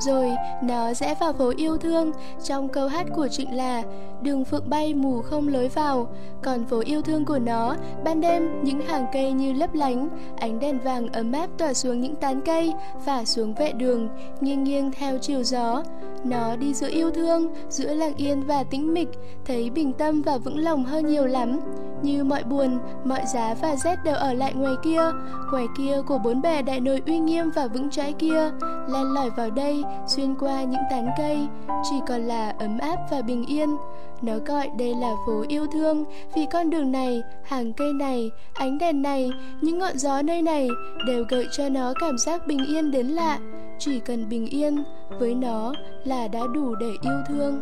Rồi 0.05 0.31
nó 0.63 0.93
rẽ 0.93 1.15
vào 1.19 1.33
phố 1.33 1.51
yêu 1.57 1.77
thương. 1.77 2.11
Trong 2.43 2.69
câu 2.69 2.87
hát 2.87 3.05
của 3.15 3.27
Trịnh 3.27 3.55
là 3.55 3.83
Đường 4.21 4.45
phượng 4.45 4.69
bay 4.69 4.93
mù 4.93 5.21
không 5.21 5.47
lối 5.47 5.67
vào. 5.67 6.07
Còn 6.43 6.65
phố 6.65 6.81
yêu 6.85 7.01
thương 7.01 7.25
của 7.25 7.39
nó 7.39 7.75
Ban 8.03 8.21
đêm 8.21 8.63
những 8.63 8.81
hàng 8.81 9.05
cây 9.13 9.31
như 9.31 9.53
lấp 9.53 9.73
lánh 9.73 10.09
Ánh 10.37 10.59
đèn 10.59 10.79
vàng 10.79 11.07
ấm 11.07 11.31
áp 11.31 11.47
tỏa 11.57 11.73
xuống 11.73 12.01
những 12.01 12.15
tán 12.15 12.41
cây 12.41 12.73
Và 13.05 13.25
xuống 13.25 13.53
vệ 13.53 13.71
đường 13.71 14.09
Nghiêng 14.41 14.63
nghiêng 14.63 14.91
theo 14.91 15.17
chiều 15.21 15.43
gió. 15.43 15.83
Nó 16.23 16.55
đi 16.55 16.73
giữa 16.73 16.89
yêu 16.89 17.11
thương 17.11 17.53
Giữa 17.69 17.93
lặng 17.93 18.13
yên 18.17 18.43
và 18.43 18.63
tĩnh 18.63 18.93
mịch 18.93 19.09
Thấy 19.45 19.69
bình 19.69 19.93
tâm 19.93 20.21
và 20.21 20.37
vững 20.37 20.57
lòng 20.57 20.83
hơn 20.83 21.07
nhiều 21.07 21.25
lắm. 21.25 21.59
Như 22.01 22.23
mọi 22.23 22.43
buồn, 22.43 22.79
mọi 23.03 23.21
giá 23.33 23.55
và 23.61 23.75
rét 23.75 24.03
đều 24.03 24.15
ở 24.15 24.33
lại 24.33 24.53
ngoài 24.53 24.73
kia. 24.83 25.11
Ngoài 25.51 25.65
kia 25.77 26.01
của 26.07 26.17
bốn 26.17 26.41
bề 26.41 26.61
đại 26.61 26.79
nội 26.79 27.01
uy 27.05 27.19
nghiêm 27.19 27.49
và 27.49 27.67
vững 27.67 27.89
chãi 27.89 28.13
kia 28.13 28.51
Len 28.93 29.03
lỏi 29.13 29.29
vào 29.29 29.49
đây 29.49 29.83
xuyên 30.07 30.35
qua 30.39 30.63
những 30.63 30.81
tán 30.91 31.09
cây, 31.17 31.47
chỉ 31.89 31.95
còn 32.07 32.21
là 32.21 32.53
ấm 32.59 32.77
áp 32.77 32.97
và 33.11 33.21
bình 33.21 33.45
yên. 33.45 33.77
Nó 34.21 34.33
gọi 34.45 34.69
đây 34.77 34.95
là 34.95 35.13
phố 35.27 35.43
yêu 35.47 35.67
thương, 35.73 36.05
vì 36.35 36.45
con 36.51 36.69
đường 36.69 36.91
này, 36.91 37.23
hàng 37.43 37.73
cây 37.73 37.93
này, 37.93 38.31
ánh 38.53 38.77
đèn 38.77 39.01
này, 39.01 39.31
những 39.61 39.79
ngọn 39.79 39.97
gió 39.97 40.21
nơi 40.21 40.41
này 40.41 40.69
đều 41.07 41.25
gợi 41.29 41.47
cho 41.51 41.69
nó 41.69 41.93
cảm 41.99 42.17
giác 42.17 42.47
bình 42.47 42.65
yên 42.67 42.91
đến 42.91 43.07
lạ. 43.07 43.39
Chỉ 43.79 43.99
cần 43.99 44.29
bình 44.29 44.45
yên 44.45 44.83
với 45.19 45.35
nó 45.35 45.73
là 46.03 46.27
đã 46.27 46.39
đủ 46.53 46.75
để 46.75 46.91
yêu 47.01 47.17
thương. 47.27 47.61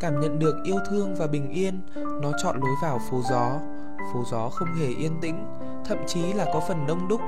Cảm 0.00 0.20
nhận 0.20 0.38
được 0.38 0.54
yêu 0.64 0.76
thương 0.90 1.14
và 1.14 1.26
bình 1.26 1.50
yên, 1.50 1.80
nó 2.22 2.32
chọn 2.42 2.56
lối 2.60 2.74
vào 2.82 2.98
phố 3.10 3.20
gió. 3.30 3.50
Phố 4.12 4.20
gió 4.30 4.48
không 4.48 4.68
hề 4.80 4.86
yên 4.86 5.12
tĩnh, 5.20 5.36
thậm 5.84 5.98
chí 6.06 6.32
là 6.32 6.46
có 6.52 6.60
phần 6.60 6.86
đông 6.86 7.08
đúc 7.08 7.20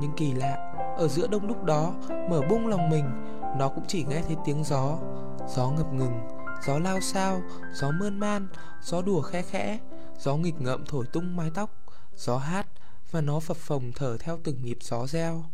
nhưng 0.00 0.12
kỳ 0.16 0.32
lạ 0.32 0.56
ở 0.96 1.08
giữa 1.08 1.26
đông 1.26 1.48
đúc 1.48 1.64
đó 1.64 1.92
mở 2.30 2.40
bung 2.48 2.66
lòng 2.66 2.90
mình 2.90 3.04
nó 3.58 3.68
cũng 3.68 3.84
chỉ 3.88 4.04
nghe 4.04 4.22
thấy 4.22 4.36
tiếng 4.44 4.64
gió. 4.64 4.98
Gió 5.48 5.70
ngập 5.70 5.92
ngừng, 5.92 6.20
gió 6.66 6.78
lao 6.78 7.00
sao, 7.00 7.42
gió 7.72 7.90
mơn 7.90 8.20
man, 8.20 8.48
gió 8.82 9.02
đùa 9.02 9.22
khe 9.22 9.42
khẽ, 9.42 9.78
gió 10.18 10.36
nghịch 10.36 10.60
ngợm 10.60 10.84
thổi 10.86 11.06
tung 11.12 11.36
mái 11.36 11.50
tóc, 11.54 11.70
gió 12.16 12.38
hát 12.38 12.66
và 13.10 13.20
nó 13.20 13.40
phập 13.40 13.56
phồng 13.56 13.92
thở 13.94 14.16
theo 14.20 14.38
từng 14.44 14.62
nhịp 14.62 14.78
gió 14.80 15.06
reo 15.06 15.44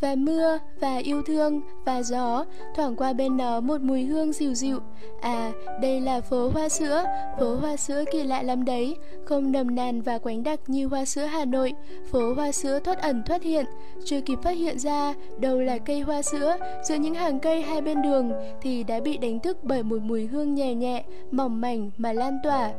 và 0.00 0.14
mưa, 0.14 0.58
và 0.80 0.96
yêu 0.96 1.22
thương, 1.22 1.60
và 1.84 2.02
gió, 2.02 2.44
thoảng 2.74 2.96
qua 2.96 3.12
bên 3.12 3.36
nó 3.36 3.60
một 3.60 3.80
mùi 3.80 4.04
hương 4.04 4.32
dịu 4.32 4.54
dịu. 4.54 4.78
À 5.20 5.52
đây 5.80 6.00
là 6.00 6.20
phố 6.20 6.48
hoa 6.48 6.68
sữa. 6.68 7.04
Phố 7.40 7.56
hoa 7.56 7.76
sữa 7.76 8.04
kỳ 8.12 8.22
lạ 8.22 8.42
lắm 8.42 8.64
đấy. 8.64 8.96
Không 9.24 9.52
nầm 9.52 9.74
nàn 9.74 10.02
và 10.02 10.18
quánh 10.18 10.42
đặc 10.42 10.60
như 10.66 10.86
hoa 10.86 11.04
sữa 11.04 11.24
hà 11.24 11.44
nội. 11.44 11.72
Phố 12.10 12.34
hoa 12.34 12.52
sữa 12.52 12.78
thoát 12.84 12.98
ẩn, 12.98 13.22
thoát 13.26 13.42
hiện. 13.42 13.64
Chưa 14.04 14.20
kịp 14.20 14.38
phát 14.42 14.56
hiện 14.56 14.78
ra 14.78 15.14
đâu 15.38 15.60
là 15.60 15.78
cây 15.78 16.00
hoa 16.00 16.22
sữa. 16.22 16.56
Giữa 16.88 16.94
những 16.94 17.14
hàng 17.14 17.40
cây 17.40 17.62
hai 17.62 17.80
bên 17.80 18.02
đường 18.02 18.32
thì 18.62 18.84
đã 18.84 19.00
bị 19.00 19.18
đánh 19.18 19.40
thức 19.40 19.58
bởi 19.62 19.82
một 19.82 20.02
mùi 20.02 20.26
hương 20.26 20.54
nhẹ 20.54 20.74
nhẹ, 20.74 21.04
mỏng 21.30 21.60
mảnh 21.60 21.90
mà 21.96 22.12
lan 22.12 22.38
tỏa. 22.44 22.72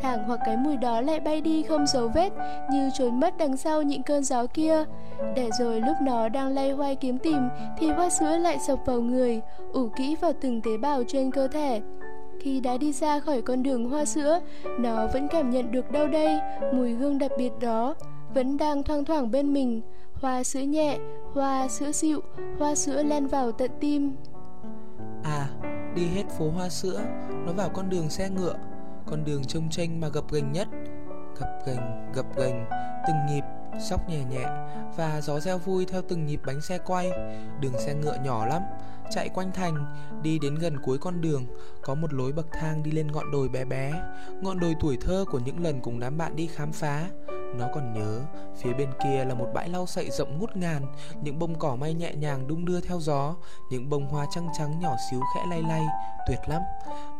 Thẳng 0.00 0.24
hoặc 0.26 0.40
cái 0.46 0.56
mùi 0.56 0.76
đó 0.76 1.00
lại 1.00 1.20
bay 1.20 1.40
đi 1.40 1.62
không 1.62 1.86
dấu 1.86 2.08
vết 2.08 2.30
Như 2.72 2.90
trốn 2.98 3.20
mất 3.20 3.36
đằng 3.38 3.56
sau 3.56 3.82
những 3.82 4.02
cơn 4.02 4.24
gió 4.24 4.46
kia 4.46 4.84
Để 5.36 5.50
rồi 5.58 5.80
lúc 5.80 5.96
nó 6.02 6.28
đang 6.28 6.48
lay 6.48 6.70
hoay 6.70 6.96
kiếm 6.96 7.18
tìm 7.18 7.48
Thì 7.78 7.90
hoa 7.90 8.10
sữa 8.10 8.36
lại 8.36 8.58
sộc 8.66 8.78
vào 8.86 9.00
người 9.00 9.40
ủ 9.72 9.88
kỹ 9.96 10.16
vào 10.20 10.32
từng 10.40 10.60
tế 10.60 10.76
bào 10.76 11.02
trên 11.08 11.30
cơ 11.30 11.48
thể 11.48 11.80
khi 12.40 12.60
đã 12.60 12.76
đi 12.76 12.92
ra 12.92 13.20
khỏi 13.20 13.42
con 13.42 13.62
đường 13.62 13.90
hoa 13.90 14.04
sữa, 14.04 14.40
nó 14.78 15.06
vẫn 15.06 15.28
cảm 15.28 15.50
nhận 15.50 15.72
được 15.72 15.90
đâu 15.90 16.08
đây 16.08 16.38
mùi 16.72 16.92
hương 16.92 17.18
đặc 17.18 17.30
biệt 17.38 17.52
đó, 17.60 17.94
vẫn 18.34 18.56
đang 18.56 18.82
thoang 18.82 19.04
thoảng 19.04 19.30
bên 19.30 19.52
mình. 19.52 19.82
Hoa 20.14 20.44
sữa 20.44 20.60
nhẹ, 20.60 20.98
hoa 21.34 21.68
sữa 21.68 21.92
dịu, 21.92 22.20
hoa 22.58 22.74
sữa 22.74 23.02
len 23.02 23.26
vào 23.26 23.52
tận 23.52 23.70
tim. 23.80 24.12
À, 25.24 25.48
đi 25.94 26.06
hết 26.06 26.24
phố 26.38 26.50
hoa 26.50 26.68
sữa, 26.68 27.00
nó 27.46 27.52
vào 27.52 27.68
con 27.68 27.90
đường 27.90 28.10
xe 28.10 28.30
ngựa, 28.30 28.54
con 29.06 29.24
đường 29.24 29.44
trông 29.44 29.70
tranh 29.70 30.00
mà 30.00 30.08
gập 30.08 30.32
ghềnh 30.32 30.52
nhất. 30.52 30.68
Gập 31.40 31.48
ghềnh, 31.66 32.12
gập 32.12 32.36
ghềnh, 32.36 32.64
từng 33.06 33.16
nhịp, 33.28 33.44
sóc 33.80 34.08
nhẹ 34.08 34.24
nhẹ 34.30 34.46
và 34.96 35.20
gió 35.20 35.40
reo 35.40 35.58
vui 35.58 35.86
theo 35.86 36.02
từng 36.08 36.26
nhịp 36.26 36.40
bánh 36.46 36.60
xe 36.60 36.78
quay. 36.78 37.10
Đường 37.60 37.78
xe 37.78 37.94
ngựa 37.94 38.16
nhỏ 38.24 38.46
lắm, 38.46 38.62
chạy 39.10 39.28
quanh 39.28 39.52
thành, 39.52 39.86
đi 40.22 40.38
đến 40.38 40.54
gần 40.54 40.76
cuối 40.84 40.98
con 40.98 41.20
đường, 41.20 41.46
có 41.82 41.94
một 41.94 42.12
lối 42.12 42.32
bậc 42.32 42.46
thang 42.52 42.82
đi 42.82 42.90
lên 42.90 43.12
ngọn 43.12 43.30
đồi 43.30 43.48
bé 43.48 43.64
bé, 43.64 43.92
ngọn 44.40 44.60
đồi 44.60 44.74
tuổi 44.80 44.98
thơ 45.00 45.24
của 45.30 45.38
những 45.38 45.60
lần 45.60 45.80
cùng 45.80 46.00
đám 46.00 46.18
bạn 46.18 46.36
đi 46.36 46.46
khám 46.46 46.72
phá. 46.72 47.08
Nó 47.58 47.68
còn 47.74 47.92
nhớ, 47.92 48.20
phía 48.56 48.72
bên 48.72 48.88
kia 49.04 49.24
là 49.24 49.34
một 49.34 49.48
bãi 49.54 49.68
lau 49.68 49.86
sậy 49.86 50.10
rộng 50.10 50.38
ngút 50.38 50.56
ngàn, 50.56 50.86
những 51.22 51.38
bông 51.38 51.58
cỏ 51.58 51.76
may 51.76 51.94
nhẹ 51.94 52.14
nhàng 52.14 52.46
đung 52.48 52.64
đưa 52.64 52.80
theo 52.80 53.00
gió, 53.00 53.34
những 53.70 53.90
bông 53.90 54.08
hoa 54.08 54.26
trắng 54.30 54.48
trắng 54.58 54.80
nhỏ 54.80 54.96
xíu 55.10 55.20
khẽ 55.34 55.40
lay 55.50 55.62
lay, 55.62 55.82
tuyệt 56.28 56.38
lắm. 56.46 56.62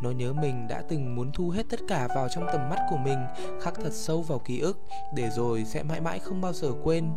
Nó 0.01 0.11
nhớ 0.11 0.33
mình 0.33 0.67
đã 0.67 0.83
từng 0.89 1.15
muốn 1.15 1.31
thu 1.31 1.49
hết 1.49 1.63
tất 1.69 1.79
cả 1.87 2.07
vào 2.15 2.27
trong 2.29 2.45
tầm 2.53 2.69
mắt 2.69 2.79
của 2.89 2.97
mình, 2.97 3.19
khắc 3.61 3.73
thật 3.75 3.93
sâu 3.93 4.21
vào 4.21 4.39
ký 4.39 4.59
ức, 4.59 4.79
để 5.13 5.29
rồi 5.29 5.65
sẽ 5.65 5.83
mãi 5.83 6.01
mãi 6.01 6.19
không 6.19 6.41
bao 6.41 6.53
giờ 6.53 6.71
quên. 6.83 7.09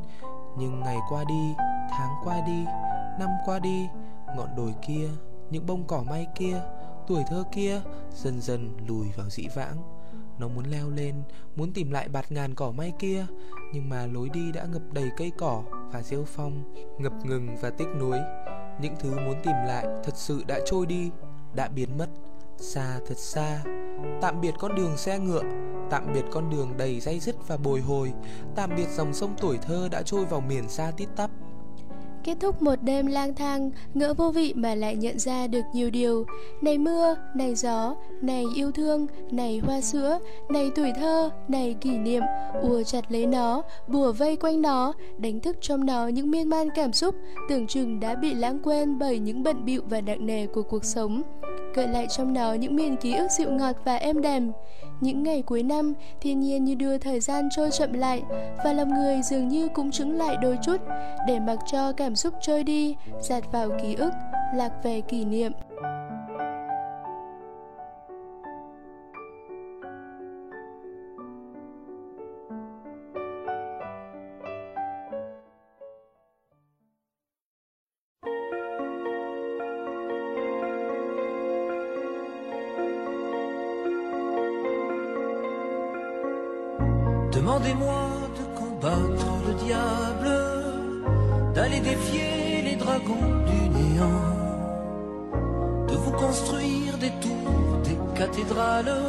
Nhưng 0.59 0.81
ngày 0.81 0.97
qua 1.11 1.25
đi, 1.29 1.55
tháng 1.91 2.11
qua 2.25 2.41
đi, 2.47 2.65
năm 3.19 3.31
qua 3.47 3.59
đi, 3.59 3.89
ngọn 4.37 4.57
đồi 4.57 4.75
kia, 4.87 5.09
những 5.51 5.67
bông 5.67 5.87
cỏ 5.87 6.03
may 6.03 6.27
kia, 6.35 6.63
tuổi 7.07 7.23
thơ 7.29 7.45
kia 7.53 7.81
dần 8.15 8.41
dần 8.41 8.77
lùi 8.89 9.07
vào 9.17 9.31
dĩ 9.31 9.47
vãng. 9.55 9.77
Nó 10.39 10.49
muốn 10.49 10.65
leo 10.65 10.91
lên, 10.91 11.15
muốn 11.57 11.73
tìm 11.73 11.91
lại 11.91 12.09
bạt 12.09 12.33
ngàn 12.33 12.55
cỏ 12.55 12.71
may 12.71 12.93
kia, 12.99 13.27
nhưng 13.73 13.89
mà 13.89 14.07
lối 14.07 14.29
đi 14.29 14.53
đã 14.53 14.65
ngập 14.65 14.83
đầy 14.93 15.11
cây 15.17 15.33
cỏ 15.39 15.63
và 15.93 16.03
rêu 16.03 16.25
phong, 16.25 16.75
ngập 16.99 17.13
ngừng 17.25 17.57
và 17.61 17.71
tiếc 17.71 17.89
nuối. 18.01 18.19
Những 18.81 18.95
thứ 18.99 19.11
muốn 19.11 19.35
tìm 19.43 19.55
lại 19.67 19.87
thật 20.05 20.17
sự 20.17 20.45
đã 20.47 20.61
trôi 20.67 20.87
đi, 20.87 21.11
đã 21.55 21.69
biến 21.69 21.99
mất, 21.99 22.09
xa 22.59 23.01
thật 23.07 23.19
xa. 23.19 23.63
Tạm 24.21 24.41
biệt 24.41 24.55
con 24.59 24.75
đường 24.75 24.97
xe 24.97 25.19
ngựa, 25.19 25.43
tạm 25.91 26.13
biệt 26.15 26.25
con 26.31 26.51
đường 26.51 26.77
đầy 26.77 27.01
dây 27.01 27.21
dứt 27.21 27.37
và 27.49 27.57
bồi 27.57 27.81
hồi, 27.81 28.13
tạm 28.57 28.71
biệt 28.77 28.89
dòng 28.89 29.15
sông 29.15 29.35
tuổi 29.41 29.59
thơ 29.59 29.89
đã 29.91 30.03
trôi 30.03 30.25
vào 30.25 30.41
miền 30.41 30.69
xa 30.69 30.93
tít 30.97 31.09
tắp. 31.17 31.31
Kết 32.29 32.37
thúc 32.41 32.63
một 32.63 32.75
đêm 32.83 33.07
lang 33.07 33.35
thang, 33.35 33.71
ngỡ 33.95 34.15
vô 34.15 34.31
vị 34.31 34.53
mà 34.57 34.75
lại 34.75 34.97
nhận 34.97 35.19
ra 35.19 35.47
được 35.47 35.63
nhiều 35.73 35.91
điều. 35.91 36.25
Này 36.61 36.79
mưa, 36.79 37.17
này 37.35 37.55
gió, 37.55 37.95
này 38.23 38.45
yêu 38.55 38.73
thương, 38.73 39.07
này 39.31 39.59
hoa 39.59 39.81
sữa, 39.81 40.19
này 40.49 40.71
tuổi 40.75 40.93
thơ, 41.01 41.31
này 41.49 41.77
kỷ 41.81 41.91
niệm, 41.91 42.23
ùa 42.63 42.83
chặt 42.83 43.13
lấy 43.13 43.27
nó, 43.27 43.63
bùa 43.87 44.13
vây 44.13 44.37
quanh 44.37 44.63
nó, 44.63 44.93
đánh 45.19 45.41
thức 45.41 45.57
trong 45.61 45.87
nó 45.87 46.09
những 46.09 46.31
miên 46.31 46.49
man 46.49 46.69
cảm 46.75 46.93
xúc, 46.93 47.15
tưởng 47.49 47.67
chừng 47.67 48.01
đã 48.01 48.15
bị 48.15 48.35
lãng 48.35 48.59
quên 48.63 48.99
bởi 48.99 49.19
những 49.19 49.43
bận 49.43 49.65
bịu 49.65 49.83
và 49.91 50.01
nặng 50.01 50.27
nề 50.27 50.47
của 50.47 50.63
cuộc 50.63 50.85
sống. 50.85 51.23
Gợi 51.75 51.89
lại 51.89 52.07
trong 52.17 52.33
nó 52.33 52.53
những 52.53 52.77
miền 52.77 52.97
ký 52.97 53.15
ức 53.15 53.29
dịu 53.39 53.51
ngọt 53.51 53.77
và 53.85 53.97
êm 53.97 54.21
đềm. 54.21 54.53
Những 55.01 55.23
ngày 55.23 55.43
cuối 55.43 55.63
năm, 55.63 55.95
thiên 56.21 56.41
nhiên 56.41 56.65
như 56.65 56.75
đưa 56.75 56.99
thời 56.99 57.21
gian 57.21 57.49
trôi 57.57 57.71
chậm 57.71 57.93
lại 57.93 58.23
và 58.65 58.73
lòng 58.73 58.95
người 58.95 59.21
dường 59.23 59.49
như 59.49 59.69
cũng 59.69 59.91
chứng 59.91 60.19
lại 60.19 60.37
đôi 60.43 60.59
chút 60.63 60.77
để 61.27 61.41
mặc 61.41 61.59
cho 61.73 61.93
cảm 61.93 62.17
xúc 62.17 62.35
trôi 62.41 62.65
đi, 62.65 62.97
dạt 63.21 63.53
vào 63.53 63.71
ký 63.83 63.95
ức, 63.95 64.13
lạc 64.55 64.73
về 64.83 65.01
kỷ 65.01 65.25
niệm. 65.25 65.53
Demandez-moi 87.49 88.11
de 88.39 88.45
combattre 88.59 89.27
le 89.47 89.55
diable, 89.65 90.31
d'aller 91.55 91.81
défier 91.81 92.61
les 92.63 92.77
dragons 92.77 93.33
du 93.51 93.71
néant, 93.71 94.37
de 95.89 95.95
vous 95.95 96.13
construire 96.13 96.99
des 96.99 97.11
tours, 97.23 97.79
des 97.85 97.97
cathédrales 98.15 99.01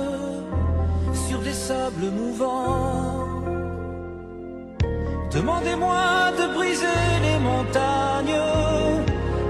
sur 1.28 1.40
des 1.40 1.52
sables 1.52 2.12
mouvants. 2.12 3.28
Demandez-moi 5.34 6.32
de 6.40 6.54
briser 6.56 7.02
les 7.22 7.40
montagnes, 7.40 8.42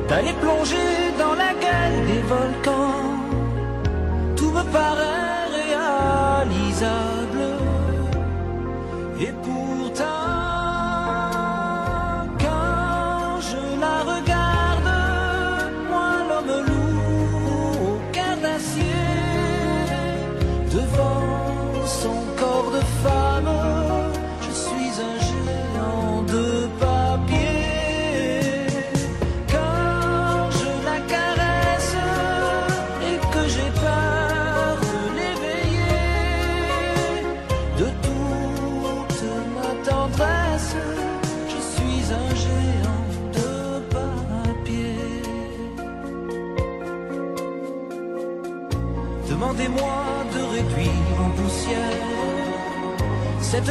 d'aller 0.07 0.33
plonger 0.41 1.13
dans 1.19 1.35
la 1.35 1.53
gueule 1.63 2.07
des 2.07 2.21
volcans. 2.33 3.05
Tout 4.35 4.49
me 4.49 4.63
paraît 4.73 5.45
réalisable. 5.59 7.18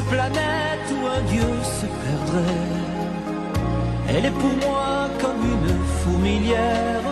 Planète 0.02 0.88
où 0.92 1.06
un 1.06 1.20
dieu 1.22 1.50
se 1.62 1.86
perdrait. 1.86 2.88
Elle 4.08 4.26
est 4.26 4.38
pour 4.42 4.68
moi 4.68 5.08
comme 5.20 5.42
une 5.52 5.84
fourmilière 6.00 7.02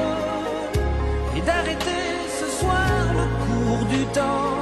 et 1.36 1.40
d'arrêter 1.40 2.06
ce 2.40 2.46
soir 2.58 2.88
le 3.14 3.26
cours 3.44 3.84
du 3.86 4.04
temps. 4.06 4.55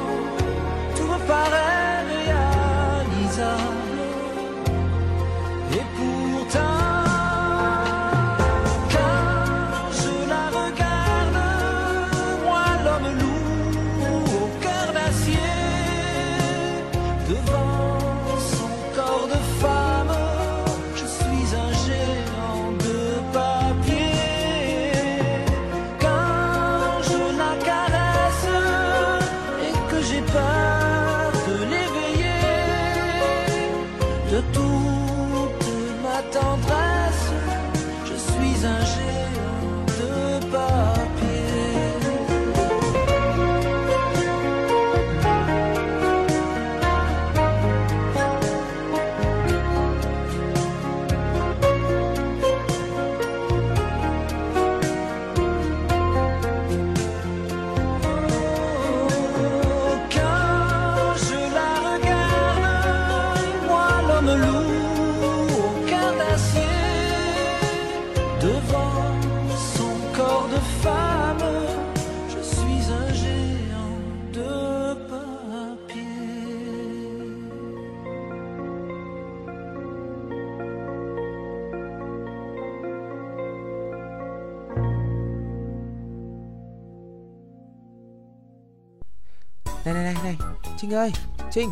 Trinh 90.85 90.95
ơi 90.95 91.13
Trinh. 91.53 91.71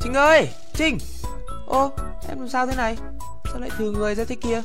Trinh 0.00 0.14
ơi 0.14 0.48
Trinh. 0.74 0.98
Ô 1.66 1.90
em 2.28 2.38
làm 2.38 2.48
sao 2.48 2.66
thế 2.66 2.76
này? 2.76 2.96
Sao 3.52 3.60
lại 3.60 3.70
thừa 3.78 3.90
người 3.90 4.14
ra 4.14 4.24
thế 4.24 4.34
kia? 4.34 4.62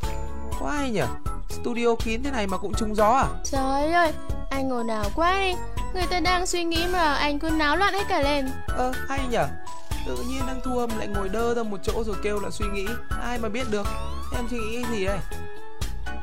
Quá 0.59 0.71
hay 0.71 0.91
nhở? 0.91 1.07
Studio 1.49 1.95
kín 2.03 2.23
thế 2.23 2.31
này 2.31 2.47
mà 2.47 2.57
cũng 2.57 2.73
trúng 2.73 2.95
gió 2.95 3.09
à? 3.09 3.27
Trời 3.43 3.91
ơi, 3.91 4.13
anh 4.49 4.67
ngồi 4.69 4.83
nào 4.83 5.05
quá 5.15 5.39
đi. 5.39 5.55
Người 5.93 6.05
ta 6.09 6.19
đang 6.19 6.45
suy 6.45 6.63
nghĩ 6.63 6.87
mà 6.87 7.13
anh 7.13 7.39
cứ 7.39 7.49
náo 7.49 7.77
loạn 7.77 7.93
hết 7.93 8.03
cả 8.09 8.21
lên. 8.21 8.49
Ơ 8.67 8.91
hay 9.09 9.19
nhở? 9.29 9.47
Tự 10.07 10.15
nhiên 10.15 10.41
đang 10.47 10.61
thu 10.63 10.77
âm 10.77 10.97
lại 10.97 11.07
ngồi 11.07 11.29
đơ 11.29 11.53
ra 11.53 11.63
một 11.63 11.77
chỗ 11.83 12.03
rồi 12.03 12.15
kêu 12.23 12.39
là 12.39 12.49
suy 12.49 12.65
nghĩ. 12.73 12.85
Ai 13.21 13.39
mà 13.39 13.49
biết 13.49 13.67
được? 13.71 13.87
Em 14.35 14.47
suy 14.49 14.57
nghĩ 14.57 14.83
gì 14.91 15.05
đây 15.05 15.19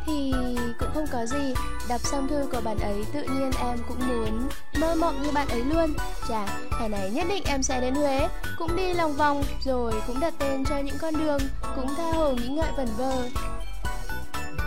thì 0.07 0.33
cũng 0.79 0.89
không 0.95 1.07
có 1.13 1.27
gì. 1.27 1.55
Đọc 1.89 2.01
xong 2.01 2.29
thư 2.29 2.47
của 2.53 2.61
bạn 2.61 2.79
ấy 2.79 3.05
tự 3.13 3.23
nhiên 3.23 3.51
em 3.61 3.79
cũng 3.89 4.09
muốn 4.09 4.49
mơ 4.81 4.95
mộng 4.95 5.23
như 5.23 5.31
bạn 5.31 5.49
ấy 5.49 5.65
luôn. 5.65 5.95
Chà, 6.29 6.47
hè 6.81 6.89
này 6.89 7.11
nhất 7.11 7.27
định 7.29 7.45
em 7.45 7.63
sẽ 7.63 7.81
đến 7.81 7.95
Huế. 7.95 8.29
Cũng 8.59 8.77
đi 8.77 8.93
lòng 8.93 9.17
vòng 9.17 9.45
rồi 9.65 9.93
cũng 10.07 10.21
đặt 10.21 10.35
tên 10.39 10.65
cho 10.65 10.79
những 10.79 10.99
con 11.01 11.15
đường 11.17 11.41
Cũng 11.77 11.95
tha 11.97 12.13
hồ 12.13 12.33
nghĩ 12.33 12.49
ngợi 12.49 12.73
vẩn 12.77 12.89
vơ. 12.97 13.29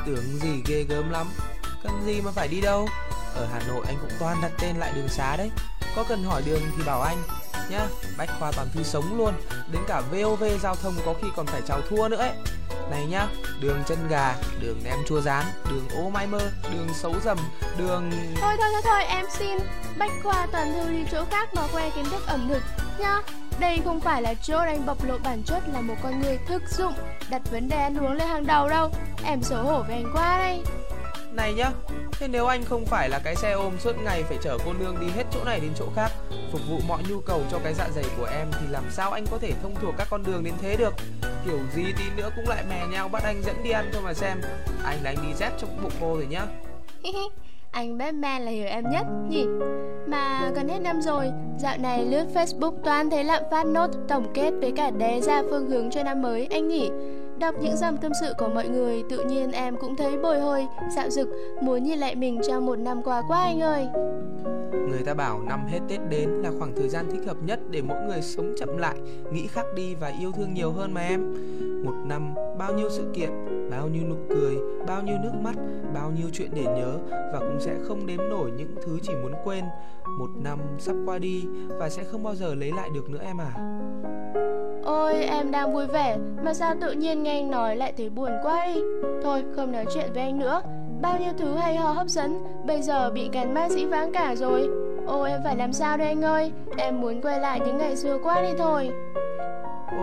Tưởng 0.06 0.40
gì 0.42 0.64
ghê 0.68 0.86
gớm 0.90 1.10
lắm. 1.10 1.28
Cần 1.84 1.92
gì 2.06 2.22
mà 2.22 2.32
phải 2.32 2.48
đi 2.48 2.62
đâu? 2.62 2.88
Ở 3.36 3.48
Hà 3.54 3.62
Nội 3.68 3.86
anh 3.88 3.98
cũng 4.02 4.12
toàn 4.20 4.38
đặt 4.42 4.52
tên 4.60 4.76
lại 4.78 4.92
đường 4.96 5.08
xá 5.08 5.36
đấy. 5.38 5.52
Có 5.96 6.04
cần 6.10 6.24
hỏi 6.24 6.42
đường 6.46 6.62
thì 6.78 6.84
bảo 6.86 7.02
anh. 7.02 7.18
Nhá, 7.70 7.88
Bách 8.18 8.30
Khoa 8.40 8.52
toàn 8.52 8.68
thư 8.74 8.84
sống 8.84 9.18
luôn. 9.18 9.34
Đến 9.72 9.82
cả 9.88 10.02
VOV 10.12 10.44
giao 10.62 10.76
thông 10.76 10.94
có 11.06 11.14
khi 11.22 11.28
còn 11.36 11.46
phải 11.46 11.62
chào 11.68 11.82
thua 11.90 12.08
nữa 12.08 12.18
ấy. 12.18 12.32
Này 12.92 13.06
nhá, 13.06 13.28
đường 13.62 13.84
chân 13.88 14.08
gà, 14.10 14.36
đường 14.60 14.80
nem 14.84 14.98
chua 15.08 15.22
rán, 15.22 15.46
đường 15.70 15.88
ô 15.96 16.10
mai 16.10 16.28
mơ, 16.28 16.40
đường 16.64 16.88
xấu 16.94 17.16
dầm, 17.24 17.38
đường... 17.78 18.12
Thôi 18.42 18.56
thôi 18.58 18.70
thôi 18.72 18.82
thôi 18.84 19.04
em 19.04 19.26
xin 19.38 19.58
Bách 19.98 20.12
khoa 20.24 20.48
toàn 20.52 20.74
thư 20.74 20.92
đi 20.92 21.04
chỗ 21.12 21.26
khác 21.32 21.54
mà 21.54 21.68
khoe 21.68 21.90
kiến 21.90 22.06
thức 22.06 22.28
ẩm 22.28 22.50
thực 22.50 22.64
nhá. 23.00 23.22
Đây 23.60 23.82
không 23.86 24.00
phải 24.00 24.22
là 24.22 24.34
chỗ 24.34 24.58
anh 24.58 24.86
bộc 24.86 25.04
lộ 25.06 25.18
bản 25.24 25.44
chất 25.44 25.64
là 25.74 25.82
một 25.82 25.96
con 26.04 26.22
người 26.22 26.40
thực 26.48 26.62
dụng 26.70 26.94
Đặt 27.30 27.42
vấn 27.52 27.70
đề 27.70 27.78
ăn 27.78 27.98
uống 27.98 28.14
lên 28.14 28.28
hàng 28.28 28.48
đầu 28.48 28.70
đâu. 28.70 28.92
Em 29.24 29.44
xấu 29.44 29.64
hổ 29.64 29.84
với 29.84 29.96
anh 29.96 30.12
quá 30.14 30.38
đây. 30.38 30.64
Này 31.36 31.54
nhá, 31.54 31.72
thế 32.12 32.28
nếu 32.28 32.46
anh 32.46 32.64
không 32.64 32.86
phải 32.86 33.10
là 33.10 33.20
cái 33.24 33.36
xe 33.36 33.52
ôm 33.52 33.74
suốt 33.80 33.92
ngày 34.04 34.24
phải 34.24 34.38
chở 34.42 34.58
cô 34.66 34.74
nương 34.74 35.00
đi 35.00 35.08
hết 35.16 35.24
chỗ 35.32 35.44
này 35.44 35.60
đến 35.60 35.72
chỗ 35.76 35.86
khác 35.96 36.12
Phục 36.52 36.62
vụ 36.70 36.80
mọi 36.88 37.04
nhu 37.10 37.20
cầu 37.20 37.42
cho 37.52 37.60
cái 37.64 37.74
dạ 37.74 37.90
dày 37.96 38.06
của 38.18 38.26
em 38.26 38.48
thì 38.52 38.68
làm 38.70 38.84
sao 38.92 39.12
anh 39.12 39.26
có 39.32 39.38
thể 39.38 39.52
thông 39.62 39.76
thuộc 39.82 39.96
các 39.98 40.08
con 40.10 40.24
đường 40.24 40.44
đến 40.44 40.54
thế 40.62 40.76
được? 40.76 40.94
Kiểu 41.46 41.60
gì 41.76 41.84
tí 41.98 42.04
nữa 42.18 42.30
cũng 42.36 42.48
lại 42.48 42.64
mè 42.70 42.88
nhau 42.92 43.10
bắt 43.10 43.24
anh 43.24 43.42
dẫn 43.44 43.56
đi 43.64 43.70
ăn 43.72 43.90
thôi 43.94 44.02
mà 44.06 44.14
xem. 44.14 44.42
Anh 44.84 44.98
là 45.04 45.10
anh 45.10 45.18
đi 45.28 45.34
dép 45.34 45.52
trong 45.58 45.84
bụng 45.84 45.92
cô 46.02 46.16
rồi 46.16 46.28
nhá. 46.30 46.46
Anh 47.72 47.98
Batman 47.98 48.42
là 48.42 48.52
hiểu 48.52 48.68
em 48.68 48.90
nhất 48.92 49.06
nhỉ? 49.30 49.46
Mà 50.08 50.52
gần 50.56 50.70
hết 50.70 50.80
năm 50.80 51.02
rồi 51.02 51.32
Dạo 51.60 51.78
này 51.78 52.06
lướt 52.06 52.26
Facebook 52.34 52.74
toàn 52.86 53.10
thấy 53.10 53.24
lạm 53.24 53.44
phát 53.52 53.66
nốt 53.66 53.88
tổng 54.10 54.32
kết 54.34 54.52
với 54.62 54.72
cả 54.72 54.92
đề 54.92 55.22
ra 55.22 55.44
phương 55.50 55.70
hướng 55.70 55.92
cho 55.92 56.04
năm 56.04 56.22
mới 56.22 56.48
anh 56.52 56.68
nhỉ? 56.68 56.90
Đọc 57.40 57.56
những 57.62 57.78
dòng 57.78 57.98
tâm 57.98 58.12
sự 58.22 58.34
của 58.38 58.50
mọi 58.50 58.68
người 58.68 59.04
Tự 59.10 59.24
nhiên 59.24 59.52
em 59.52 59.76
cũng 59.78 59.96
thấy 59.96 60.18
bồi 60.18 60.40
hồi, 60.40 60.68
dạo 60.96 61.10
dực 61.10 61.30
Muốn 61.62 61.84
nhìn 61.84 62.00
lại 62.00 62.16
mình 62.16 62.42
trong 62.48 62.66
một 62.66 62.80
năm 62.80 63.02
qua 63.04 63.22
quá 63.28 63.44
anh 63.44 63.60
ơi 63.62 63.88
Người 64.90 65.04
ta 65.06 65.14
bảo 65.14 65.42
năm 65.42 65.66
hết 65.68 65.80
Tết 65.90 66.00
đến 66.10 66.30
là 66.30 66.52
khoảng 66.60 66.76
thời 66.76 66.90
gian 66.90 67.06
thích 67.12 67.22
hợp 67.28 67.38
nhất 67.46 67.60
để 67.70 67.82
mỗi 67.82 67.98
người 68.08 68.22
sống 68.22 68.54
chậm 68.58 68.78
lại, 68.78 68.98
nghĩ 69.32 69.48
khác 69.48 69.66
đi 69.76 69.96
và 69.96 70.14
yêu 70.20 70.32
thương 70.32 70.54
nhiều 70.54 70.72
hơn 70.72 70.94
mà 70.94 71.02
em. 71.02 71.34
Một 71.86 71.96
năm, 72.06 72.34
bao 72.58 72.74
nhiêu 72.74 72.90
sự 72.90 73.12
kiện, 73.14 73.30
bao 73.78 73.88
nhiêu 73.88 74.04
nụ 74.10 74.16
cười, 74.30 74.58
bao 74.88 75.02
nhiêu 75.02 75.18
nước 75.24 75.34
mắt, 75.42 75.56
bao 75.94 76.12
nhiêu 76.12 76.28
chuyện 76.34 76.50
để 76.54 76.64
nhớ 76.64 76.98
và 77.34 77.40
cũng 77.40 77.60
sẽ 77.60 77.76
không 77.88 78.06
đếm 78.06 78.18
nổi 78.30 78.52
những 78.58 78.76
thứ 78.86 79.00
chỉ 79.02 79.14
muốn 79.24 79.34
quên. 79.44 79.64
Một 80.20 80.30
năm 80.44 80.60
sắp 80.80 80.96
qua 81.06 81.18
đi 81.18 81.46
và 81.68 81.90
sẽ 81.90 82.04
không 82.04 82.24
bao 82.24 82.36
giờ 82.36 82.56
lấy 82.56 82.72
lại 82.72 82.90
được 82.94 83.10
nữa 83.10 83.20
em 83.24 83.38
à. 83.42 83.52
Ôi 84.86 85.14
em 85.14 85.52
đang 85.52 85.74
vui 85.74 85.88
vẻ 85.88 86.18
Mà 86.44 86.54
sao 86.54 86.76
tự 86.82 86.92
nhiên 86.92 87.24
nghe 87.24 87.32
anh 87.32 87.52
nói 87.52 87.76
lại 87.76 87.94
thấy 87.98 88.10
buồn 88.10 88.32
quá 88.44 88.66
đi 88.66 88.82
Thôi 89.24 89.44
không 89.56 89.72
nói 89.72 89.86
chuyện 89.94 90.14
với 90.14 90.24
anh 90.24 90.40
nữa. 90.40 90.62
Bao 91.02 91.20
nhiêu 91.20 91.32
thứ 91.38 91.56
hay 91.56 91.76
ho 91.76 91.92
hấp 91.92 92.08
dẫn 92.08 92.44
Bây 92.66 92.82
giờ 92.82 93.12
bị 93.12 93.30
gắn 93.34 93.54
ma 93.54 93.70
dĩ 93.70 93.86
vãng 93.86 94.12
cả 94.14 94.36
rồi. 94.36 94.70
Ôi 95.08 95.30
em 95.30 95.42
phải 95.44 95.56
làm 95.56 95.74
sao 95.74 95.98
đây 95.98 96.08
anh 96.08 96.22
ơi? 96.22 96.52
Em 96.78 97.02
muốn 97.02 97.22
quay 97.22 97.40
lại 97.40 97.60
những 97.66 97.78
ngày 97.78 97.96
xưa 97.96 98.18
quá 98.24 98.42
đi 98.42 98.50
thôi. 98.58 98.90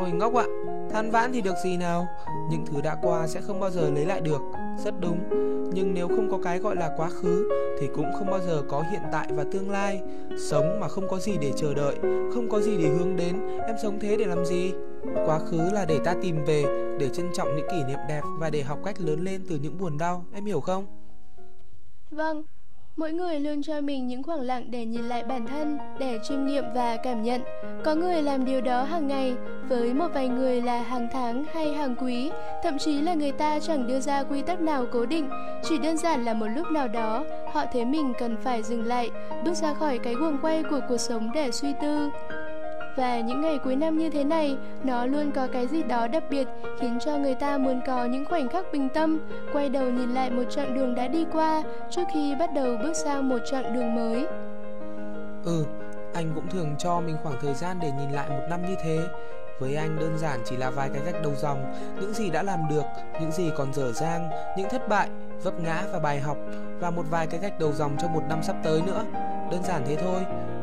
Ôi 0.01 0.11
ngốc 0.13 0.35
ạ, 0.35 0.45
than 0.93 1.11
vãn 1.11 1.33
thì 1.33 1.41
được 1.41 1.55
gì 1.65 1.77
nào? 1.77 2.09
Những 2.51 2.67
thứ 2.67 2.81
đã 2.81 2.97
qua 3.03 3.27
sẽ 3.27 3.41
không 3.41 3.61
bao 3.61 3.71
giờ 3.71 3.91
lấy 3.91 4.07
lại 4.07 4.21
được. 4.21 4.41
Rất 4.85 4.95
đúng. 5.01 5.19
Nhưng 5.73 5.95
nếu 5.95 6.09
không 6.09 6.31
có 6.31 6.39
cái 6.43 6.59
gọi 6.59 6.77
là 6.77 6.91
quá 6.97 7.09
khứ, 7.09 7.49
Thì 7.81 7.89
cũng 7.95 8.13
không 8.19 8.31
bao 8.31 8.41
giờ 8.41 8.63
có 8.69 8.85
hiện 8.91 9.03
tại 9.13 9.29
và 9.31 9.45
tương 9.53 9.71
lai. 9.71 10.01
Sống 10.51 10.81
mà 10.81 10.89
không 10.89 11.09
có 11.09 11.19
gì 11.19 11.33
để 11.41 11.53
chờ 11.57 11.75
đợi, 11.75 11.97
Không 12.35 12.49
có 12.51 12.61
gì 12.61 12.77
để 12.77 12.89
hướng 12.89 13.17
đến, 13.17 13.59
Em 13.67 13.77
sống 13.83 13.99
thế 14.01 14.17
để 14.17 14.25
làm 14.25 14.45
gì? 14.45 14.73
Quá 15.27 15.39
khứ 15.39 15.71
là 15.73 15.85
để 15.85 15.99
ta 16.05 16.15
tìm 16.23 16.45
về, 16.45 16.65
Để 16.99 17.09
trân 17.09 17.31
trọng 17.35 17.57
những 17.57 17.69
kỷ 17.71 17.85
niệm 17.85 17.99
đẹp 18.09 18.23
Và 18.39 18.51
để 18.51 18.63
học 18.63 18.79
cách 18.85 19.01
lớn 19.01 19.21
lên 19.21 19.45
từ 19.49 19.59
những 19.63 19.79
buồn 19.79 19.99
đau. 19.99 20.25
Em 20.33 20.45
hiểu 20.45 20.61
không? 20.61 20.87
Vâng. 22.11 22.43
Mỗi 23.01 23.13
người 23.13 23.41
luôn 23.41 23.63
cho 23.63 23.81
mình 23.81 24.07
những 24.07 24.23
khoảng 24.23 24.41
lặng 24.41 24.65
để 24.71 24.85
nhìn 24.85 25.09
lại 25.09 25.25
bản 25.25 25.47
thân, 25.47 25.79
để 25.99 26.19
chiêm 26.23 26.47
nghiệm 26.47 26.65
và 26.75 26.97
cảm 26.97 27.23
nhận. 27.23 27.41
Có 27.85 27.95
người 27.95 28.23
làm 28.23 28.45
điều 28.45 28.61
đó 28.61 28.83
hàng 28.83 29.09
ngày, 29.09 29.35
với 29.69 29.95
một 29.95 30.09
vài 30.15 30.29
người 30.29 30.63
là 30.63 30.83
hàng 30.83 31.09
tháng 31.13 31.45
hay 31.55 31.75
hàng 31.75 31.95
quý, 32.01 32.31
thậm 32.63 32.79
chí 32.79 33.01
là 33.01 33.15
người 33.15 33.33
ta 33.33 33.59
chẳng 33.59 33.87
đưa 33.87 34.01
ra 34.01 34.23
quy 34.23 34.43
tắc 34.43 34.61
nào 34.61 34.87
cố 34.93 35.07
định, 35.07 35.29
chỉ 35.63 35.79
đơn 35.79 35.97
giản 35.97 36.25
là 36.25 36.35
một 36.35 36.47
lúc 36.57 36.67
nào 36.71 36.89
đó, 36.89 37.25
họ 37.53 37.65
thấy 37.73 37.85
mình 37.85 38.13
cần 38.19 38.37
phải 38.43 38.63
dừng 38.63 38.87
lại, 38.87 39.11
bước 39.45 39.55
ra 39.55 39.75
khỏi 39.75 39.99
cái 39.99 40.15
guồng 40.15 40.39
quay 40.43 40.63
của 40.63 40.81
cuộc 40.89 40.99
sống 40.99 41.31
để 41.35 41.51
suy 41.51 41.69
tư. 41.83 42.11
Và 42.97 43.21
những 43.21 43.41
ngày 43.41 43.59
cuối 43.65 43.77
năm 43.77 43.99
như 43.99 44.11
thế 44.11 44.25
này, 44.25 44.57
nó 44.85 45.07
luôn 45.07 45.31
có 45.33 45.47
cái 45.53 45.67
gì 45.67 45.83
đó 45.83 46.09
đặc 46.09 46.25
biệt 46.31 46.49
khiến 46.81 46.99
cho 47.01 47.19
người 47.19 47.35
ta 47.35 47.59
muốn 47.59 47.81
có 47.87 48.05
những 48.05 48.25
khoảnh 48.25 48.49
khắc 48.49 48.73
bình 48.73 48.89
tâm, 48.95 49.19
quay 49.53 49.69
đầu 49.69 49.91
nhìn 49.91 50.11
lại 50.11 50.31
một 50.31 50.43
chặng 50.51 50.75
đường 50.75 50.95
đã 50.95 51.09
đi 51.09 51.27
qua 51.33 51.63
trước 51.91 52.03
khi 52.15 52.35
bắt 52.39 52.51
đầu 52.55 52.77
bước 52.83 52.97
sang 52.97 53.29
một 53.29 53.39
chặng 53.51 53.75
đường 53.75 53.95
mới. 53.95 54.27
Ừ, 55.45 55.65
anh 56.15 56.31
cũng 56.35 56.49
thường 56.49 56.75
cho 56.79 57.01
mình 57.01 57.17
khoảng 57.23 57.37
thời 57.43 57.55
gian 57.55 57.79
để 57.83 57.91
nhìn 57.99 58.11
lại 58.11 58.29
một 58.29 58.45
năm 58.51 58.63
như 58.69 58.75
thế. 58.85 58.99
Với 59.61 59.75
anh 59.75 59.99
đơn 60.01 60.19
giản 60.19 60.41
chỉ 60.45 60.57
là 60.57 60.71
vài 60.71 60.91
cái 60.95 61.03
gạch 61.07 61.23
đầu 61.23 61.33
dòng, 61.37 61.73
những 62.01 62.15
gì 62.15 62.31
đã 62.31 62.43
làm 62.43 62.61
được, 62.71 62.85
những 63.21 63.33
gì 63.33 63.51
còn 63.57 63.75
dở 63.75 63.93
dang, 63.93 64.31
những 64.57 64.69
thất 64.71 64.89
bại, 64.89 65.09
vấp 65.43 65.61
ngã 65.61 65.83
và 65.93 65.99
bài 65.99 66.21
học 66.21 66.37
và 66.81 66.91
một 66.91 67.05
vài 67.11 67.27
cái 67.27 67.41
gạch 67.41 67.59
đầu 67.59 67.73
dòng 67.73 67.97
cho 67.99 68.09
một 68.09 68.23
năm 68.29 68.43
sắp 68.43 68.57
tới 68.63 68.83
nữa. 68.87 69.05
Đơn 69.51 69.63
giản 69.63 69.83
thế 69.87 69.97
thôi, 69.97 70.21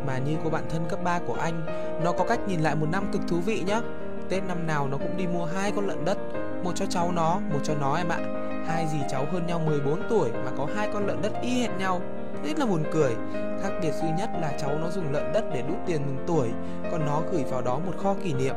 mà 0.08 0.18
như 0.18 0.38
cô 0.44 0.50
bạn 0.50 0.64
thân 0.70 0.86
cấp 0.90 1.00
3 1.04 1.20
của 1.20 1.34
anh, 1.34 1.66
nó 2.04 2.12
có 2.12 2.26
cách 2.30 2.40
nhìn 2.48 2.60
lại 2.60 2.76
một 2.76 2.88
năm 2.92 3.10
cực 3.14 3.22
thú 3.28 3.40
vị 3.46 3.64
nhá. 3.68 3.82
Tết 4.30 4.44
năm 4.44 4.68
nào 4.68 4.88
nó 4.92 4.98
cũng 4.98 5.18
đi 5.18 5.28
mua 5.28 5.46
hai 5.46 5.72
con 5.72 5.88
lợn 5.88 6.06
đất, 6.06 6.18
một 6.64 6.72
cho 6.76 6.86
cháu 6.86 7.12
nó, 7.12 7.40
một 7.54 7.60
cho 7.64 7.74
nó 7.82 7.96
em 7.96 8.10
ạ. 8.10 8.20
Hai 8.68 8.88
dì 8.88 8.98
cháu 9.10 9.26
hơn 9.32 9.48
nhau 9.48 9.60
14 9.60 10.02
tuổi 10.10 10.32
mà 10.46 10.52
có 10.58 10.68
hai 10.76 10.90
con 10.94 11.08
lợn 11.08 11.22
đất 11.22 11.32
y 11.42 11.62
hệt 11.62 11.72
nhau. 11.80 12.02
Rất 12.44 12.60
là 12.60 12.66
buồn 12.66 12.84
cười 12.94 13.16
Khác 13.62 13.70
biệt 13.82 13.92
duy 14.02 14.10
nhất 14.18 14.30
là 14.42 14.54
cháu 14.58 14.78
nó 14.82 14.90
dùng 14.90 15.14
lợn 15.14 15.34
đất 15.34 15.46
để 15.54 15.62
đút 15.62 15.78
tiền 15.88 16.02
mừng 16.06 16.24
tuổi 16.28 16.50
Còn 16.92 17.06
nó 17.06 17.22
gửi 17.32 17.44
vào 17.44 17.62
đó 17.62 17.80
một 17.86 17.94
kho 17.98 18.16
kỷ 18.24 18.34
niệm 18.34 18.56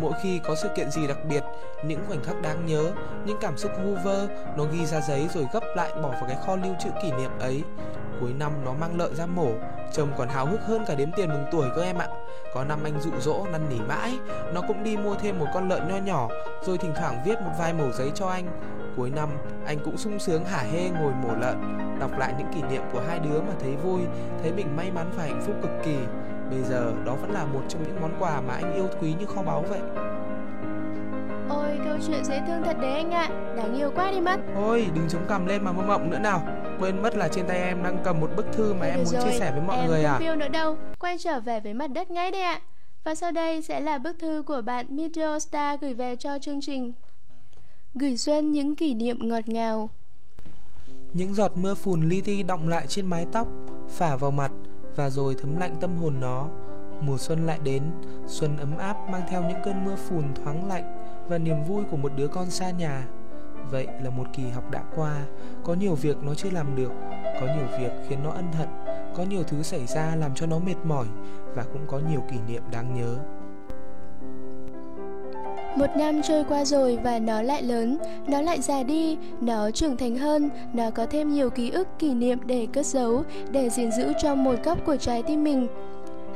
Mỗi 0.00 0.12
khi 0.22 0.40
có 0.44 0.54
sự 0.54 0.68
kiện 0.76 0.90
gì 0.90 1.06
đặc 1.06 1.18
biệt 1.28 1.42
Những 1.84 2.04
khoảnh 2.08 2.24
khắc 2.24 2.42
đáng 2.42 2.66
nhớ 2.66 2.92
Những 3.26 3.38
cảm 3.40 3.56
xúc 3.56 3.72
vu 3.84 3.94
vơ 4.04 4.28
Nó 4.56 4.64
ghi 4.64 4.86
ra 4.86 5.00
giấy 5.00 5.28
rồi 5.34 5.46
gấp 5.52 5.62
lại 5.76 5.90
bỏ 6.02 6.08
vào 6.08 6.24
cái 6.28 6.36
kho 6.46 6.56
lưu 6.56 6.74
trữ 6.80 6.90
kỷ 7.02 7.12
niệm 7.12 7.30
ấy 7.40 7.62
Cuối 8.20 8.32
năm 8.38 8.52
nó 8.64 8.72
mang 8.72 8.98
lợn 8.98 9.14
ra 9.14 9.26
mổ 9.26 9.48
Chồng 9.92 10.08
còn 10.18 10.28
háo 10.28 10.46
hức 10.46 10.60
hơn 10.60 10.84
cả 10.86 10.94
đếm 10.94 11.12
tiền 11.12 11.28
mừng 11.28 11.44
tuổi 11.52 11.68
cơ 11.76 11.82
em 11.82 11.98
ạ. 11.98 12.08
Có 12.54 12.64
năm 12.64 12.78
anh 12.84 13.00
dụ 13.00 13.10
dỗ 13.18 13.46
năn 13.52 13.68
nỉ 13.68 13.78
mãi. 13.88 14.18
Nó 14.54 14.60
cũng 14.68 14.82
đi 14.82 14.96
mua 14.96 15.14
thêm 15.14 15.38
một 15.38 15.46
con 15.54 15.68
lợn 15.68 15.88
nho 15.88 15.96
nhỏ 15.96 16.28
Rồi 16.62 16.78
thỉnh 16.78 16.92
thoảng 16.96 17.22
viết 17.26 17.40
một 17.40 17.50
vài 17.58 17.72
mẩu 17.72 17.92
giấy 17.92 18.10
cho 18.14 18.28
anh. 18.28 18.46
Cuối 18.96 19.10
năm 19.10 19.28
anh 19.66 19.78
cũng 19.84 19.96
sung 19.96 20.18
sướng 20.18 20.44
hả 20.44 20.62
hê 20.72 20.90
ngồi 20.90 21.12
mổ 21.22 21.34
lợn. 21.40 21.56
Đọc 22.00 22.10
lại 22.18 22.34
những 22.38 22.52
kỷ 22.54 22.62
niệm 22.62 22.82
của 22.92 23.02
hai 23.08 23.18
đứa 23.18 23.40
mà 23.40 23.52
thấy 23.60 23.76
vui 23.76 24.00
Thấy 24.42 24.52
mình 24.52 24.76
may 24.76 24.90
mắn 24.90 25.06
và 25.16 25.22
hạnh 25.22 25.40
phúc 25.46 25.54
cực 25.62 25.70
kỳ. 25.84 25.96
Bây 26.50 26.62
giờ 26.62 26.92
đó 27.04 27.14
vẫn 27.14 27.30
là 27.30 27.44
một 27.44 27.62
trong 27.68 27.82
những 27.82 28.00
món 28.00 28.10
quà 28.18 28.40
mà 28.40 28.54
anh 28.54 28.74
yêu 28.74 28.88
quý 29.00 29.14
như 29.18 29.26
kho 29.26 29.42
báu 29.42 29.64
vậy. 29.68 29.80
Ôi 31.48 31.80
câu 31.84 31.96
chuyện 32.06 32.24
dễ 32.24 32.42
thương 32.46 32.62
thật 32.64 32.76
đấy 32.80 32.92
anh 32.92 33.10
ạ. 33.10 33.28
Đáng 33.56 33.74
yêu 33.74 33.90
quá 33.94 34.10
đi 34.10 34.20
mất. 34.20 34.40
Thôi 34.54 34.86
đừng 34.94 35.08
chống 35.08 35.26
cằm 35.28 35.46
lên 35.46 35.64
mà 35.64 35.72
mơ 35.72 35.82
mộng 35.82 36.10
nữa 36.10 36.18
nào 36.18 36.42
Quên 36.82 37.02
mất 37.02 37.16
là 37.16 37.28
trên 37.28 37.46
tay 37.46 37.58
em 37.58 37.82
đang 37.82 37.98
cầm 38.04 38.20
một 38.20 38.30
bức 38.36 38.46
thư 38.52 38.74
mà 38.74 38.80
Thôi 38.80 38.88
em 38.88 38.98
muốn 38.98 39.06
rồi, 39.06 39.22
chia 39.22 39.38
sẻ 39.38 39.50
với 39.52 39.60
mọi 39.60 39.76
em 39.76 39.86
người 39.86 40.04
à? 40.04 40.18
phiêu 40.18 40.36
nữa 40.36 40.48
đâu. 40.48 40.76
Quay 40.98 41.18
trở 41.18 41.40
về 41.40 41.60
với 41.60 41.74
mặt 41.74 41.86
đất 41.86 42.10
ngay 42.10 42.30
đây 42.30 42.42
ạ. 42.42 42.60
Và 43.04 43.14
sau 43.14 43.32
đây 43.32 43.62
sẽ 43.62 43.80
là 43.80 43.98
bức 43.98 44.16
thư 44.18 44.42
của 44.46 44.62
bạn 44.62 44.86
Meteor 44.88 45.42
Star 45.42 45.80
gửi 45.80 45.94
về 45.94 46.16
cho 46.16 46.38
chương 46.38 46.60
trình. 46.60 46.92
Gửi 47.94 48.16
Xuân 48.16 48.52
những 48.52 48.76
kỷ 48.76 48.94
niệm 48.94 49.28
ngọt 49.28 49.48
ngào. 49.48 49.90
Những 51.12 51.34
giọt 51.34 51.52
mưa 51.54 51.74
phùn 51.74 52.08
li 52.08 52.20
ti 52.20 52.42
động 52.42 52.68
lại 52.68 52.86
trên 52.86 53.06
mái 53.06 53.26
tóc, 53.32 53.48
phả 53.88 54.16
vào 54.16 54.30
mặt 54.30 54.50
và 54.96 55.10
rồi 55.10 55.34
thấm 55.38 55.56
lạnh 55.56 55.76
tâm 55.80 55.96
hồn 55.96 56.20
nó. 56.20 56.48
Mùa 57.00 57.18
xuân 57.18 57.46
lại 57.46 57.58
đến, 57.64 57.82
xuân 58.26 58.56
ấm 58.56 58.78
áp 58.78 58.96
mang 59.10 59.22
theo 59.30 59.42
những 59.42 59.62
cơn 59.64 59.84
mưa 59.84 59.96
phùn 59.96 60.24
thoáng 60.34 60.68
lạnh 60.68 61.04
và 61.28 61.38
niềm 61.38 61.64
vui 61.64 61.84
của 61.90 61.96
một 61.96 62.12
đứa 62.16 62.28
con 62.28 62.50
xa 62.50 62.70
nhà. 62.70 63.06
Vậy 63.70 63.86
là 64.02 64.10
một 64.10 64.24
kỳ 64.32 64.48
học 64.48 64.70
đã 64.70 64.82
qua, 64.96 65.16
có 65.64 65.74
nhiều 65.74 65.94
việc 65.94 66.16
nó 66.22 66.34
chưa 66.34 66.50
làm 66.50 66.76
được, 66.76 66.92
có 67.40 67.46
nhiều 67.46 67.66
việc 67.80 67.92
khiến 68.08 68.18
nó 68.24 68.30
ân 68.30 68.52
hận, 68.52 68.68
có 69.14 69.24
nhiều 69.24 69.42
thứ 69.42 69.62
xảy 69.62 69.86
ra 69.86 70.16
làm 70.16 70.34
cho 70.34 70.46
nó 70.46 70.58
mệt 70.58 70.76
mỏi 70.84 71.06
và 71.54 71.64
cũng 71.72 71.82
có 71.86 72.00
nhiều 72.10 72.20
kỷ 72.30 72.36
niệm 72.48 72.62
đáng 72.72 72.94
nhớ. 72.94 73.16
Một 75.76 75.86
năm 75.96 76.22
trôi 76.22 76.44
qua 76.44 76.64
rồi 76.64 76.98
và 77.02 77.18
nó 77.18 77.42
lại 77.42 77.62
lớn, 77.62 77.98
nó 78.26 78.40
lại 78.40 78.60
già 78.60 78.82
đi, 78.82 79.18
nó 79.40 79.70
trưởng 79.70 79.96
thành 79.96 80.16
hơn, 80.16 80.50
nó 80.72 80.90
có 80.90 81.06
thêm 81.06 81.32
nhiều 81.32 81.50
ký 81.50 81.70
ức, 81.70 81.88
kỷ 81.98 82.14
niệm 82.14 82.38
để 82.46 82.66
cất 82.72 82.86
giấu, 82.86 83.22
để 83.50 83.70
gìn 83.70 83.92
giữ 83.92 84.12
trong 84.22 84.44
một 84.44 84.54
góc 84.64 84.78
của 84.86 84.96
trái 84.96 85.22
tim 85.22 85.44
mình. 85.44 85.66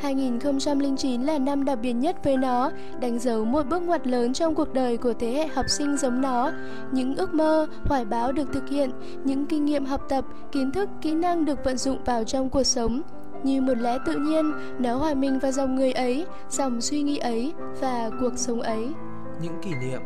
2009 0.00 1.22
là 1.22 1.38
năm 1.38 1.64
đặc 1.64 1.78
biệt 1.82 1.92
nhất 1.92 2.24
với 2.24 2.36
nó, 2.36 2.70
đánh 3.00 3.18
dấu 3.18 3.44
một 3.44 3.62
bước 3.66 3.82
ngoặt 3.82 4.06
lớn 4.06 4.32
trong 4.32 4.54
cuộc 4.54 4.74
đời 4.74 4.96
của 4.96 5.12
thế 5.12 5.32
hệ 5.32 5.46
học 5.46 5.66
sinh 5.68 5.96
giống 5.96 6.20
nó. 6.20 6.52
Những 6.92 7.16
ước 7.16 7.34
mơ, 7.34 7.66
hoài 7.84 8.04
bão 8.04 8.32
được 8.32 8.52
thực 8.52 8.68
hiện, 8.68 8.90
những 9.24 9.46
kinh 9.46 9.64
nghiệm 9.64 9.84
học 9.84 10.00
tập, 10.08 10.24
kiến 10.52 10.72
thức, 10.72 10.88
kỹ 11.02 11.14
năng 11.14 11.44
được 11.44 11.64
vận 11.64 11.76
dụng 11.76 11.98
vào 12.04 12.24
trong 12.24 12.50
cuộc 12.50 12.64
sống. 12.64 13.02
Như 13.42 13.60
một 13.60 13.78
lẽ 13.78 13.98
tự 14.06 14.14
nhiên, 14.14 14.52
nó 14.78 14.96
hòa 14.96 15.14
mình 15.14 15.38
vào 15.38 15.52
dòng 15.52 15.74
người 15.74 15.92
ấy, 15.92 16.26
dòng 16.50 16.80
suy 16.80 17.02
nghĩ 17.02 17.18
ấy 17.18 17.52
và 17.80 18.10
cuộc 18.20 18.32
sống 18.36 18.60
ấy. 18.62 18.88
Những 19.42 19.54
kỷ 19.62 19.70
niệm 19.70 20.00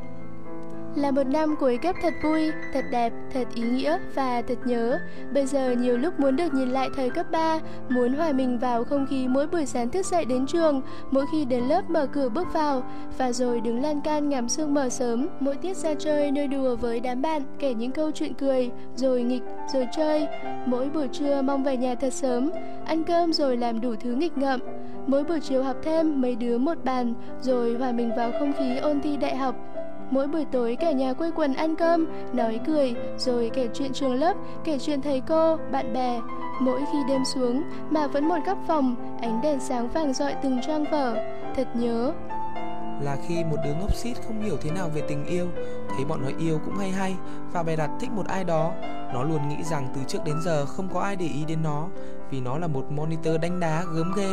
là 0.96 1.10
một 1.10 1.26
năm 1.26 1.56
cuối 1.60 1.78
cấp 1.82 1.96
thật 2.02 2.14
vui, 2.22 2.50
thật 2.72 2.84
đẹp, 2.90 3.12
thật 3.32 3.44
ý 3.54 3.62
nghĩa 3.62 3.98
và 4.14 4.42
thật 4.48 4.58
nhớ. 4.64 4.98
Bây 5.34 5.46
giờ 5.46 5.70
nhiều 5.70 5.98
lúc 5.98 6.20
muốn 6.20 6.36
được 6.36 6.54
nhìn 6.54 6.68
lại 6.68 6.88
thời 6.96 7.10
cấp 7.10 7.26
3, 7.30 7.58
muốn 7.88 8.12
hòa 8.12 8.32
mình 8.32 8.58
vào 8.58 8.84
không 8.84 9.06
khí 9.10 9.28
mỗi 9.28 9.46
buổi 9.46 9.66
sáng 9.66 9.88
thức 9.88 10.06
dậy 10.06 10.24
đến 10.24 10.46
trường, 10.46 10.82
mỗi 11.10 11.24
khi 11.32 11.44
đến 11.44 11.64
lớp 11.64 11.90
mở 11.90 12.06
cửa 12.06 12.28
bước 12.28 12.52
vào, 12.52 12.82
và 13.18 13.32
rồi 13.32 13.60
đứng 13.60 13.82
lan 13.82 14.00
can 14.00 14.28
ngắm 14.28 14.48
sương 14.48 14.74
mờ 14.74 14.88
sớm, 14.88 15.28
mỗi 15.40 15.56
tiết 15.56 15.76
ra 15.76 15.94
chơi 15.94 16.30
nơi 16.30 16.46
đùa 16.46 16.76
với 16.76 17.00
đám 17.00 17.22
bạn, 17.22 17.42
kể 17.58 17.74
những 17.74 17.92
câu 17.92 18.10
chuyện 18.10 18.34
cười, 18.34 18.70
rồi 18.96 19.22
nghịch, 19.22 19.42
rồi 19.72 19.86
chơi. 19.96 20.26
Mỗi 20.66 20.90
buổi 20.90 21.08
trưa 21.08 21.42
mong 21.42 21.64
về 21.64 21.76
nhà 21.76 21.94
thật 21.94 22.12
sớm, 22.12 22.50
ăn 22.86 23.04
cơm 23.04 23.32
rồi 23.32 23.56
làm 23.56 23.80
đủ 23.80 23.94
thứ 24.00 24.12
nghịch 24.12 24.38
ngợm. 24.38 24.60
Mỗi 25.06 25.24
buổi 25.24 25.40
chiều 25.40 25.62
học 25.62 25.76
thêm 25.82 26.20
mấy 26.20 26.36
đứa 26.36 26.58
một 26.58 26.84
bàn, 26.84 27.14
rồi 27.40 27.74
hòa 27.74 27.92
mình 27.92 28.10
vào 28.16 28.32
không 28.38 28.52
khí 28.58 28.76
ôn 28.76 29.00
thi 29.00 29.16
đại 29.16 29.36
học. 29.36 29.54
Mỗi 30.10 30.26
buổi 30.26 30.44
tối 30.52 30.76
cả 30.80 30.92
nhà 30.92 31.12
quây 31.12 31.30
quần 31.30 31.54
ăn 31.54 31.76
cơm, 31.76 32.06
nói 32.32 32.60
cười, 32.66 32.94
rồi 33.18 33.50
kể 33.54 33.68
chuyện 33.74 33.92
trường 33.92 34.14
lớp, 34.14 34.36
kể 34.64 34.78
chuyện 34.78 35.02
thầy 35.02 35.22
cô, 35.28 35.56
bạn 35.72 35.92
bè. 35.92 36.20
Mỗi 36.60 36.80
khi 36.92 36.98
đêm 37.08 37.24
xuống 37.24 37.62
mà 37.90 38.06
vẫn 38.06 38.28
một 38.28 38.38
góc 38.46 38.58
phòng, 38.66 39.18
ánh 39.20 39.40
đèn 39.42 39.60
sáng 39.60 39.88
vàng 39.88 40.14
dọi 40.14 40.34
từng 40.42 40.60
trang 40.66 40.84
vở. 40.90 41.16
Thật 41.56 41.68
nhớ, 41.74 42.12
là 43.02 43.16
khi 43.28 43.44
một 43.44 43.56
đứa 43.64 43.74
ngốc 43.74 43.94
xít 43.94 44.14
không 44.26 44.42
hiểu 44.42 44.56
thế 44.60 44.70
nào 44.70 44.90
về 44.94 45.02
tình 45.08 45.26
yêu 45.26 45.48
thấy 45.96 46.04
bọn 46.04 46.22
nó 46.22 46.28
yêu 46.38 46.60
cũng 46.64 46.76
hay 46.76 46.90
hay 46.90 47.16
và 47.52 47.62
bày 47.62 47.76
đặt 47.76 47.90
thích 48.00 48.10
một 48.10 48.26
ai 48.26 48.44
đó 48.44 48.72
nó 49.14 49.22
luôn 49.22 49.48
nghĩ 49.48 49.62
rằng 49.70 49.88
từ 49.94 50.00
trước 50.08 50.18
đến 50.24 50.36
giờ 50.44 50.66
không 50.66 50.88
có 50.94 51.00
ai 51.00 51.16
để 51.16 51.26
ý 51.26 51.44
đến 51.44 51.62
nó 51.62 51.88
vì 52.30 52.40
nó 52.40 52.58
là 52.58 52.66
một 52.66 52.84
monitor 52.90 53.40
đánh 53.42 53.60
đá 53.60 53.84
gớm 53.94 54.12
ghê 54.16 54.28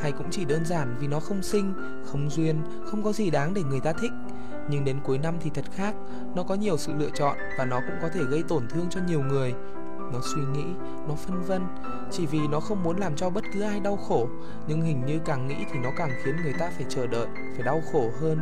hay 0.00 0.12
cũng 0.12 0.26
chỉ 0.30 0.44
đơn 0.44 0.64
giản 0.64 0.96
vì 1.00 1.06
nó 1.06 1.20
không 1.20 1.42
xinh 1.42 1.74
không 2.04 2.30
duyên 2.30 2.56
không 2.84 3.02
có 3.02 3.12
gì 3.12 3.30
đáng 3.30 3.54
để 3.54 3.62
người 3.62 3.80
ta 3.80 3.92
thích 3.92 4.12
nhưng 4.70 4.84
đến 4.84 5.00
cuối 5.04 5.18
năm 5.18 5.34
thì 5.40 5.50
thật 5.54 5.64
khác, 5.72 5.94
nó 6.34 6.42
có 6.42 6.54
nhiều 6.54 6.76
sự 6.76 6.92
lựa 6.98 7.10
chọn 7.14 7.36
và 7.58 7.64
nó 7.64 7.80
cũng 7.80 7.96
có 8.02 8.08
thể 8.08 8.24
gây 8.24 8.42
tổn 8.48 8.68
thương 8.68 8.86
cho 8.90 9.00
nhiều 9.06 9.20
người. 9.20 9.54
Nó 10.12 10.20
suy 10.34 10.42
nghĩ, 10.52 10.64
nó 11.08 11.14
phân 11.14 11.42
vân, 11.42 11.62
chỉ 12.10 12.26
vì 12.26 12.48
nó 12.48 12.60
không 12.60 12.82
muốn 12.82 12.96
làm 12.98 13.16
cho 13.16 13.30
bất 13.30 13.44
cứ 13.52 13.60
ai 13.60 13.80
đau 13.80 13.96
khổ, 13.96 14.28
nhưng 14.68 14.80
hình 14.80 15.06
như 15.06 15.18
càng 15.24 15.48
nghĩ 15.48 15.56
thì 15.72 15.78
nó 15.78 15.90
càng 15.96 16.10
khiến 16.22 16.36
người 16.42 16.52
ta 16.58 16.70
phải 16.76 16.86
chờ 16.88 17.06
đợi, 17.06 17.26
phải 17.54 17.62
đau 17.64 17.82
khổ 17.92 18.10
hơn. 18.20 18.38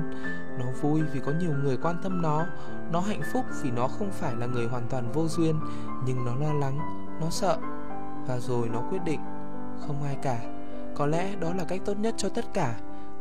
Nó 0.59 0.65
vui 0.81 1.03
vì 1.13 1.21
có 1.21 1.33
nhiều 1.41 1.53
người 1.63 1.77
quan 1.83 1.97
tâm 2.03 2.23
nó 2.23 2.47
nó 2.93 3.01
hạnh 3.01 3.23
phúc 3.33 3.45
vì 3.63 3.71
nó 3.71 3.89
không 3.89 4.11
phải 4.11 4.37
là 4.37 4.47
người 4.47 4.67
hoàn 4.67 4.87
toàn 4.91 5.13
vô 5.13 5.27
duyên, 5.29 5.61
nhưng 6.07 6.25
nó 6.25 6.35
lo 6.35 6.53
lắng, 6.53 6.79
nó 7.21 7.27
sợ. 7.31 7.59
Và 8.27 8.39
rồi 8.39 8.69
nó 8.69 8.83
quyết 8.91 9.05
định, 9.05 9.21
không 9.87 10.03
ai 10.05 10.17
cả. 10.23 10.39
Có 10.95 11.07
lẽ 11.07 11.37
đó 11.41 11.53
là 11.53 11.65
cách 11.65 11.81
tốt 11.85 11.99
nhất 11.99 12.15
cho 12.17 12.29
tất 12.29 12.45
cả 12.55 12.75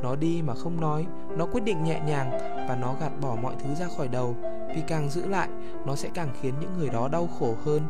nó 0.06 0.16
đi 0.16 0.42
mà 0.42 0.54
không 0.54 0.82
nói, 0.82 1.06
nó 1.38 1.46
quyết 1.46 1.64
định 1.64 1.84
nhẹ 1.84 2.02
nhàng 2.08 2.32
và 2.68 2.78
nó 2.82 2.96
gạt 3.00 3.12
bỏ 3.22 3.36
mọi 3.42 3.56
thứ 3.60 3.76
ra 3.76 3.88
khỏi 3.98 4.08
đầu. 4.08 4.36
Vì 4.76 4.82
càng 4.88 5.10
giữ 5.10 5.28
lại, 5.28 5.50
nó 5.86 5.96
sẽ 5.96 6.10
càng 6.14 6.30
khiến 6.42 6.54
những 6.60 6.78
người 6.78 6.90
đó 6.90 7.08
đau 7.12 7.28
khổ 7.40 7.56
hơn. 7.66 7.82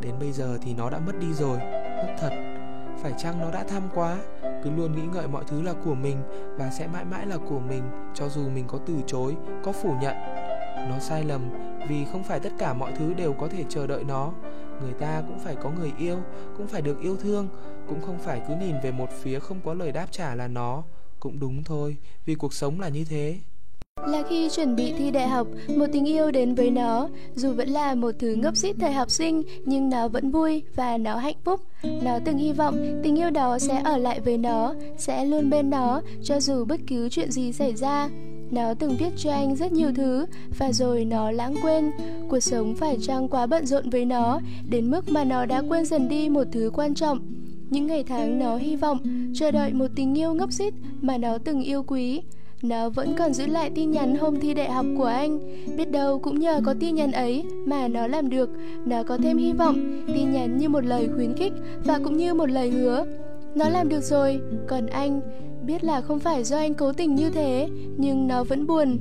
Đến 0.00 0.14
bây 0.20 0.32
giờ 0.32 0.58
thì 0.62 0.74
nó 0.74 0.90
đã 0.90 0.98
mất 0.98 1.12
đi 1.20 1.32
rồi, 1.32 1.58
mất 1.96 2.14
thật. 2.20 2.30
Phải 3.02 3.12
chăng 3.18 3.40
nó 3.40 3.50
đã 3.50 3.64
tham 3.64 3.82
quá? 3.94 4.16
Cứ 4.42 4.70
luôn 4.70 4.92
nghĩ 4.96 5.02
ngợi 5.12 5.28
mọi 5.28 5.44
thứ 5.46 5.62
là 5.62 5.72
của 5.84 5.94
mình 5.94 6.16
và 6.58 6.70
sẽ 6.70 6.86
mãi 6.86 7.04
mãi 7.04 7.26
là 7.26 7.36
của 7.48 7.60
mình, 7.60 7.82
cho 8.14 8.28
dù 8.28 8.48
mình 8.48 8.64
có 8.68 8.78
từ 8.86 8.94
chối, 9.06 9.36
có 9.64 9.72
phủ 9.72 9.94
nhận. 10.00 10.16
Nó 10.90 10.98
sai 10.98 11.24
lầm, 11.24 11.42
vì 11.88 12.04
không 12.12 12.22
phải 12.22 12.40
tất 12.40 12.52
cả 12.58 12.74
mọi 12.74 12.92
thứ 12.98 13.14
đều 13.14 13.32
có 13.32 13.48
thể 13.48 13.64
chờ 13.68 13.86
đợi 13.86 14.04
nó. 14.04 14.32
Người 14.82 14.92
ta 14.92 15.22
cũng 15.28 15.38
phải 15.38 15.56
có 15.56 15.70
người 15.70 15.92
yêu, 15.98 16.18
cũng 16.56 16.66
phải 16.66 16.82
được 16.82 17.00
yêu 17.00 17.16
thương, 17.16 17.48
cũng 17.88 18.00
không 18.00 18.18
phải 18.18 18.40
cứ 18.48 18.54
nhìn 18.54 18.74
về 18.82 18.92
một 18.92 19.08
phía 19.10 19.38
không 19.38 19.60
có 19.64 19.74
lời 19.74 19.92
đáp 19.92 20.06
trả 20.10 20.34
là 20.34 20.48
nó 20.48 20.82
cũng 21.20 21.40
đúng 21.40 21.64
thôi 21.64 21.96
vì 22.26 22.34
cuộc 22.34 22.54
sống 22.54 22.80
là 22.80 22.88
như 22.88 23.04
thế 23.04 23.38
là 24.06 24.22
khi 24.28 24.48
chuẩn 24.50 24.76
bị 24.76 24.92
thi 24.98 25.10
đại 25.10 25.28
học, 25.28 25.46
một 25.76 25.86
tình 25.92 26.04
yêu 26.04 26.30
đến 26.30 26.54
với 26.54 26.70
nó, 26.70 27.08
dù 27.34 27.52
vẫn 27.52 27.68
là 27.68 27.94
một 27.94 28.10
thứ 28.18 28.34
ngốc 28.34 28.56
xít 28.56 28.76
thời 28.80 28.92
học 28.92 29.10
sinh, 29.10 29.42
nhưng 29.64 29.90
nó 29.90 30.08
vẫn 30.08 30.30
vui 30.30 30.62
và 30.76 30.98
nó 30.98 31.16
hạnh 31.16 31.36
phúc. 31.44 31.60
Nó 31.82 32.18
từng 32.24 32.38
hy 32.38 32.52
vọng 32.52 33.00
tình 33.02 33.18
yêu 33.18 33.30
đó 33.30 33.58
sẽ 33.58 33.82
ở 33.84 33.96
lại 33.96 34.20
với 34.20 34.38
nó, 34.38 34.74
sẽ 34.98 35.24
luôn 35.24 35.50
bên 35.50 35.70
nó, 35.70 36.02
cho 36.22 36.40
dù 36.40 36.64
bất 36.64 36.80
cứ 36.86 37.08
chuyện 37.08 37.30
gì 37.30 37.52
xảy 37.52 37.74
ra. 37.74 38.08
Nó 38.50 38.74
từng 38.74 38.96
viết 38.98 39.10
cho 39.16 39.32
anh 39.32 39.56
rất 39.56 39.72
nhiều 39.72 39.92
thứ 39.96 40.26
và 40.58 40.72
rồi 40.72 41.04
nó 41.04 41.30
lãng 41.30 41.54
quên. 41.62 41.90
Cuộc 42.28 42.40
sống 42.40 42.74
phải 42.74 42.98
chăng 43.02 43.28
quá 43.28 43.46
bận 43.46 43.66
rộn 43.66 43.90
với 43.90 44.04
nó, 44.04 44.40
đến 44.70 44.90
mức 44.90 45.08
mà 45.08 45.24
nó 45.24 45.46
đã 45.46 45.62
quên 45.68 45.84
dần 45.84 46.08
đi 46.08 46.28
một 46.28 46.44
thứ 46.52 46.70
quan 46.74 46.94
trọng. 46.94 47.39
Những 47.70 47.86
ngày 47.86 48.04
tháng 48.04 48.38
nó 48.38 48.56
hy 48.56 48.76
vọng, 48.76 48.98
chờ 49.34 49.50
đợi 49.50 49.72
một 49.72 49.86
tình 49.96 50.18
yêu 50.18 50.34
ngốc 50.34 50.52
xít 50.52 50.74
mà 51.00 51.18
nó 51.18 51.38
từng 51.38 51.62
yêu 51.62 51.82
quý. 51.82 52.22
Nó 52.62 52.88
vẫn 52.88 53.14
còn 53.18 53.32
giữ 53.32 53.46
lại 53.46 53.70
tin 53.74 53.90
nhắn 53.90 54.16
hôm 54.16 54.40
thi 54.40 54.54
đại 54.54 54.70
học 54.70 54.86
của 54.98 55.04
anh. 55.04 55.38
Biết 55.76 55.90
đâu 55.90 56.18
cũng 56.18 56.38
nhờ 56.38 56.60
có 56.64 56.74
tin 56.80 56.94
nhắn 56.94 57.12
ấy 57.12 57.44
mà 57.66 57.88
nó 57.88 58.06
làm 58.06 58.30
được. 58.30 58.50
Nó 58.86 59.02
có 59.02 59.16
thêm 59.16 59.38
hy 59.38 59.52
vọng 59.52 60.02
Tin 60.06 60.32
nhắn 60.32 60.58
như 60.58 60.68
một 60.68 60.84
lời 60.84 61.08
khuyến 61.14 61.34
khích 61.36 61.52
Và 61.84 61.98
cũng 62.04 62.16
như 62.16 62.34
một 62.34 62.50
lời 62.50 62.70
hứa. 62.70 63.06
Nó 63.54 63.68
làm 63.68 63.88
được 63.88 64.02
rồi 64.02 64.40
Còn 64.68 64.86
anh 64.86 65.20
Biết 65.66 65.84
là 65.84 66.00
không 66.00 66.18
phải 66.18 66.44
do 66.44 66.56
anh 66.56 66.74
cố 66.74 66.92
tình 66.92 67.14
như 67.14 67.30
thế 67.30 67.68
Nhưng 67.96 68.28
nó 68.28 68.44
vẫn 68.44 68.66
buồn. 68.66 68.98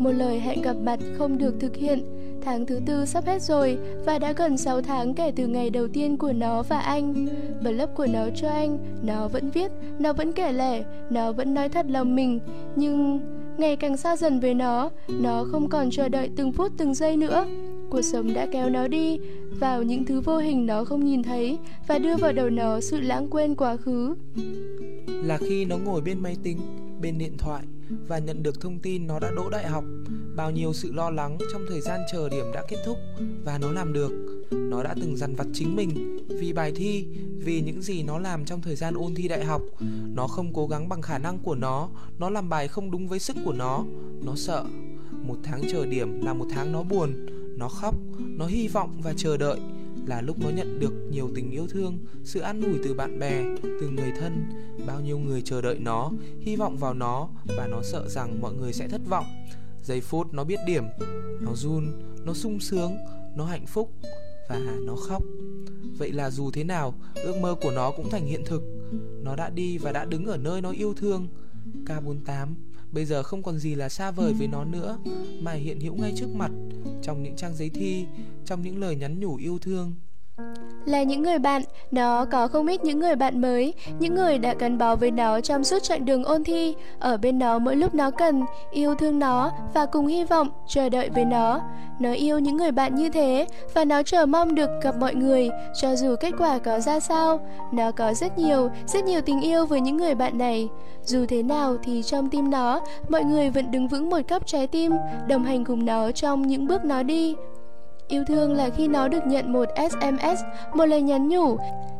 Một 0.00 0.10
lời 0.10 0.40
hẹn 0.40 0.62
gặp 0.62 0.76
mặt 0.84 1.00
không 1.18 1.38
được 1.38 1.54
thực 1.60 1.76
hiện 1.76 2.04
Tháng 2.42 2.66
thứ 2.66 2.80
tư 2.86 3.06
sắp 3.06 3.24
hết 3.26 3.42
rồi 3.42 3.78
và 4.06 4.18
đã 4.18 4.32
gần 4.32 4.56
6 4.56 4.82
tháng 4.82 5.14
kể 5.14 5.32
từ 5.36 5.46
ngày 5.46 5.70
đầu 5.70 5.88
tiên 5.88 6.16
của 6.16 6.32
nó 6.32 6.62
và 6.62 6.80
anh. 6.80 7.26
Blog 7.62 7.94
của 7.96 8.06
nó 8.06 8.28
cho 8.36 8.48
anh, 8.48 8.78
nó 9.02 9.28
vẫn 9.28 9.50
viết, 9.50 9.70
nó 9.98 10.12
vẫn 10.12 10.32
kể 10.32 10.52
lể, 10.52 10.84
nó 11.10 11.32
vẫn 11.32 11.54
nói 11.54 11.68
thật 11.68 11.86
lòng 11.88 12.16
mình. 12.16 12.40
Nhưng 12.76 13.20
ngày 13.58 13.76
càng 13.76 13.96
xa 13.96 14.16
dần 14.16 14.40
với 14.40 14.54
nó, 14.54 14.90
nó 15.08 15.44
không 15.52 15.68
còn 15.68 15.90
chờ 15.90 16.08
đợi 16.08 16.30
từng 16.36 16.52
phút 16.52 16.72
từng 16.76 16.94
giây 16.94 17.16
nữa. 17.16 17.46
Cuộc 17.90 18.02
sống 18.02 18.34
đã 18.34 18.46
kéo 18.52 18.70
nó 18.70 18.88
đi 18.88 19.18
vào 19.60 19.82
những 19.82 20.04
thứ 20.04 20.20
vô 20.20 20.38
hình 20.38 20.66
nó 20.66 20.84
không 20.84 21.04
nhìn 21.04 21.22
thấy 21.22 21.58
và 21.88 21.98
đưa 21.98 22.16
vào 22.16 22.32
đầu 22.32 22.50
nó 22.50 22.80
sự 22.80 23.00
lãng 23.00 23.28
quên 23.30 23.54
quá 23.54 23.76
khứ. 23.76 24.14
Là 25.06 25.38
khi 25.40 25.64
nó 25.64 25.76
ngồi 25.78 26.00
bên 26.00 26.20
máy 26.20 26.36
tính, 26.42 26.58
bên 27.00 27.18
điện 27.18 27.36
thoại 27.38 27.64
và 28.08 28.18
nhận 28.18 28.42
được 28.42 28.60
thông 28.60 28.78
tin 28.78 29.06
nó 29.06 29.18
đã 29.18 29.30
đỗ 29.36 29.50
đại 29.50 29.66
học. 29.66 29.84
Bao 30.36 30.50
nhiêu 30.50 30.72
sự 30.72 30.92
lo 30.92 31.10
lắng 31.10 31.38
trong 31.52 31.62
thời 31.68 31.80
gian 31.80 32.00
chờ 32.12 32.28
điểm 32.28 32.44
đã 32.54 32.62
kết 32.68 32.76
thúc 32.86 32.98
và 33.44 33.58
nó 33.58 33.72
làm 33.72 33.92
được. 33.92 34.12
Nó 34.50 34.82
đã 34.82 34.94
từng 35.00 35.16
dằn 35.16 35.34
vặt 35.34 35.46
chính 35.52 35.76
mình 35.76 36.18
vì 36.28 36.52
bài 36.52 36.72
thi, 36.76 37.06
vì 37.38 37.60
những 37.60 37.82
gì 37.82 38.02
nó 38.02 38.18
làm 38.18 38.44
trong 38.44 38.60
thời 38.60 38.76
gian 38.76 38.94
ôn 38.94 39.14
thi 39.14 39.28
đại 39.28 39.44
học. 39.44 39.62
Nó 40.14 40.26
không 40.26 40.52
cố 40.54 40.66
gắng 40.66 40.88
bằng 40.88 41.02
khả 41.02 41.18
năng 41.18 41.38
của 41.38 41.54
nó 41.54 41.88
nó 42.18 42.30
làm 42.30 42.48
bài 42.48 42.68
không 42.68 42.90
đúng 42.90 43.08
với 43.08 43.18
sức 43.18 43.36
của 43.44 43.52
nó. 43.52 43.84
Nó 44.24 44.34
sợ 44.36 44.64
một 45.26 45.36
tháng 45.42 45.62
chờ 45.72 45.86
điểm 45.86 46.20
là 46.20 46.34
một 46.34 46.46
tháng 46.50 46.72
nó 46.72 46.82
buồn, 46.82 47.26
nó 47.58 47.68
khóc, 47.68 47.94
nó 48.18 48.46
hy 48.46 48.68
vọng 48.68 49.00
và 49.02 49.14
chờ 49.16 49.36
đợi 49.36 49.60
là 50.06 50.20
lúc 50.20 50.38
nó 50.38 50.48
nhận 50.48 50.80
được 50.80 50.92
nhiều 51.10 51.30
tình 51.34 51.50
yêu 51.50 51.66
thương, 51.66 51.98
sự 52.24 52.40
an 52.40 52.62
ủi 52.62 52.78
từ 52.84 52.94
bạn 52.94 53.18
bè, 53.18 53.44
từ 53.62 53.88
người 53.88 54.12
thân, 54.20 54.44
bao 54.86 55.00
nhiêu 55.00 55.18
người 55.18 55.42
chờ 55.42 55.60
đợi 55.60 55.78
nó, 55.78 56.10
hy 56.40 56.56
vọng 56.56 56.76
vào 56.76 56.94
nó 56.94 57.28
và 57.56 57.66
nó 57.66 57.82
sợ 57.82 58.08
rằng 58.08 58.40
mọi 58.40 58.54
người 58.54 58.72
sẽ 58.72 58.88
thất 58.88 59.00
vọng. 59.08 59.26
Giây 59.82 60.00
phút 60.00 60.34
nó 60.34 60.44
biết 60.44 60.58
điểm, 60.66 60.84
nó 61.40 61.54
run, 61.54 61.92
nó 62.24 62.34
sung 62.34 62.60
sướng, 62.60 62.96
nó 63.36 63.44
hạnh 63.44 63.66
phúc 63.66 63.92
và 64.48 64.58
nó 64.86 64.96
khóc. 64.96 65.22
Vậy 65.98 66.12
là 66.12 66.30
dù 66.30 66.50
thế 66.50 66.64
nào, 66.64 66.94
ước 67.14 67.36
mơ 67.40 67.54
của 67.62 67.70
nó 67.70 67.90
cũng 67.90 68.10
thành 68.10 68.26
hiện 68.26 68.42
thực. 68.46 68.62
Nó 69.22 69.36
đã 69.36 69.50
đi 69.50 69.78
và 69.78 69.92
đã 69.92 70.04
đứng 70.04 70.26
ở 70.26 70.36
nơi 70.36 70.60
nó 70.60 70.70
yêu 70.70 70.94
thương. 70.94 71.28
K48, 71.86 72.46
bây 72.92 73.04
giờ 73.04 73.22
không 73.22 73.42
còn 73.42 73.58
gì 73.58 73.74
là 73.74 73.88
xa 73.88 74.10
vời 74.10 74.32
với 74.32 74.46
nó 74.46 74.64
nữa, 74.64 74.98
mà 75.40 75.52
hiện 75.52 75.80
hữu 75.80 75.94
ngay 75.94 76.12
trước 76.16 76.28
mặt, 76.34 76.50
trong 77.02 77.22
những 77.22 77.36
trang 77.36 77.56
giấy 77.56 77.70
thi, 77.70 78.04
trong 78.44 78.62
những 78.62 78.78
lời 78.78 78.96
nhắn 78.96 79.20
nhủ 79.20 79.36
yêu 79.36 79.58
thương 79.58 79.94
là 80.84 81.02
những 81.02 81.22
người 81.22 81.38
bạn, 81.38 81.62
nó 81.90 82.24
có 82.24 82.48
không 82.48 82.66
ít 82.66 82.84
những 82.84 83.00
người 83.00 83.16
bạn 83.16 83.40
mới, 83.40 83.74
những 83.98 84.14
người 84.14 84.38
đã 84.38 84.54
gắn 84.58 84.78
bó 84.78 84.96
với 84.96 85.10
nó 85.10 85.40
trong 85.40 85.64
suốt 85.64 85.82
chặng 85.82 86.04
đường 86.04 86.24
ôn 86.24 86.44
thi, 86.44 86.74
ở 86.98 87.16
bên 87.16 87.38
nó 87.38 87.58
mỗi 87.58 87.76
lúc 87.76 87.94
nó 87.94 88.10
cần, 88.10 88.42
yêu 88.70 88.94
thương 88.94 89.18
nó 89.18 89.52
và 89.74 89.86
cùng 89.86 90.06
hy 90.06 90.24
vọng, 90.24 90.48
chờ 90.68 90.88
đợi 90.88 91.10
với 91.10 91.24
nó. 91.24 91.60
Nó 92.00 92.12
yêu 92.12 92.38
những 92.38 92.56
người 92.56 92.72
bạn 92.72 92.94
như 92.94 93.08
thế 93.08 93.46
và 93.74 93.84
nó 93.84 94.02
chờ 94.02 94.26
mong 94.26 94.54
được 94.54 94.70
gặp 94.82 94.94
mọi 95.00 95.14
người, 95.14 95.50
cho 95.80 95.96
dù 95.96 96.16
kết 96.20 96.30
quả 96.38 96.58
có 96.58 96.80
ra 96.80 97.00
sao. 97.00 97.40
Nó 97.72 97.90
có 97.90 98.14
rất 98.14 98.38
nhiều, 98.38 98.70
rất 98.86 99.04
nhiều 99.04 99.20
tình 99.20 99.40
yêu 99.40 99.66
với 99.66 99.80
những 99.80 99.96
người 99.96 100.14
bạn 100.14 100.38
này. 100.38 100.68
Dù 101.04 101.26
thế 101.28 101.42
nào 101.42 101.76
thì 101.82 102.02
trong 102.02 102.30
tim 102.30 102.50
nó, 102.50 102.80
mọi 103.08 103.24
người 103.24 103.50
vẫn 103.50 103.70
đứng 103.70 103.88
vững 103.88 104.10
một 104.10 104.20
cấp 104.28 104.42
trái 104.46 104.66
tim, 104.66 104.92
đồng 105.28 105.44
hành 105.44 105.64
cùng 105.64 105.84
nó 105.84 106.10
trong 106.10 106.46
những 106.46 106.66
bước 106.66 106.84
nó 106.84 107.02
đi. 107.02 107.34
Yêu 108.10 108.24
thương 108.24 108.52
là 108.52 108.70
khi 108.76 108.88
nó 108.88 109.08
được 109.08 109.26
nhận 109.26 109.52
một 109.52 109.64
SMS, 109.90 110.40
một 110.74 110.84
lời 110.84 111.02
nhắn 111.02 111.28
nhủ, 111.28 111.56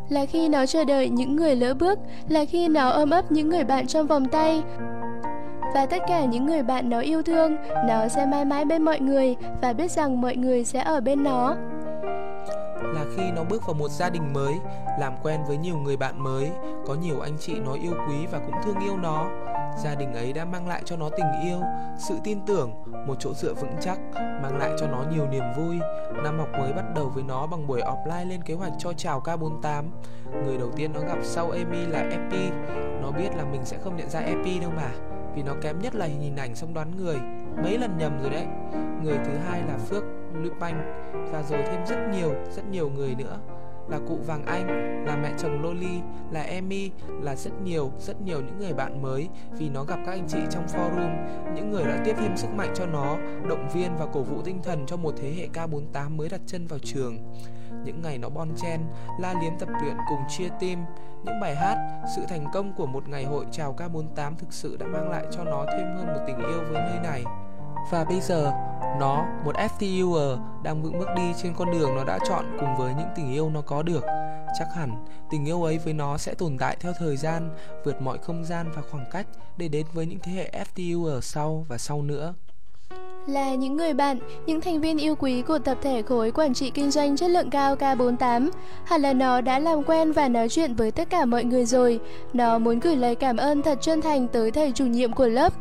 là 0.09 0.27
khi 0.27 0.49
nó 0.49 0.67
chờ 0.67 0.85
đợi 0.85 1.09
những 1.09 1.37
người 1.37 1.57
lỡ 1.57 1.75
bước, 1.75 1.99
là 2.29 2.45
khi 2.45 2.69
nó 2.69 2.89
ôm 2.89 3.11
ấp 3.11 3.33
những 3.33 3.49
người 3.49 3.65
bạn 3.65 3.87
trong 3.87 4.07
vòng 4.07 4.25
tay. 4.29 4.63
Và 5.75 5.87
tất 5.87 6.03
cả 6.09 6.25
những 6.25 6.47
người 6.47 6.63
bạn 6.63 6.91
nó 6.91 7.01
yêu 7.01 7.23
thương, 7.23 7.57
nó 7.89 8.09
sẽ 8.09 8.27
mãi 8.27 8.45
mãi 8.45 8.65
bên 8.65 8.83
mọi 8.83 9.01
người 9.01 9.37
và 9.63 9.73
biết 9.73 9.91
rằng 9.91 10.21
mọi 10.21 10.37
người 10.37 10.65
sẽ 10.65 10.81
ở 10.81 11.01
bên 11.01 11.25
nó 11.25 11.57
là 12.95 13.05
khi 13.17 13.23
nó 13.37 13.45
bước 13.45 13.67
vào 13.67 13.75
một 13.75 13.91
gia 13.91 14.11
đình 14.11 14.33
mới, 14.33 14.55
làm 14.99 15.13
quen 15.23 15.41
với 15.49 15.57
nhiều 15.57 15.77
người 15.77 15.97
bạn 15.97 16.23
mới, 16.23 16.51
có 16.87 16.95
nhiều 16.95 17.21
anh 17.21 17.37
chị 17.41 17.55
nó 17.67 17.73
yêu 17.73 17.93
quý 18.09 18.27
và 18.33 18.39
cũng 18.39 18.55
thương 18.65 18.81
yêu 18.85 18.97
nó. 18.97 19.27
Gia 19.77 19.95
đình 19.95 20.15
ấy 20.15 20.33
đã 20.33 20.45
mang 20.45 20.69
lại 20.69 20.83
cho 20.85 20.97
nó 20.97 21.09
tình 21.09 21.27
yêu, 21.45 21.61
sự 21.99 22.15
tin 22.25 22.39
tưởng, 22.47 22.73
một 23.07 23.15
chỗ 23.19 23.35
dựa 23.35 23.55
vững 23.55 23.75
chắc, 23.81 23.99
mang 24.15 24.59
lại 24.59 24.71
cho 24.81 24.87
nó 24.87 25.05
nhiều 25.13 25.27
niềm 25.27 25.45
vui. 25.57 25.79
Năm 26.23 26.39
học 26.39 26.49
mới 26.59 26.73
bắt 26.73 26.85
đầu 26.95 27.09
với 27.15 27.23
nó 27.23 27.47
bằng 27.47 27.67
buổi 27.67 27.81
offline 27.81 28.29
lên 28.29 28.43
kế 28.43 28.55
hoạch 28.55 28.73
cho 28.79 28.93
chào 28.93 29.21
K48. 29.21 29.85
Người 30.45 30.59
đầu 30.59 30.71
tiên 30.77 30.93
nó 30.93 31.01
gặp 31.01 31.19
sau 31.23 31.51
Amy 31.51 31.87
là 31.87 31.99
Epi. 31.99 32.51
Nó 33.03 33.11
biết 33.11 33.37
là 33.37 33.45
mình 33.45 33.65
sẽ 33.65 33.79
không 33.85 33.97
nhận 33.97 34.11
ra 34.11 34.21
Epi 34.21 34.61
đâu 34.61 34.71
mà, 34.77 34.91
vì 35.35 35.43
nó 35.43 35.55
kém 35.63 35.79
nhất 35.79 35.95
là 35.95 36.07
hình 36.07 36.37
ảnh 36.37 36.55
xong 36.55 36.75
đoán 36.75 36.97
người, 36.97 37.19
mấy 37.63 37.79
lần 37.79 37.99
nhầm 37.99 38.21
rồi 38.21 38.31
đấy. 38.31 38.47
Người 39.03 39.19
thứ 39.25 39.33
hai 39.49 39.63
là 39.63 39.79
Phước 39.79 40.05
Lupin 40.35 40.77
và 41.33 41.43
rồi 41.43 41.63
thêm 41.67 41.87
rất 41.87 41.99
nhiều, 42.13 42.35
rất 42.51 42.63
nhiều 42.71 42.89
người 42.89 43.15
nữa 43.15 43.39
là 43.91 43.99
cụ 44.09 44.19
Vàng 44.27 44.45
Anh, 44.47 44.67
là 45.07 45.17
mẹ 45.17 45.33
chồng 45.39 45.63
Loli, 45.63 46.01
là 46.31 46.41
Emmy, 46.41 46.91
là 47.21 47.37
rất 47.37 47.51
nhiều, 47.65 47.93
rất 47.99 48.21
nhiều 48.21 48.41
những 48.41 48.59
người 48.59 48.73
bạn 48.73 49.03
mới 49.03 49.29
vì 49.59 49.69
nó 49.69 49.85
gặp 49.85 49.99
các 50.07 50.13
anh 50.13 50.27
chị 50.29 50.39
trong 50.51 50.67
forum, 50.67 51.27
những 51.55 51.71
người 51.71 51.85
đã 51.85 52.03
tiếp 52.05 52.15
thêm 52.19 52.37
sức 52.37 52.49
mạnh 52.57 52.73
cho 52.75 52.87
nó, 52.87 53.17
động 53.49 53.69
viên 53.75 53.97
và 53.97 54.07
cổ 54.13 54.23
vũ 54.23 54.43
tinh 54.45 54.63
thần 54.63 54.87
cho 54.87 54.97
một 54.97 55.15
thế 55.17 55.33
hệ 55.33 55.49
K48 55.53 56.17
mới 56.17 56.29
đặt 56.29 56.41
chân 56.47 56.67
vào 56.67 56.79
trường. 56.79 57.19
Những 57.85 58.03
ngày 58.03 58.19
nó 58.19 58.29
bon 58.29 58.49
chen, 58.57 58.81
la 59.19 59.35
liếm 59.43 59.53
tập 59.59 59.69
luyện 59.83 59.97
cùng 60.09 60.21
chia 60.29 60.49
team, 60.49 60.85
những 61.25 61.41
bài 61.41 61.57
hát, 61.57 61.77
sự 62.17 62.23
thành 62.29 62.47
công 62.53 62.73
của 62.73 62.87
một 62.87 63.09
ngày 63.09 63.25
hội 63.25 63.45
chào 63.51 63.75
K48 63.79 64.35
thực 64.39 64.53
sự 64.53 64.77
đã 64.77 64.87
mang 64.87 65.11
lại 65.11 65.25
cho 65.31 65.45
nó 65.45 65.67
thêm 65.73 65.97
hơn 65.97 66.07
một 66.07 66.21
tình 66.27 66.39
yêu 66.39 66.63
với 66.71 66.83
nơi 66.83 66.99
này. 67.03 67.25
Và 67.91 68.05
bây 68.05 68.21
giờ, 68.21 68.53
nó, 69.01 69.27
một 69.45 69.57
FTUer, 69.57 70.39
đang 70.63 70.83
vững 70.83 70.99
bước 70.99 71.09
đi 71.17 71.33
trên 71.43 71.55
con 71.55 71.71
đường 71.71 71.95
nó 71.97 72.05
đã 72.05 72.19
chọn 72.29 72.57
cùng 72.61 72.77
với 72.79 72.95
những 72.99 73.09
tình 73.17 73.33
yêu 73.33 73.51
nó 73.51 73.61
có 73.61 73.83
được. 73.83 74.05
Chắc 74.59 74.69
hẳn, 74.75 75.05
tình 75.31 75.45
yêu 75.45 75.63
ấy 75.63 75.79
với 75.79 75.93
nó 75.93 76.19
sẽ 76.19 76.35
tồn 76.35 76.57
tại 76.59 76.77
theo 76.81 76.93
thời 76.99 77.17
gian, 77.17 77.51
vượt 77.85 78.03
mọi 78.03 78.19
không 78.19 78.45
gian 78.45 78.73
và 78.77 78.83
khoảng 78.91 79.05
cách 79.11 79.27
để 79.57 79.69
đến 79.69 79.87
với 79.93 80.07
những 80.07 80.19
thế 80.23 80.33
hệ 80.33 80.65
FTUer 80.75 81.21
sau 81.21 81.67
và 81.69 81.79
sau 81.79 82.03
nữa 82.03 82.35
là 83.27 83.55
những 83.55 83.77
người 83.77 83.95
bạn, 83.95 84.19
những 84.47 84.61
thành 84.61 84.81
viên 84.81 84.99
yêu 84.99 85.15
quý 85.15 85.43
của 85.43 85.59
tập 85.59 85.79
thể 85.83 86.03
khối 86.03 86.31
quản 86.31 86.55
trị 86.55 86.71
kinh 86.71 86.91
doanh 86.91 87.17
chất 87.17 87.31
lượng 87.31 87.51
cao 87.51 87.77
K48. 87.77 88.51
Hẳn 88.85 89.03
là 89.03 89.13
nó 89.13 89.41
đã 89.41 89.59
làm 89.59 89.83
quen 89.83 90.13
và 90.13 90.29
nói 90.29 90.49
chuyện 90.49 90.75
với 90.75 90.91
tất 90.91 91.11
cả 91.11 91.25
mọi 91.25 91.45
người 91.45 91.65
rồi. 91.65 92.01
Nó 92.33 92.59
muốn 92.59 92.81
gửi 92.81 92.97
lời 92.97 93.15
cảm 93.15 93.37
ơn 93.37 93.63
thật 93.63 93.79
chân 93.81 94.03
thành 94.03 94.29
tới 94.29 94.51
thầy 94.51 94.73
chủ 94.73 94.87
nhiệm 94.87 95.13
của 95.13 95.27
lớp. 95.27 95.53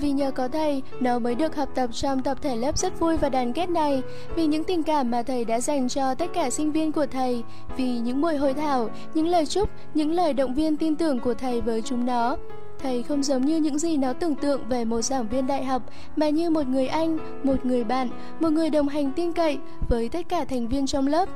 Vì 0.00 0.10
nhờ 0.10 0.30
có 0.30 0.48
thầy, 0.48 0.82
nó 1.00 1.18
mới 1.18 1.34
được 1.34 1.56
học 1.56 1.68
tập 1.74 1.90
trong 1.92 2.22
tập 2.22 2.38
thể 2.42 2.56
lớp 2.56 2.78
rất 2.78 3.00
vui 3.00 3.16
và 3.16 3.28
đoàn 3.28 3.52
kết 3.52 3.70
này. 3.70 4.02
Vì 4.34 4.46
những 4.46 4.64
tình 4.64 4.82
cảm 4.82 5.10
mà 5.10 5.22
thầy 5.22 5.44
đã 5.44 5.60
dành 5.60 5.88
cho 5.88 6.14
tất 6.14 6.26
cả 6.34 6.50
sinh 6.50 6.72
viên 6.72 6.92
của 6.92 7.06
thầy. 7.06 7.42
Vì 7.76 7.98
những 7.98 8.20
buổi 8.20 8.36
hội 8.36 8.54
thảo, 8.54 8.90
những 9.14 9.26
lời 9.26 9.46
chúc, 9.46 9.68
những 9.94 10.12
lời 10.12 10.34
động 10.34 10.54
viên 10.54 10.76
tin 10.76 10.96
tưởng 10.96 11.20
của 11.20 11.34
thầy 11.34 11.60
với 11.60 11.82
chúng 11.82 12.06
nó. 12.06 12.36
Thầy 12.82 13.02
không 13.02 13.22
giống 13.22 13.46
như 13.46 13.56
những 13.56 13.78
gì 13.78 13.96
nó 13.96 14.12
tưởng 14.12 14.34
tượng 14.34 14.68
về 14.68 14.84
một 14.84 15.02
giảng 15.02 15.28
viên 15.28 15.46
đại 15.46 15.64
học, 15.64 15.82
mà 16.16 16.28
như 16.28 16.50
một 16.50 16.66
người 16.66 16.86
anh, 16.86 17.18
một 17.44 17.66
người 17.66 17.84
bạn, 17.84 18.08
một 18.40 18.52
người 18.52 18.70
đồng 18.70 18.88
hành 18.88 19.12
tin 19.12 19.32
cậy 19.32 19.58
với 19.88 20.08
tất 20.08 20.28
cả 20.28 20.44
thành 20.44 20.68
viên 20.68 20.86
trong 20.86 21.06
lớp. 21.06 21.28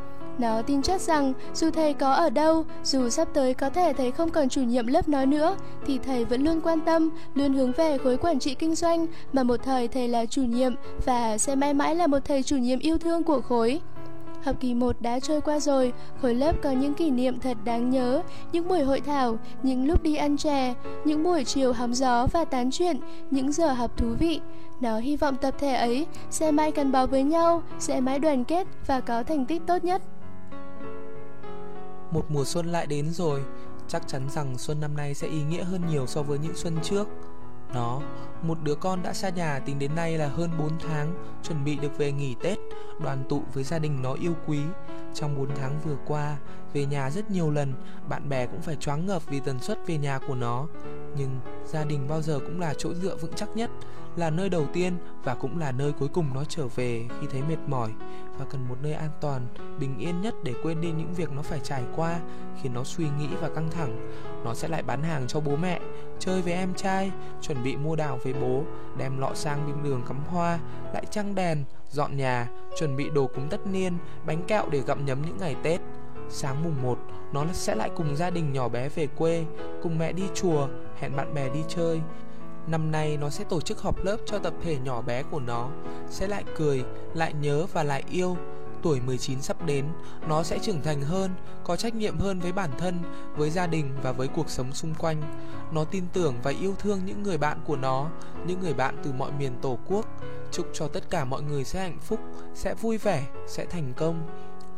Nó 0.43 0.63
tin 0.63 0.83
chắc 0.83 1.01
rằng 1.01 1.33
dù 1.55 1.71
thầy 1.71 1.95
có 1.95 2.13
ở 2.13 2.31
đâu, 2.31 2.65
dù 2.85 3.09
sắp 3.09 3.29
tới 3.35 3.55
có 3.55 3.71
thể 3.71 3.93
thầy 3.93 4.11
không 4.11 4.31
còn 4.31 4.49
chủ 4.49 4.63
nhiệm 4.63 4.87
lớp 4.87 5.09
nói 5.09 5.27
nữa, 5.27 5.57
thì 5.87 5.99
thầy 5.99 6.25
vẫn 6.25 6.45
luôn 6.45 6.61
quan 6.61 6.81
tâm, 6.81 7.11
luôn 7.35 7.53
hướng 7.53 7.73
về 7.73 7.99
khối 7.99 8.17
quản 8.17 8.39
trị 8.39 8.55
kinh 8.55 8.75
doanh 8.75 9.07
mà 9.33 9.43
một 9.43 9.57
thời 9.65 9.89
thầy 9.89 10.09
là 10.09 10.27
chủ 10.27 10.43
nhiệm 10.43 10.75
và 11.05 11.39
sẽ 11.39 11.55
mãi 11.55 11.75
mãi 11.75 11.95
là 11.95 12.07
một 12.07 12.19
thầy 12.25 12.43
chủ 12.43 12.57
nhiệm 12.57 12.79
yêu 12.79 12.99
thương 12.99 13.23
của 13.23 13.41
khối. 13.41 13.81
Học 14.45 14.57
kỳ 14.61 14.75
1 14.75 14.97
đã 15.01 15.21
trôi 15.21 15.41
qua 15.41 15.61
rồi, 15.61 15.93
khối 16.23 16.35
lớp 16.35 16.53
có 16.63 16.71
những 16.71 16.95
kỷ 16.95 17.11
niệm 17.11 17.41
thật 17.41 17.57
đáng 17.65 17.91
nhớ, 17.91 18.23
những 18.53 18.69
buổi 18.69 18.83
hội 18.83 19.01
thảo, 19.01 19.39
những 19.63 19.87
lúc 19.87 20.03
đi 20.03 20.17
ăn 20.17 20.37
chè, 20.37 20.75
những 21.05 21.23
buổi 21.23 21.45
chiều 21.45 21.73
hóng 21.73 21.95
gió 21.95 22.27
và 22.33 22.45
tán 22.45 22.71
chuyện, 22.71 22.97
những 23.31 23.53
giờ 23.53 23.73
học 23.73 23.91
thú 23.97 24.07
vị. 24.19 24.41
Nó 24.81 24.99
hy 24.99 25.17
vọng 25.17 25.37
tập 25.41 25.55
thể 25.59 25.75
ấy 25.75 26.07
sẽ 26.31 26.51
mãi 26.51 26.73
gắn 26.75 26.93
bó 26.93 27.07
với 27.07 27.23
nhau, 27.23 27.63
sẽ 27.79 28.01
mãi 28.01 28.19
đoàn 28.19 28.45
kết 28.45 28.67
và 28.87 29.01
có 29.01 29.23
thành 29.23 29.47
tích 29.47 29.63
tốt 29.67 29.85
nhất. 29.85 30.03
Một 32.13 32.25
mùa 32.29 32.45
xuân 32.45 32.67
lại 32.67 32.87
đến 32.87 33.11
rồi, 33.11 33.43
chắc 33.89 34.09
chắn 34.09 34.29
rằng 34.31 34.59
xuân 34.59 34.81
năm 34.81 34.97
nay 34.97 35.15
sẽ 35.15 35.29
ý 35.29 35.43
nghĩa 35.43 35.65
hơn 35.65 35.87
nhiều 35.87 36.07
so 36.07 36.23
với 36.23 36.39
những 36.39 36.57
xuân 36.57 36.79
trước. 36.83 37.09
Nó, 37.75 38.01
một 38.43 38.59
đứa 38.63 38.75
con 38.75 39.03
đã 39.03 39.13
xa 39.13 39.29
nhà 39.29 39.59
tính 39.59 39.79
đến 39.79 39.95
nay 39.95 40.19
là 40.19 40.29
hơn 40.29 40.51
4 40.59 40.79
tháng, 40.79 41.15
chuẩn 41.43 41.65
bị 41.65 41.77
được 41.77 41.99
về 41.99 42.13
nghỉ 42.13 42.35
Tết, 42.43 42.59
đoàn 43.01 43.25
tụ 43.29 43.43
với 43.55 43.65
gia 43.65 43.79
đình 43.79 44.03
nó 44.03 44.13
yêu 44.13 44.35
quý. 44.47 44.61
Trong 45.15 45.39
4 45.39 45.49
tháng 45.57 45.81
vừa 45.85 45.97
qua, 46.07 46.37
về 46.73 46.87
nhà 46.87 47.11
rất 47.11 47.31
nhiều 47.31 47.51
lần, 47.51 47.75
bạn 48.09 48.29
bè 48.29 48.47
cũng 48.47 48.63
phải 48.63 48.77
choáng 48.77 49.07
ngợp 49.07 49.23
vì 49.27 49.41
tần 49.41 49.59
suất 49.59 49.87
về 49.87 49.99
nhà 49.99 50.19
của 50.29 50.35
nó. 50.35 50.67
Nhưng 51.17 51.41
gia 51.67 51.85
đình 51.85 52.09
bao 52.09 52.23
giờ 52.23 52.39
cũng 52.39 52.61
là 52.61 52.75
chỗ 52.79 52.95
dựa 52.95 53.17
vững 53.17 53.33
chắc 53.37 53.49
nhất, 53.57 53.71
là 54.17 54.31
nơi 54.31 54.49
đầu 54.49 54.67
tiên 54.73 54.97
và 55.25 55.35
cũng 55.35 55.59
là 55.59 55.73
nơi 55.73 55.93
cuối 55.93 56.09
cùng 56.09 56.27
nó 56.35 56.45
trở 56.45 56.67
về 56.67 57.05
khi 57.21 57.27
thấy 57.31 57.43
mệt 57.43 57.59
mỏi 57.67 57.91
và 58.39 58.45
cần 58.51 58.69
một 58.69 58.77
nơi 58.83 58.93
an 58.93 59.11
toàn, 59.21 59.47
bình 59.81 59.99
yên 59.99 60.21
nhất 60.21 60.35
để 60.43 60.55
quên 60.63 60.81
đi 60.81 60.93
những 60.93 61.15
việc 61.15 61.33
nó 61.33 61.43
phải 61.43 61.61
trải 61.63 61.83
qua 61.97 62.21
khiến 62.63 62.75
nó 62.75 62.85
suy 62.85 63.05
nghĩ 63.19 63.29
và 63.41 63.49
căng 63.49 63.71
thẳng. 63.71 64.11
Nó 64.45 64.55
sẽ 64.55 64.69
lại 64.69 64.83
bán 64.83 65.03
hàng 65.03 65.27
cho 65.27 65.41
bố 65.41 65.57
mẹ, 65.57 65.81
chơi 66.19 66.43
với 66.43 66.53
em 66.53 66.75
trai, 66.75 67.11
chuẩn 67.41 67.63
bị 67.63 67.77
mua 67.77 67.97
đào 67.97 68.19
với 68.25 68.33
bố, 68.33 68.63
đem 68.97 69.19
lọ 69.19 69.31
sang 69.35 69.67
bên 69.67 69.83
đường 69.83 70.03
cắm 70.09 70.25
hoa, 70.27 70.59
lại 70.95 71.05
trăng 71.11 71.35
đèn, 71.35 71.65
dọn 71.91 72.17
nhà, 72.17 72.49
chuẩn 72.79 72.97
bị 72.97 73.11
đồ 73.11 73.27
cúng 73.27 73.49
tất 73.51 73.67
niên, 73.67 73.93
bánh 74.27 74.43
kẹo 74.43 74.69
để 74.71 74.83
gặm 74.87 75.05
nhấm 75.05 75.23
những 75.27 75.37
ngày 75.39 75.57
Tết. 75.63 75.81
Sáng 76.29 76.63
mùng 76.65 76.83
1, 76.83 76.99
nó 77.33 77.45
sẽ 77.53 77.75
lại 77.75 77.91
cùng 77.97 78.17
gia 78.17 78.31
đình 78.31 78.53
nhỏ 78.53 78.69
bé 78.69 78.89
về 78.89 79.07
quê, 79.07 79.45
cùng 79.83 79.99
mẹ 79.99 80.13
đi 80.13 80.23
chùa, 80.35 80.69
hẹn 81.01 81.17
bạn 81.17 81.35
bè 81.35 81.49
đi 81.49 81.61
chơi. 81.69 82.01
Năm 82.67 82.91
nay 82.91 83.17
nó 83.17 83.31
sẽ 83.31 83.45
tổ 83.45 83.61
chức 83.61 83.81
họp 83.81 84.05
lớp 84.05 84.17
cho 84.27 84.39
tập 84.39 84.55
thể 84.63 84.79
nhỏ 84.85 85.03
bé 85.03 85.23
của 85.23 85.41
nó, 85.41 85.69
sẽ 86.11 86.29
lại 86.29 86.45
cười, 86.57 86.85
lại 87.15 87.35
nhớ 87.41 87.67
và 87.73 87.83
lại 87.83 88.05
yêu. 88.11 88.37
Tuổi 88.83 89.01
19 89.01 89.43
sắp 89.43 89.67
đến, 89.67 89.85
nó 90.29 90.43
sẽ 90.43 90.59
trưởng 90.59 90.83
thành 90.83 91.01
hơn, 91.01 91.31
có 91.65 91.77
trách 91.77 91.95
nhiệm 91.95 92.19
hơn 92.19 92.41
với 92.41 92.53
bản 92.53 92.71
thân, 92.79 92.99
với 93.37 93.51
gia 93.51 93.67
đình 93.67 93.91
và 94.03 94.13
với 94.13 94.29
cuộc 94.29 94.51
sống 94.51 94.73
xung 94.73 94.95
quanh. 94.95 95.23
Nó 95.73 95.85
tin 95.85 96.05
tưởng 96.13 96.35
và 96.43 96.51
yêu 96.61 96.75
thương 96.79 97.01
những 97.05 97.23
người 97.23 97.39
bạn 97.39 97.59
của 97.65 97.77
nó, 97.77 98.11
những 98.47 98.61
người 98.61 98.75
bạn 98.75 98.97
từ 99.03 99.13
mọi 99.13 99.33
miền 99.33 99.53
Tổ 99.63 99.79
quốc. 99.87 100.07
Chúc 100.51 100.67
cho 100.73 100.89
tất 100.89 101.11
cả 101.11 101.25
mọi 101.25 101.43
người 101.43 101.65
sẽ 101.65 101.81
hạnh 101.81 101.99
phúc, 102.01 102.21
sẽ 102.55 102.75
vui 102.75 102.99
vẻ, 102.99 103.27
sẽ 103.47 103.67
thành 103.67 103.93
công. 103.97 104.27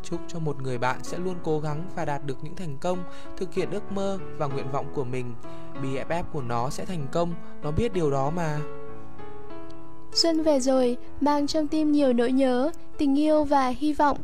Chúc 0.05 0.21
cho 0.29 0.39
một 0.39 0.63
người 0.63 0.79
bạn 0.79 1.05
sẽ 1.05 1.19
luôn 1.19 1.35
cố 1.45 1.61
gắng 1.61 1.91
và 1.97 2.05
đạt 2.05 2.25
được 2.25 2.37
những 2.43 2.57
thành 2.57 2.79
công, 2.79 3.05
thực 3.37 3.55
hiện 3.55 3.71
ước 3.71 3.93
mơ 3.93 4.19
và 4.39 4.47
nguyện 4.47 4.73
vọng 4.73 4.87
của 4.95 5.05
mình. 5.05 5.35
BFF 5.83 6.23
của 6.33 6.43
nó 6.43 6.71
sẽ 6.71 6.85
thành 6.85 7.07
công, 7.13 7.35
nó 7.63 7.71
biết 7.71 7.93
điều 7.93 8.11
đó 8.11 8.31
mà. 8.31 8.59
Xuân 10.13 10.43
về 10.43 10.61
rồi, 10.61 10.97
mang 11.21 11.47
trong 11.47 11.69
tim 11.69 11.93
nhiều 11.93 12.13
nỗi 12.13 12.33
nhớ, 12.33 12.71
tình 12.99 13.19
yêu 13.19 13.45
và 13.45 13.69
hy 13.69 13.93
vọng. 13.93 14.19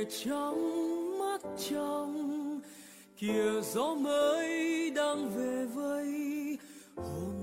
về 0.00 0.06
trong 0.24 1.18
mắt 1.18 1.40
trong 1.70 2.60
kia 3.16 3.60
gió 3.62 3.94
mới 3.94 4.90
đang 4.90 5.30
về 5.36 5.66
vây. 5.74 6.58
Hôm 6.96 7.39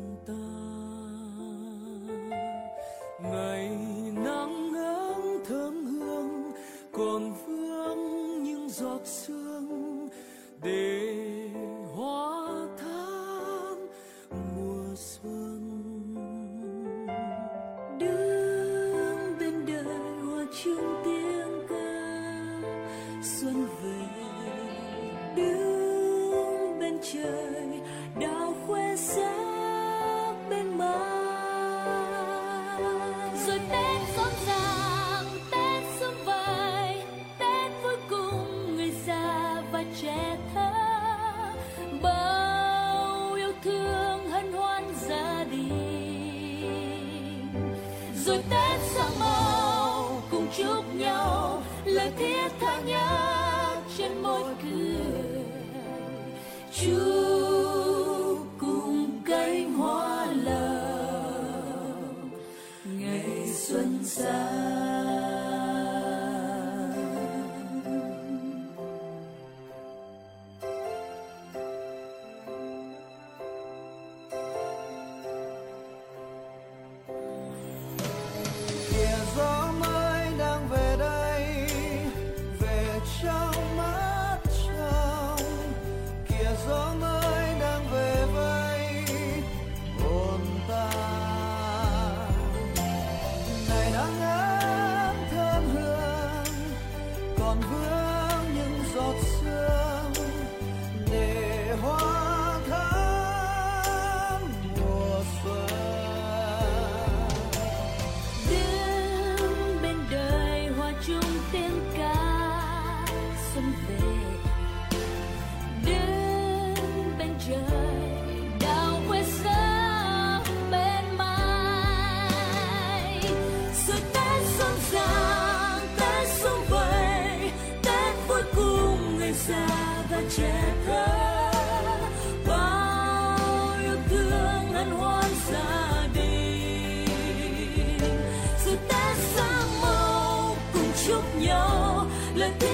Dublin. 142.37 142.66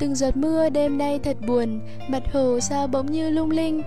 Từng 0.00 0.14
giọt 0.14 0.36
mưa 0.36 0.68
đêm 0.68 0.98
nay 0.98 1.18
thật 1.18 1.36
buồn, 1.46 1.80
mặt 2.08 2.22
hồ 2.32 2.60
sao 2.60 2.86
bỗng 2.86 3.06
như 3.06 3.30
lung 3.30 3.50
linh 3.50 3.82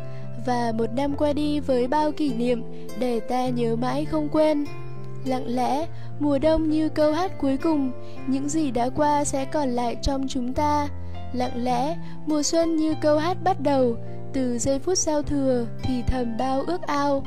và 0.45 0.71
một 0.77 0.89
năm 0.95 1.15
qua 1.17 1.33
đi 1.33 1.59
với 1.59 1.87
bao 1.87 2.11
kỷ 2.11 2.33
niệm 2.33 2.63
để 2.99 3.19
ta 3.19 3.47
nhớ 3.47 3.75
mãi 3.75 4.05
không 4.05 4.29
quên. 4.31 4.65
Lặng 5.25 5.45
lẽ, 5.47 5.87
mùa 6.19 6.39
đông 6.39 6.69
như 6.69 6.89
câu 6.89 7.13
hát 7.13 7.31
cuối 7.41 7.57
cùng, 7.57 7.91
những 8.27 8.49
gì 8.49 8.71
đã 8.71 8.89
qua 8.89 9.23
sẽ 9.23 9.45
còn 9.45 9.69
lại 9.69 9.95
trong 10.01 10.25
chúng 10.27 10.53
ta. 10.53 10.87
Lặng 11.33 11.63
lẽ, 11.63 11.97
mùa 12.25 12.43
xuân 12.43 12.75
như 12.75 12.93
câu 13.01 13.17
hát 13.17 13.37
bắt 13.43 13.61
đầu, 13.61 13.95
từ 14.33 14.57
giây 14.57 14.79
phút 14.79 14.97
giao 14.97 15.21
thừa 15.21 15.65
thì 15.83 16.03
thầm 16.07 16.37
bao 16.37 16.63
ước 16.67 16.81
ao. 16.81 17.23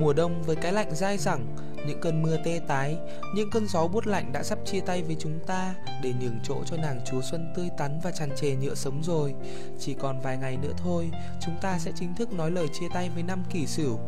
Mùa 0.00 0.12
đông 0.12 0.42
với 0.46 0.56
cái 0.56 0.72
lạnh 0.72 0.90
dai 0.92 1.18
dẳng, 1.18 1.46
những 1.86 2.00
cơn 2.00 2.22
mưa 2.22 2.36
tê 2.44 2.60
tái, 2.68 2.96
những 3.34 3.50
cơn 3.50 3.66
gió 3.66 3.86
buốt 3.86 4.06
lạnh 4.06 4.32
đã 4.32 4.42
sắp 4.42 4.58
chia 4.64 4.80
tay 4.80 5.02
với 5.02 5.16
chúng 5.18 5.38
ta 5.46 5.74
để 6.02 6.12
nhường 6.20 6.38
chỗ 6.42 6.56
cho 6.66 6.76
nàng 6.76 7.00
chúa 7.04 7.22
xuân 7.22 7.52
tươi 7.56 7.70
tắn 7.78 8.00
và 8.02 8.10
tràn 8.10 8.30
trề 8.36 8.56
nhựa 8.56 8.74
sống 8.74 9.02
rồi. 9.02 9.34
Chỉ 9.78 9.94
còn 9.94 10.20
vài 10.20 10.36
ngày 10.36 10.56
nữa 10.56 10.72
thôi, 10.76 11.10
chúng 11.40 11.54
ta 11.60 11.78
sẽ 11.78 11.92
chính 11.94 12.14
thức 12.14 12.32
nói 12.32 12.50
lời 12.50 12.66
chia 12.72 12.86
tay 12.94 13.10
với 13.14 13.22
năm 13.22 13.42
kỷ 13.50 13.66
sửu. 13.66 13.98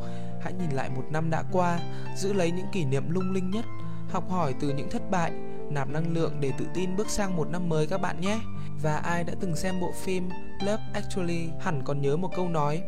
Hãy 0.41 0.53
nhìn 0.53 0.71
lại 0.71 0.91
một 0.91 1.05
năm 1.11 1.31
đã 1.31 1.43
qua, 1.53 1.79
giữ 2.17 2.33
lấy 2.33 2.51
những 2.51 2.67
kỷ 2.73 2.85
niệm 2.85 3.11
lung 3.11 3.33
linh 3.33 3.51
nhất, 3.51 3.65
học 4.11 4.31
hỏi 4.31 4.55
từ 4.61 4.69
những 4.69 4.91
thất 4.91 5.11
bại, 5.11 5.33
nạp 5.71 5.89
năng 5.89 6.15
lượng 6.15 6.37
để 6.41 6.53
tự 6.59 6.67
tin 6.75 6.97
bước 6.97 7.11
sang 7.11 7.37
một 7.37 7.49
năm 7.51 7.69
mới 7.69 7.87
các 7.87 8.01
bạn 8.01 8.21
nhé. 8.21 8.39
Và 8.83 8.97
ai 8.97 9.25
đã 9.25 9.35
từng 9.41 9.57
xem 9.57 9.81
bộ 9.81 9.93
phim 10.05 10.29
Love 10.61 10.83
Actually 10.93 11.49
hẳn 11.61 11.83
còn 11.85 12.01
nhớ 12.01 12.17
một 12.17 12.31
câu 12.37 12.49
nói 12.49 12.83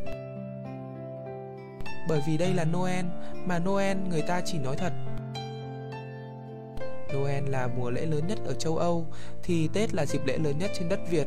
bởi 2.08 2.20
vì 2.26 2.36
đây 2.36 2.54
là 2.54 2.64
Noel 2.64 3.04
mà 3.46 3.58
Noel 3.58 3.96
người 4.10 4.22
ta 4.22 4.40
chỉ 4.44 4.58
nói 4.58 4.76
thật. 4.76 4.92
Noel 7.14 7.48
là 7.48 7.68
mùa 7.76 7.90
lễ 7.90 8.06
lớn 8.06 8.26
nhất 8.26 8.38
ở 8.46 8.54
châu 8.54 8.76
Âu 8.76 9.06
thì 9.42 9.68
Tết 9.72 9.94
là 9.94 10.06
dịp 10.06 10.26
lễ 10.26 10.38
lớn 10.38 10.58
nhất 10.58 10.70
trên 10.74 10.88
đất 10.88 11.00
Việt. 11.10 11.26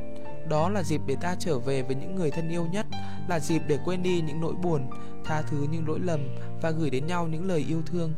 Đó 0.50 0.70
là 0.70 0.84
dịp 0.84 1.02
để 1.08 1.16
ta 1.22 1.36
trở 1.40 1.60
về 1.60 1.82
với 1.82 1.96
những 1.96 2.16
người 2.16 2.32
thân 2.32 2.50
yêu 2.50 2.66
nhất, 2.72 2.86
là 3.30 3.40
dịp 3.40 3.62
để 3.68 3.78
quên 3.86 4.04
đi 4.04 4.22
những 4.22 4.42
nỗi 4.42 4.54
buồn, 4.54 4.90
tha 5.26 5.42
thứ 5.42 5.68
những 5.72 5.88
lỗi 5.88 6.00
lầm 6.04 6.20
và 6.62 6.72
gửi 6.72 6.90
đến 6.90 7.08
nhau 7.08 7.28
những 7.28 7.48
lời 7.48 7.66
yêu 7.70 7.82
thương. 7.86 8.14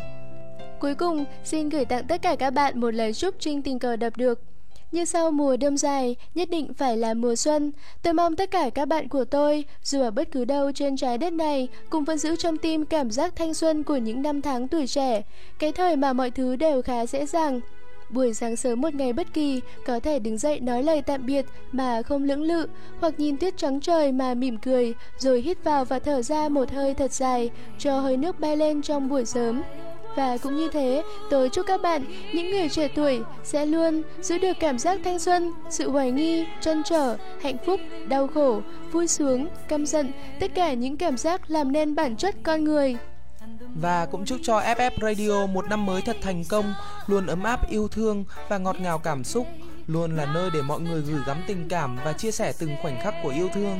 Cuối 0.80 0.96
cùng, 0.96 1.26
xin 1.44 1.70
gửi 1.70 1.86
tặng 1.86 2.08
tất 2.08 2.22
cả 2.22 2.36
các 2.36 2.50
bạn 2.50 2.80
một 2.80 2.94
lời 2.94 3.14
chúc 3.14 3.36
Trinh 3.40 3.62
tình 3.62 3.80
cờ 3.80 3.96
đập 3.96 4.18
được. 4.18 4.53
Như 4.94 5.06
sau 5.06 5.32
mùa 5.32 5.58
đông 5.58 5.78
dài, 5.78 6.16
nhất 6.36 6.50
định 6.50 6.74
phải 6.74 6.98
là 6.98 7.14
mùa 7.14 7.36
xuân. 7.36 7.72
Tôi 8.04 8.14
mong 8.14 8.36
tất 8.36 8.52
cả 8.52 8.70
các 8.70 8.86
bạn 8.86 9.08
của 9.08 9.26
tôi, 9.26 9.66
dù 9.84 10.02
ở 10.02 10.12
bất 10.12 10.32
cứ 10.32 10.46
đâu 10.46 10.72
trên 10.72 10.98
trái 10.98 11.18
đất 11.18 11.34
này, 11.34 11.68
cũng 11.90 12.04
vẫn 12.04 12.18
giữ 12.18 12.36
trong 12.36 12.58
tim 12.58 12.86
cảm 12.86 13.12
giác 13.12 13.36
thanh 13.36 13.54
xuân 13.54 13.84
của 13.84 13.98
những 13.98 14.22
năm 14.22 14.42
tháng 14.42 14.68
tuổi 14.68 14.88
trẻ, 14.88 15.22
cái 15.60 15.72
thời 15.72 15.96
mà 15.96 16.14
mọi 16.14 16.32
thứ 16.32 16.56
đều 16.56 16.82
khá 16.82 17.06
dễ 17.06 17.26
dàng. 17.26 17.62
Buổi 18.10 18.34
sáng 18.34 18.56
sớm 18.56 18.82
một 18.82 18.94
ngày 18.94 19.14
bất 19.14 19.34
kỳ, 19.34 19.62
có 19.86 20.00
thể 20.00 20.20
đứng 20.20 20.38
dậy 20.38 20.60
nói 20.60 20.84
lời 20.84 21.02
tạm 21.02 21.26
biệt 21.26 21.46
mà 21.72 22.02
không 22.02 22.24
lưỡng 22.24 22.42
lự, 22.42 22.68
hoặc 23.00 23.20
nhìn 23.20 23.38
tuyết 23.38 23.58
trắng 23.58 23.82
trời 23.82 24.12
mà 24.12 24.34
mỉm 24.34 24.58
cười, 24.58 24.94
rồi 25.18 25.42
hít 25.42 25.64
vào 25.64 25.86
và 25.86 26.00
thở 26.00 26.22
ra 26.22 26.50
một 26.50 26.72
hơi 26.72 26.94
thật 26.94 27.14
dài, 27.14 27.50
cho 27.80 28.00
hơi 28.00 28.18
nước 28.18 28.40
bay 28.40 28.58
lên 28.58 28.82
trong 28.82 29.10
buổi 29.10 29.26
sớm. 29.26 29.62
Và 30.16 30.38
cũng 30.38 30.56
như 30.56 30.70
thế, 30.70 31.04
tôi 31.30 31.50
chúc 31.50 31.66
các 31.68 31.82
bạn, 31.82 32.06
những 32.34 32.52
người 32.52 32.70
trẻ 32.70 32.88
tuổi, 32.96 33.22
sẽ 33.44 33.66
luôn 33.66 34.02
giữ 34.22 34.38
được 34.38 34.54
cảm 34.60 34.80
giác 34.80 35.00
thanh 35.04 35.20
xuân, 35.20 35.52
sự 35.70 35.90
hoài 35.90 36.12
nghi, 36.12 36.46
trăn 36.62 36.82
trở, 36.86 37.18
hạnh 37.42 37.58
phúc, 37.66 37.80
đau 38.08 38.28
khổ, 38.28 38.62
vui 38.92 39.08
sướng, 39.08 39.48
căm 39.68 39.86
giận, 39.86 40.12
tất 40.40 40.52
cả 40.56 40.74
những 40.74 40.98
cảm 40.98 41.18
giác 41.18 41.42
làm 41.48 41.72
nên 41.72 41.96
bản 41.96 42.16
chất 42.16 42.36
con 42.44 42.64
người. 42.64 42.98
Và 43.82 44.06
cũng 44.06 44.26
chúc 44.26 44.40
cho 44.44 44.60
FF 44.60 44.92
Radio 45.02 45.46
một 45.46 45.70
năm 45.70 45.86
mới 45.86 46.02
thật 46.02 46.18
thành 46.22 46.44
công, 46.50 46.74
luôn 47.08 47.28
ấm 47.28 47.44
áp 47.44 47.70
yêu 47.70 47.88
thương 47.88 48.26
và 48.50 48.58
ngọt 48.58 48.76
ngào 48.80 49.00
cảm 49.00 49.24
xúc, 49.24 49.48
luôn 49.88 50.16
là 50.16 50.26
nơi 50.26 50.50
để 50.54 50.62
mọi 50.62 50.80
người 50.80 51.02
gửi 51.02 51.22
gắm 51.28 51.38
tình 51.48 51.70
cảm 51.70 51.98
và 52.06 52.14
chia 52.14 52.32
sẻ 52.32 52.54
từng 52.60 52.76
khoảnh 52.82 53.00
khắc 53.04 53.14
của 53.24 53.30
yêu 53.30 53.50
thương. 53.54 53.80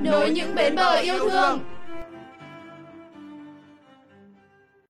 nối 0.00 0.30
những 0.30 0.54
bến 0.54 0.74
bờ 0.74 0.94
yêu 0.94 1.30
thương. 1.30 1.60